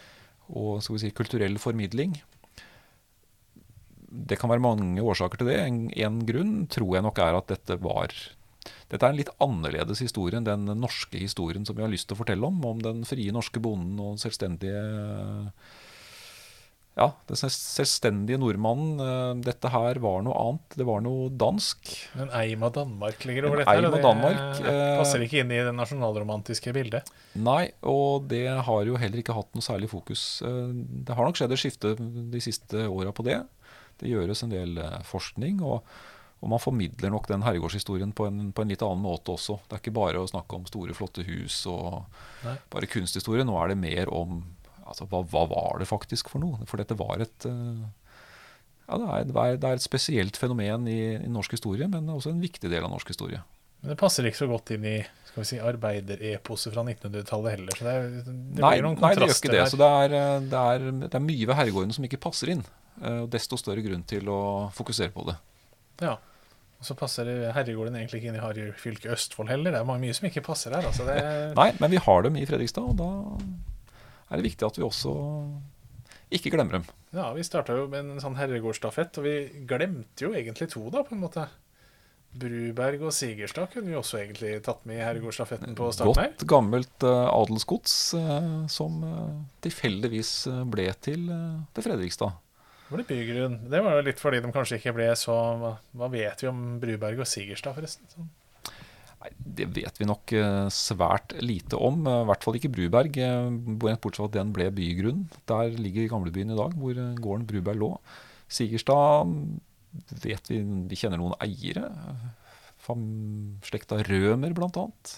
og 0.58 0.82
si, 0.82 1.12
kulturell 1.14 1.60
formidling. 1.62 2.18
Det 4.14 4.39
kan 4.41 4.49
være 4.49 4.64
mange 4.66 5.06
årsaker 5.06 5.41
til 5.41 5.51
det. 5.51 5.60
En, 5.62 5.84
en, 5.93 6.24
grunn 6.26 6.56
tror 6.70 6.97
jeg 6.97 7.06
nok 7.06 7.22
er 7.22 7.38
at 7.38 7.54
dette 7.54 7.78
var 7.82 8.14
dette 8.89 9.04
er 9.04 9.12
en 9.12 9.18
litt 9.18 9.32
annerledes 9.43 9.99
historie 9.99 10.38
enn 10.39 10.45
den 10.47 10.70
norske 10.80 11.20
historien 11.20 11.66
som 11.68 11.76
vi 11.76 11.84
har 11.84 11.91
lyst 11.91 12.08
til 12.08 12.16
å 12.16 12.22
fortelle 12.22 12.47
om. 12.47 12.62
Om 12.64 12.84
den 12.84 13.01
frie 13.08 13.34
norske 13.36 13.62
bonden 13.62 13.99
og 14.01 14.22
selvstendige 14.22 14.84
ja, 16.94 17.08
den 17.26 17.39
selvstendige 17.39 18.38
nordmannen. 18.38 19.02
Eh, 19.02 19.32
dette 19.48 19.72
her 19.74 19.98
var 20.04 20.22
noe 20.26 20.36
annet. 20.38 20.76
Det 20.78 20.86
var 20.86 21.02
noe 21.02 21.32
dansk. 21.34 21.89
Men 22.20 22.30
Eim 22.38 22.66
av 22.68 22.76
Danmark 22.76 23.26
ligger 23.26 23.50
over 23.50 23.64
dette? 23.64 23.74
Eim 23.74 23.88
av 23.89 23.98
Danmark. 24.04 24.60
Det 24.60 24.70
eh, 24.70 24.94
passer 25.00 25.26
ikke 25.26 25.41
inn 25.41 25.54
i 25.56 25.64
det 25.66 25.74
nasjonalromantiske 25.74 26.76
bildet? 26.76 27.10
Nei, 27.34 27.72
og 27.89 28.30
det 28.30 28.46
har 28.70 28.86
jo 28.86 29.02
heller 29.02 29.24
ikke 29.24 29.38
hatt 29.39 29.50
noe 29.58 29.66
særlig 29.66 29.89
fokus. 29.89 30.44
Eh, 30.46 30.70
det 31.10 31.18
har 31.18 31.26
nok 31.26 31.41
skjedd 31.41 31.58
et 31.58 31.66
skifte 31.66 31.96
de 31.98 32.46
siste 32.46 32.86
åra 32.86 33.16
på 33.16 33.26
det. 33.26 33.41
Det 33.98 34.14
gjøres 34.14 34.46
en 34.46 34.54
del 34.54 34.78
forskning. 35.10 35.66
og, 35.66 35.82
og 36.44 36.50
man 36.52 36.62
formidler 36.62 37.10
nok 37.10 37.26
den 37.32 37.41
herregårdshistorien 37.41 38.14
på 38.14 38.30
en, 38.30 38.52
på 38.54 38.62
en, 38.62 38.70
litt 38.70 38.86
annen 38.86 39.02
måte 39.02 39.34
også. 39.34 39.64
Det 39.66 39.80
er 39.80 39.82
ikke 39.82 39.98
bare 39.98 40.22
å 40.22 40.30
snakke 40.30 40.60
om 40.60 40.70
store, 40.70 40.94
flotte 40.94 41.26
hus 41.26 41.64
og 41.72 42.04
Nei. 42.46 42.60
bare 42.70 42.89
kunsthistorie. 42.91 43.46
Nå 43.48 43.58
er 43.64 43.74
det 43.74 43.82
mer 43.82 44.14
om 44.14 44.44
altså, 44.86 45.08
hva, 45.10 45.24
hva, 45.32 45.44
var 45.52 45.82
det 45.82 45.90
faktisk 45.90 46.32
for 46.34 46.44
noe? 46.44 46.64
For 46.70 46.82
dette 46.82 46.98
var 47.00 47.24
et 47.24 47.48
uh, 47.50 47.84
ja, 48.88 49.00
det 49.00 49.10
er, 49.10 49.58
det 49.58 49.70
er, 49.70 49.78
et 49.78 49.84
spesielt 49.84 50.38
fenomen 50.40 50.88
i, 50.92 51.02
i, 51.16 51.32
norsk 51.32 51.56
historie, 51.56 51.88
men 51.90 52.10
også 52.12 52.34
en 52.34 52.44
viktig 52.44 52.72
del 52.72 52.84
av 52.84 52.92
norsk 52.92 53.14
historie. 53.14 53.40
Men 53.84 53.94
det 53.94 54.00
passer 54.00 54.28
ikke 54.28 54.44
så 54.44 54.50
godt 54.52 54.74
inn 54.76 54.86
i 54.88 54.98
skal 55.34 55.42
vi 55.42 55.48
si, 55.50 55.58
arbeidereposet 55.64 56.76
fra 56.76 56.84
1900-tallet 56.86 57.56
heller. 57.56 57.80
så 57.80 57.88
det, 57.88 57.96
det 58.28 58.62
nei, 58.62 58.76
blir 58.76 58.86
noen 58.86 59.00
nei, 59.02 59.16
det 59.18 59.26
gjør 59.26 59.34
ikke 59.40 59.56
det. 59.56 59.64
Så 59.72 59.80
det 59.82 59.90
er, 60.04 60.14
eh, 60.20 60.36
det 60.52 60.60
er, 60.60 60.86
det 61.08 61.18
er 61.18 61.26
mye 61.26 61.48
ved 61.50 61.58
herregården 61.58 61.96
som 61.96 62.06
ikke 62.08 62.22
passer 62.22 62.54
inn. 62.54 62.62
Eh, 63.02 63.24
og 63.24 63.32
desto 63.34 63.58
større 63.60 63.82
grunn 63.86 64.06
til 64.08 64.30
å 64.30 64.44
fokusere 64.78 65.10
på 65.16 65.26
det. 65.32 65.36
Ja. 66.06 66.14
Og 66.78 66.86
så 66.86 66.96
passer 67.00 67.32
herregården 67.56 67.98
egentlig 67.98 68.22
ikke 68.22 68.30
inn 68.30 68.38
i 68.38 68.44
Harjur 68.44 68.72
fylke 68.78 69.12
Østfold 69.16 69.50
heller. 69.50 69.74
Det 69.74 69.82
er 69.82 70.04
mye 70.06 70.16
som 70.16 70.30
ikke 70.30 70.46
passer 70.46 70.76
her. 70.76 70.86
Altså 70.92 71.08
det... 71.08 71.20
nei, 71.58 71.70
men 71.80 71.96
vi 71.96 72.04
har 72.06 72.28
dem 72.28 72.38
i 72.38 72.46
Fredrikstad, 72.48 72.94
og 72.94 73.00
da 73.00 73.10
er 74.30 74.40
det 74.40 74.48
viktig 74.48 74.68
at 74.68 74.80
vi 74.80 74.86
også 74.86 75.14
ikke 76.34 76.54
glemmer 76.54 76.80
dem. 76.80 76.86
Ja, 77.14 77.28
vi 77.36 77.46
starta 77.46 77.76
jo 77.78 77.90
med 77.92 78.08
en 78.08 78.22
sånn 78.24 78.38
herregårdsstafett, 78.40 79.20
og 79.22 79.28
vi 79.28 79.36
glemte 79.70 80.26
jo 80.26 80.34
egentlig 80.34 80.72
to, 80.74 80.88
da, 80.94 81.04
på 81.06 81.14
en 81.16 81.22
måte. 81.22 81.46
Bruberg 82.34 83.04
og 83.06 83.14
Sigerstad 83.14 83.70
kunne 83.70 83.92
vi 83.92 83.98
også 84.00 84.18
egentlig 84.24 84.56
tatt 84.66 84.88
med 84.90 84.98
i 84.98 85.04
herregårdsstafetten 85.06 85.76
på 85.78 85.92
starten 85.94 86.18
her. 86.18 86.32
Godt 86.34 86.48
gammelt 86.50 87.06
uh, 87.06 87.28
adelsgods 87.30 87.94
uh, 88.18 88.64
som 88.74 89.04
uh, 89.06 89.36
tilfeldigvis 89.62 90.32
ble 90.74 90.88
til, 91.06 91.28
til 91.76 91.86
Fredrikstad. 91.86 92.34
Det 92.88 92.98
ble 92.98 93.06
bygrunn. 93.10 93.60
Det 93.70 93.82
var 93.86 94.00
jo 94.00 94.08
litt 94.10 94.22
fordi 94.22 94.42
de 94.42 94.54
kanskje 94.54 94.82
ikke 94.82 94.96
ble 94.98 95.12
så 95.18 95.36
Hva, 95.62 95.76
hva 95.98 96.10
vet 96.14 96.42
vi 96.42 96.50
om 96.50 96.64
Bruberg 96.82 97.22
og 97.22 97.30
Sigerstad, 97.30 97.78
forresten? 97.78 98.10
Sånn. 98.10 98.34
Nei, 99.24 99.32
Det 99.56 99.70
vet 99.72 100.00
vi 100.00 100.08
nok 100.08 100.34
eh, 100.36 100.68
svært 100.74 101.36
lite 101.40 101.80
om. 101.80 102.04
Eh, 102.08 102.22
I 102.24 102.28
hvert 102.28 102.44
fall 102.44 102.60
ikke 102.60 102.72
Bruberg. 102.74 103.18
Eh, 103.24 103.50
bortsett 103.80 104.20
fra 104.20 104.28
at 104.28 104.36
den 104.36 104.54
ble 104.56 104.68
bygrunn. 104.76 105.26
Der 105.50 105.76
ligger 105.80 106.12
gamlebyen 106.12 106.52
i 106.52 106.60
dag, 106.60 106.76
hvor 106.76 107.00
gården 107.24 107.48
Bruberg 107.48 107.80
lå. 107.80 107.92
Sigerstad 108.52 109.32
vet 110.24 110.50
vi 110.52 110.60
Vi 110.90 111.00
kjenner 111.00 111.22
noen 111.22 111.38
eiere. 111.44 111.88
Slekta 113.64 114.02
Rømer, 114.04 114.52
blant 114.58 114.76
annet. 114.82 115.14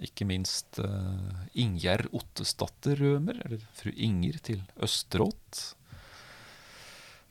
Ikke 0.00 0.24
minst 0.24 0.80
Ingjerd 1.52 2.08
Ottesdatter 2.16 2.96
Rømer, 3.02 3.42
eller 3.44 3.60
fru 3.76 3.90
Inger 3.92 4.40
til 4.48 4.62
Østerått. 4.80 5.75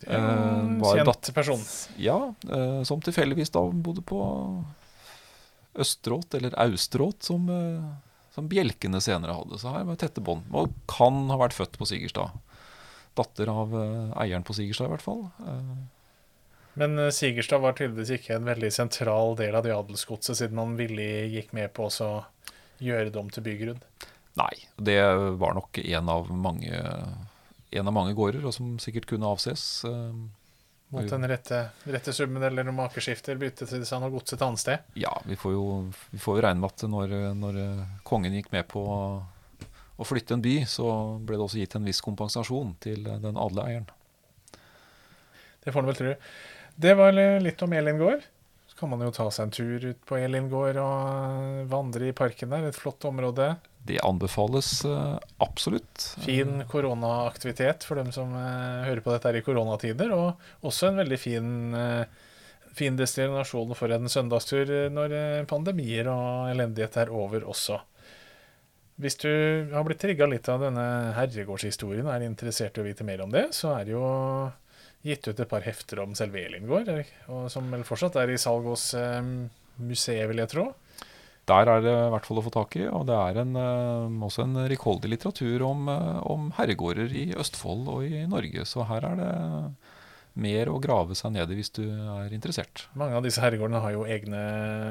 Uh, 0.04 0.82
kjent 0.93 1.30
person. 1.34 1.62
Ja, 1.98 2.34
uh, 2.52 2.84
som 2.84 3.02
tilfeldigvis 3.02 3.54
da 3.56 3.64
bodde 3.72 4.04
på 4.06 4.20
Østeråt, 5.74 6.36
eller 6.36 6.56
Austråt, 6.60 7.24
som, 7.24 7.50
uh, 7.50 8.28
som, 8.36 8.50
bjelkene 8.52 9.02
senere 9.02 9.38
hadde. 9.38 9.60
Så 9.60 9.72
her 9.74 9.88
var 9.88 10.00
tette 10.00 10.24
bånd. 10.24 10.46
Og 10.54 10.76
kan 10.91 11.26
ha 11.32 11.39
vært 11.41 11.58
født 11.58 11.80
på 11.80 11.88
Sigerstad. 11.89 12.36
Datter 13.16 13.50
av 13.50 13.72
eieren 14.20 14.43
på 14.43 14.54
Sigerstad, 14.58 14.89
i 14.89 14.91
hvert 14.91 15.06
fall. 15.06 15.22
Men 16.76 17.00
Sigerstad 17.16 17.64
var 17.64 17.78
tydeligvis 17.78 18.18
ikke 18.18 18.36
en 18.36 18.50
veldig 18.50 18.72
sentral 18.76 19.38
del 19.39 19.56
av 19.56 19.64
det 19.64 19.72
adelsgodset, 19.72 20.36
siden 20.36 20.60
han 20.60 20.76
villig 20.76 21.32
gikk 21.32 21.54
med 21.56 21.72
på 21.78 21.88
å 21.88 22.10
gjøre 22.84 23.14
det 23.14 23.22
om 23.22 23.32
til 23.32 23.46
bygrunn? 23.46 23.80
Nei, 24.36 24.52
det 24.76 25.00
var 25.39 25.56
nok 25.56 25.80
en 25.80 26.12
av 26.12 26.28
mange 26.28 26.76
en 27.80 27.91
av 27.91 27.95
mange 27.95 28.15
gårder, 28.17 28.45
og 28.45 28.55
som 28.55 28.76
sikkert 28.82 29.07
kunne 29.09 29.30
avses. 29.30 29.84
Eh, 29.88 30.17
Mot 30.95 31.09
den 31.09 31.28
rette, 31.28 31.61
rette 31.89 32.13
summen 32.13 32.43
eller 32.45 32.63
noen 32.63 32.78
makeskifter, 32.78 33.39
bytte 33.41 33.65
til 33.67 33.84
seg 33.88 33.99
noe 34.03 34.13
godset 34.13 34.38
et 34.38 34.43
annet 34.45 34.61
sted? 34.61 34.91
Ja, 35.01 35.11
vi 35.26 35.38
får 35.39 35.55
jo, 35.55 35.63
vi 36.11 36.19
får 36.21 36.38
jo 36.38 36.43
regne 36.45 36.61
med 36.61 36.71
at 36.76 36.86
når, 36.91 37.15
når, 37.36 37.57
kongen 38.07 38.38
gikk 38.38 38.51
med 38.53 38.67
på 38.71 38.84
å 38.86 40.07
flytte 40.07 40.38
en 40.38 40.43
by, 40.45 40.59
så 40.69 40.88
ble 41.26 41.39
det 41.39 41.47
også 41.47 41.59
gitt 41.59 41.76
en 41.80 41.89
viss 41.89 42.03
kompensasjon 42.05 42.76
til 42.86 43.09
den 43.23 43.39
adle 43.41 43.65
eieren. 43.65 43.89
Det 45.65 45.73
får 45.73 45.82
en 45.82 45.89
vel 45.89 45.99
tro. 45.99 46.15
Det 46.76 46.93
var 46.99 47.17
litt 47.41 47.61
om 47.65 47.73
Elin 47.73 47.99
gård. 47.99 48.26
Så 48.69 48.78
kan 48.78 48.91
man 48.91 49.01
jo 49.01 49.13
ta 49.15 49.26
seg 49.32 49.47
en 49.47 49.55
tur 49.55 49.86
ut 49.89 50.01
på 50.05 50.19
Elin 50.19 50.51
gård 50.51 50.78
og 50.84 51.63
vandre 51.71 52.11
i 52.11 52.15
parken 52.15 52.53
der. 52.53 52.67
Et 52.69 52.78
flott 52.78 53.07
område. 53.09 53.55
Det 53.86 53.99
anbefales 54.01 54.86
uh, 54.86 55.19
absolutt. 55.38 56.15
Fin 56.25 56.63
koronaaktivitet 56.69 57.83
for 57.86 57.99
dem 58.01 58.09
som 58.11 58.31
uh, 58.33 58.86
hører 58.88 59.03
på 59.05 59.11
dette 59.13 59.29
her 59.29 59.38
i 59.38 59.43
koronatider. 59.45 60.13
Og 60.15 60.65
også 60.65 60.89
en 60.89 61.01
veldig 61.03 61.19
fin, 61.21 61.51
uh, 61.77 62.71
fin 62.73 62.97
destinasjon 62.97 63.75
for 63.77 63.93
en 63.93 64.09
søndagstur 64.09 64.71
når 64.89 65.13
pandemier 65.51 66.09
og 66.09 66.49
elendighet 66.49 66.97
er 67.03 67.13
over 67.13 67.45
også. 67.45 67.77
Hvis 68.97 69.19
du 69.21 69.29
har 69.73 69.86
blitt 69.86 70.01
trigga 70.01 70.25
litt 70.31 70.49
av 70.49 70.63
denne 70.65 71.13
herregårdshistorien 71.17 72.07
og 72.07 72.13
er 72.15 72.25
interessert 72.25 72.79
i 72.79 72.81
å 72.81 72.88
vite 72.88 73.05
mer 73.05 73.21
om 73.21 73.29
det, 73.29 73.49
så 73.53 73.75
er 73.75 73.86
det 73.86 73.93
jo 73.93 74.07
gitt 75.05 75.27
ut 75.27 75.38
et 75.43 75.51
par 75.51 75.67
hefter 75.67 76.01
om 76.01 76.15
selve 76.17 76.41
Elingård, 76.41 76.89
som 77.51 77.67
vel 77.69 77.83
fortsatt 77.86 78.15
er 78.23 78.31
i 78.33 78.39
salg 78.41 78.65
hos 78.71 78.88
museet, 79.83 80.23
vil 80.31 80.41
jeg 80.41 80.53
tro. 80.55 80.69
Der 81.50 81.70
er 81.70 81.84
det 81.84 81.93
i 81.93 82.12
hvert 82.14 82.28
fall 82.28 82.39
å 82.41 82.46
få 82.46 82.54
tak 82.54 82.78
i. 82.80 82.86
Og 82.89 83.06
det 83.10 83.18
er 83.18 83.41
en, 83.43 83.58
uh, 83.58 84.26
også 84.28 84.46
en 84.46 84.64
rikholdig 84.72 85.12
litteratur 85.14 85.66
om, 85.68 85.89
uh, 85.91 86.22
om, 86.32 86.50
herregårder 86.58 87.14
i 87.14 87.28
Østfold 87.38 87.89
og 87.91 88.08
i 88.08 88.26
Norge. 88.30 88.66
Så 88.70 88.88
her 88.89 89.06
er 89.12 89.20
det 89.22 89.34
mer 90.36 90.68
å 90.68 90.82
grave 90.84 91.16
seg 91.16 91.32
ned 91.36 91.54
i 91.54 91.58
hvis 91.60 91.72
du 91.78 91.84
er 91.88 92.34
interessert. 92.36 92.88
Mange 93.00 93.16
av 93.16 93.24
disse 93.24 93.43
herregårdene 93.43 93.84
har 93.84 93.93
jo 93.96 94.08
egne, 94.10 94.41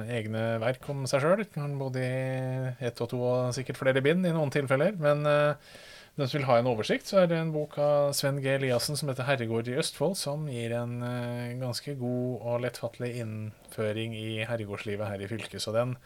egne 0.09 0.45
verk 0.63 0.87
om 0.95 1.03
seg 1.11 1.25
sjøl. 1.25 1.45
Både 1.81 2.05
i 2.05 2.87
ett 2.87 3.03
og 3.05 3.11
to 3.13 3.21
og 3.21 3.51
sikkert 3.57 3.83
flere 3.83 4.05
bind 4.05 4.25
i 4.25 4.33
noen 4.33 4.55
tilfeller. 4.55 4.97
Men 4.97 5.27
den 6.15 6.29
som 6.31 6.39
vil 6.39 6.47
ha 6.47 6.61
en 6.61 6.69
oversikt, 6.71 7.09
så 7.11 7.25
er 7.25 7.31
det 7.31 7.41
en 7.41 7.51
bok 7.51 7.73
av 7.83 8.13
Sven 8.15 8.37
G. 8.43 8.53
Eliassen 8.55 8.95
som 8.95 9.09
heter 9.11 9.27
'Herregård 9.27 9.67
i 9.67 9.75
Østfold', 9.83 10.15
som 10.15 10.47
gir 10.47 10.71
en 10.79 11.03
eh, 11.03 11.59
ganske 11.59 11.97
god 11.99 12.39
og 12.39 12.61
lettfattelig 12.63 13.17
innføring 13.19 14.15
i 14.15 14.45
herregårdslivet 14.47 15.11
her 15.11 15.25
i 15.25 15.27
fylket. 15.27 15.59
Så 15.65 15.75
den, 15.75 15.97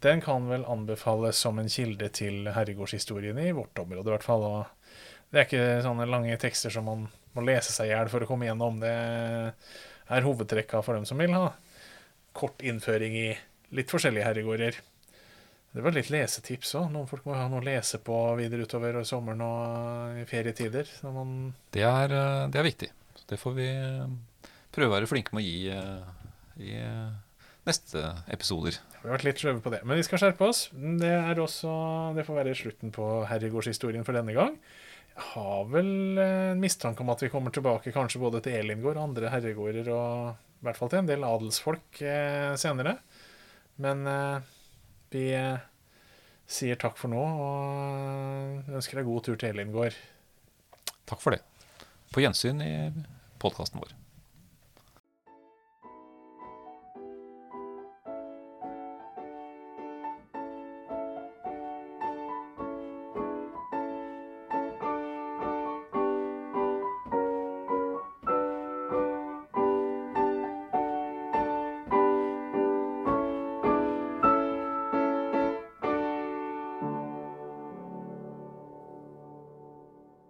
den 0.00 0.22
kan 0.24 0.48
vel 0.48 0.64
anbefales 0.64 1.40
som 1.44 1.58
en 1.60 1.68
kilde 1.68 2.08
til 2.16 2.48
herregårdshistorien 2.54 3.38
i 3.42 3.50
vårt 3.56 3.78
område, 3.82 4.08
i 4.08 4.14
hvert 4.14 4.26
fall. 4.26 4.44
Og 4.48 4.92
det 5.30 5.40
er 5.40 5.48
ikke 5.48 5.82
sånne 5.84 6.08
lange 6.08 6.38
tekster 6.40 6.72
som 6.74 6.88
man 6.88 7.08
må 7.36 7.44
lese 7.46 7.74
seg 7.74 7.90
i 7.90 7.92
hjel 7.94 8.10
for 8.12 8.24
å 8.24 8.28
komme 8.30 8.48
gjennom. 8.48 8.80
Det 8.82 8.94
er 10.10 10.26
hovedtrekka 10.26 10.80
for 10.82 10.98
dem 10.98 11.06
som 11.08 11.20
vil 11.20 11.36
ha 11.36 11.50
kort 12.36 12.62
innføring 12.64 13.16
i 13.18 13.28
litt 13.76 13.92
forskjellige 13.92 14.26
herregårder. 14.26 14.80
Det 15.70 15.84
var 15.84 15.94
litt 15.94 16.10
lesetips 16.10 16.72
òg. 16.80 16.88
Noen 16.90 17.06
folk 17.06 17.26
må 17.28 17.36
ha 17.38 17.46
noe 17.50 17.62
å 17.62 17.66
lese 17.66 18.00
på 18.02 18.16
videre 18.40 18.66
utover 18.66 18.98
sommeren 19.06 19.44
og 19.46 20.18
i 20.18 20.24
ferietider. 20.26 20.88
Det 21.70 21.84
er, 21.86 22.10
eh, 22.16 22.46
det 22.50 22.58
er 22.58 22.66
viktig. 22.66 22.88
Det 23.30 23.38
får 23.38 23.54
vi 23.54 23.68
eh, 23.70 24.50
prøve 24.74 24.90
å 24.90 24.96
være 24.96 25.10
flinke 25.10 25.36
med 25.36 25.44
å 25.44 25.46
gi 25.46 25.68
eh, 25.70 26.08
i 26.58 26.72
neste 27.68 28.02
episoder. 28.32 28.78
Vi 29.00 29.08
har 29.08 29.16
vært 29.16 29.26
litt 29.26 29.42
sløve 29.42 29.62
på 29.64 29.72
det, 29.72 29.80
men 29.86 29.98
vi 30.00 30.04
skal 30.06 30.20
skjerpe 30.22 30.48
oss. 30.48 30.66
Det, 30.72 31.10
er 31.10 31.40
også, 31.40 31.72
det 32.16 32.26
får 32.26 32.38
være 32.40 32.56
slutten 32.58 32.94
på 32.94 33.08
herregårdshistorien 33.30 34.06
for 34.06 34.16
denne 34.16 34.34
gang. 34.36 34.56
Jeg 35.10 35.26
har 35.34 35.66
vel 35.68 36.20
en 36.22 36.60
mistanke 36.62 37.04
om 37.04 37.12
at 37.12 37.24
vi 37.24 37.30
kommer 37.32 37.52
tilbake 37.52 37.92
kanskje 37.92 38.22
både 38.22 38.42
til 38.44 38.56
Elingård 38.60 38.96
og 38.96 39.10
andre 39.10 39.32
herregårder, 39.34 39.90
og 39.92 40.30
i 40.60 40.68
hvert 40.68 40.80
fall 40.80 40.92
til 40.92 41.02
en 41.02 41.10
del 41.10 41.26
adelsfolk 41.26 42.00
eh, 42.04 42.54
senere. 42.60 42.96
Men 43.80 44.04
eh, 44.08 44.50
vi 45.12 45.26
eh, 45.36 45.60
sier 46.50 46.80
takk 46.80 47.00
for 47.00 47.12
nå, 47.12 47.20
og 47.20 48.74
ønsker 48.76 49.00
deg 49.00 49.08
god 49.08 49.28
tur 49.28 49.40
til 49.40 49.54
Elingård. 49.54 49.96
Takk 51.10 51.22
for 51.22 51.36
det. 51.36 51.42
På 52.14 52.22
gjensyn 52.22 52.62
i 52.64 52.74
podkasten 53.42 53.82
vår. 53.82 53.99